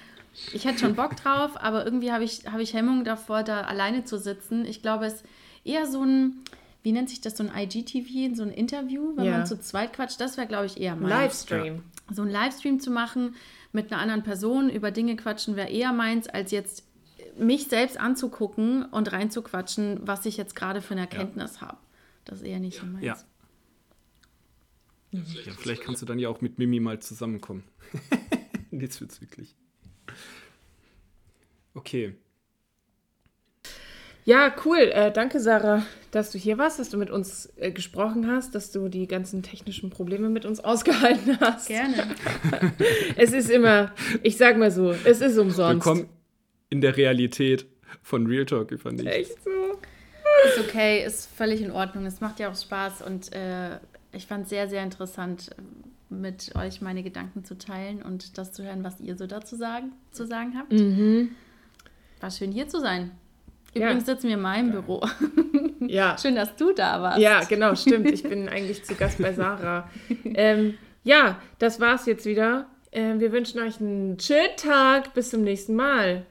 Ich 0.53 0.65
hätte 0.65 0.81
schon 0.81 0.95
Bock 0.95 1.17
drauf, 1.17 1.53
aber 1.57 1.85
irgendwie 1.85 2.13
habe 2.13 2.23
ich, 2.23 2.43
hab 2.51 2.61
ich 2.61 2.75
Hemmung 2.75 3.05
davor, 3.05 3.43
da 3.43 3.63
alleine 3.63 4.05
zu 4.05 4.19
sitzen. 4.19 4.65
Ich 4.67 4.83
glaube, 4.83 5.07
es 5.07 5.15
ist 5.15 5.25
eher 5.65 5.87
so 5.87 6.05
ein, 6.05 6.41
wie 6.83 6.93
nennt 6.93 7.09
sich 7.09 7.21
das, 7.21 7.37
so 7.37 7.45
ein 7.45 7.51
IGTV, 7.57 8.37
so 8.37 8.43
ein 8.43 8.51
Interview, 8.51 9.17
wenn 9.17 9.25
ja. 9.25 9.33
man 9.33 9.47
zu 9.47 9.59
zweit 9.59 9.93
quatscht. 9.93 10.21
Das 10.21 10.37
wäre, 10.37 10.47
glaube 10.47 10.67
ich, 10.67 10.81
eher 10.81 10.97
mein. 10.97 11.09
Livestream. 11.09 11.83
So 12.11 12.23
ein 12.23 12.31
Livestream 12.31 12.81
zu 12.81 12.91
machen, 12.91 13.35
mit 13.73 13.93
einer 13.93 14.01
anderen 14.01 14.23
Person 14.23 14.71
über 14.71 14.91
Dinge 14.91 15.17
quatschen 15.17 15.57
wäre 15.57 15.69
eher 15.69 15.93
meins, 15.93 16.27
als 16.29 16.51
jetzt 16.51 16.85
mich 17.39 17.69
selbst 17.69 17.99
anzugucken 17.99 18.85
und 18.87 19.13
reinzuquatschen, 19.13 20.01
was 20.07 20.27
ich 20.27 20.37
jetzt 20.37 20.57
gerade 20.57 20.81
für 20.81 20.93
eine 20.93 21.03
Erkenntnis 21.03 21.57
ja. 21.57 21.69
habe. 21.69 21.79
Das 22.25 22.41
ist 22.41 22.47
eher 22.47 22.61
nicht 22.61 22.79
so 22.79 22.87
meins. 22.87 23.05
Ja. 23.05 23.17
ja, 25.13 25.53
vielleicht 25.57 25.83
kannst 25.83 26.03
du 26.03 26.07
dann 26.07 26.19
ja 26.19 26.29
auch 26.29 26.41
mit 26.41 26.59
Mimi 26.59 26.81
mal 26.81 27.01
zusammenkommen. 27.01 27.65
Diesbezüglich. 28.71 29.57
Okay. 31.75 32.17
Ja, 34.29 34.55
cool. 34.67 34.91
Äh, 34.93 35.11
danke, 35.11 35.41
Sarah, 35.41 35.87
dass 36.11 36.33
du 36.33 36.37
hier 36.37 36.59
warst, 36.59 36.79
dass 36.79 36.91
du 36.91 36.99
mit 36.99 37.09
uns 37.09 37.51
äh, 37.57 37.73
gesprochen 37.73 38.31
hast, 38.31 38.55
dass 38.55 38.71
du 38.71 38.91
die 38.91 39.07
ganzen 39.07 39.43
technischen 39.43 39.89
Probleme 39.89 40.29
mit 40.29 40.45
uns 40.45 40.61
ausgehalten 40.65 41.41
hast. 41.41 41.69
Gerne. 41.69 42.15
es 43.17 43.33
ist 43.33 43.49
immer, 43.49 43.91
ich 44.23 44.37
sag 44.37 44.59
mal 44.59 44.71
so, 44.71 44.91
es 44.91 45.23
ist 45.23 45.39
umsonst. 45.39 45.87
Willkommen 45.87 46.11
in 46.69 46.83
der 46.83 46.99
Realität 46.99 47.65
von 48.03 48.27
Real 48.27 48.45
Talk 48.45 48.71
über 48.71 48.93
nichts. 48.93 49.11
Echt 49.11 49.45
so? 49.45 49.51
Ist 50.45 50.69
okay, 50.69 51.07
ist 51.07 51.31
völlig 51.35 51.63
in 51.63 51.71
Ordnung. 51.71 52.05
Es 52.05 52.21
macht 52.21 52.39
ja 52.39 52.51
auch 52.51 52.57
Spaß 52.57 53.01
und 53.01 53.33
äh, 53.33 53.79
ich 54.13 54.27
fand 54.27 54.43
es 54.43 54.51
sehr, 54.51 54.69
sehr 54.69 54.83
interessant, 54.83 55.57
mit 56.11 56.55
euch 56.55 56.83
meine 56.83 57.03
Gedanken 57.03 57.45
zu 57.45 57.57
teilen 57.57 58.03
und 58.03 58.37
das 58.37 58.53
zu 58.53 58.63
hören, 58.63 58.85
was 58.85 59.01
ihr 59.01 59.17
so 59.17 59.27
dazu 59.27 59.57
sagen, 59.57 59.93
zu 60.11 60.27
sagen 60.27 60.53
habt. 60.59 60.71
Mhm. 60.71 61.31
War 62.21 62.31
schön 62.31 62.53
hier 62.53 62.69
zu 62.69 62.79
sein. 62.79 63.13
Übrigens 63.75 64.07
ja. 64.07 64.15
sitzen 64.15 64.29
wir 64.29 64.35
in 64.35 64.43
meinem 64.43 64.71
Büro. 64.73 65.07
Ja. 65.81 66.19
Schön, 66.21 66.35
dass 66.35 66.55
du 66.55 66.73
da 66.75 67.01
warst. 67.01 67.19
Ja, 67.19 67.45
genau, 67.45 67.75
stimmt. 67.75 68.11
Ich 68.11 68.23
bin 68.23 68.47
eigentlich 68.51 68.85
zu 68.85 68.95
Gast 68.95 69.23
bei 69.23 69.33
Sarah. 69.33 69.89
Ähm, 70.25 70.75
ja, 71.03 71.41
das 71.59 71.81
war's 71.81 72.05
jetzt 72.05 72.27
wieder. 72.27 72.67
Ähm, 72.93 73.21
wir 73.21 73.33
wünschen 73.33 73.59
euch 73.61 73.81
einen 73.81 74.21
schönen 74.21 74.55
Tag. 74.59 75.15
Bis 75.15 75.31
zum 75.31 75.43
nächsten 75.45 75.75
Mal. 75.75 76.27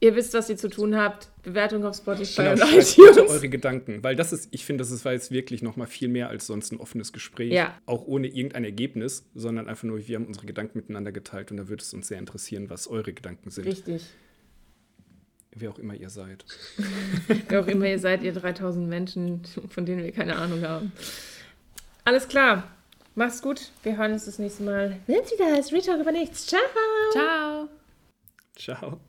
Ihr 0.00 0.14
wisst, 0.14 0.34
was 0.34 0.50
ihr 0.50 0.58
zu 0.58 0.68
tun 0.68 0.94
habt. 0.94 1.28
Bewertung 1.42 1.86
auf 1.86 1.96
Spotify 1.96 2.42
Genau, 2.42 2.50
und 2.52 2.58
schreibt 2.58 2.96
bitte 2.96 3.10
iTunes. 3.20 3.30
eure 3.30 3.48
Gedanken, 3.48 4.02
weil 4.04 4.14
das 4.14 4.32
ist, 4.34 4.48
ich 4.50 4.66
finde, 4.66 4.82
das 4.82 4.90
ist, 4.90 5.06
war 5.06 5.12
jetzt 5.12 5.30
wirklich 5.30 5.62
noch 5.62 5.76
mal 5.76 5.86
viel 5.86 6.08
mehr 6.08 6.28
als 6.28 6.46
sonst 6.46 6.70
ein 6.72 6.78
offenes 6.78 7.14
Gespräch, 7.14 7.52
Ja. 7.52 7.72
auch 7.86 8.06
ohne 8.06 8.26
irgendein 8.26 8.64
Ergebnis, 8.64 9.24
sondern 9.34 9.68
einfach 9.68 9.84
nur, 9.84 10.06
wir 10.06 10.16
haben 10.16 10.26
unsere 10.26 10.44
Gedanken 10.44 10.76
miteinander 10.76 11.12
geteilt 11.12 11.50
und 11.50 11.56
da 11.56 11.68
würde 11.68 11.82
es 11.82 11.94
uns 11.94 12.08
sehr 12.08 12.18
interessieren, 12.18 12.68
was 12.68 12.88
eure 12.88 13.14
Gedanken 13.14 13.50
sind, 13.50 13.66
Richtig. 13.66 14.02
Wer 15.56 15.70
auch 15.70 15.78
immer 15.78 15.94
ihr 15.94 16.10
seid. 16.10 16.44
Wer 17.48 17.60
auch 17.60 17.66
immer 17.66 17.86
ihr 17.86 17.98
seid, 17.98 18.22
ihr 18.22 18.32
3000 18.32 18.88
Menschen, 18.88 19.42
von 19.70 19.84
denen 19.86 20.04
wir 20.04 20.12
keine 20.12 20.36
Ahnung 20.36 20.62
haben. 20.62 20.92
Alles 22.04 22.28
klar. 22.28 22.64
Macht's 23.14 23.40
gut. 23.40 23.70
Wir 23.82 23.96
hören 23.96 24.12
uns 24.12 24.26
das 24.26 24.38
nächste 24.38 24.62
Mal. 24.62 24.98
Wenn's 25.06 25.32
wieder 25.32 25.46
heißt, 25.46 25.72
Retalk 25.72 26.00
über 26.00 26.12
nichts. 26.12 26.46
Ciao. 26.46 26.60
Ciao. 27.12 27.68
Ciao. 28.54 29.00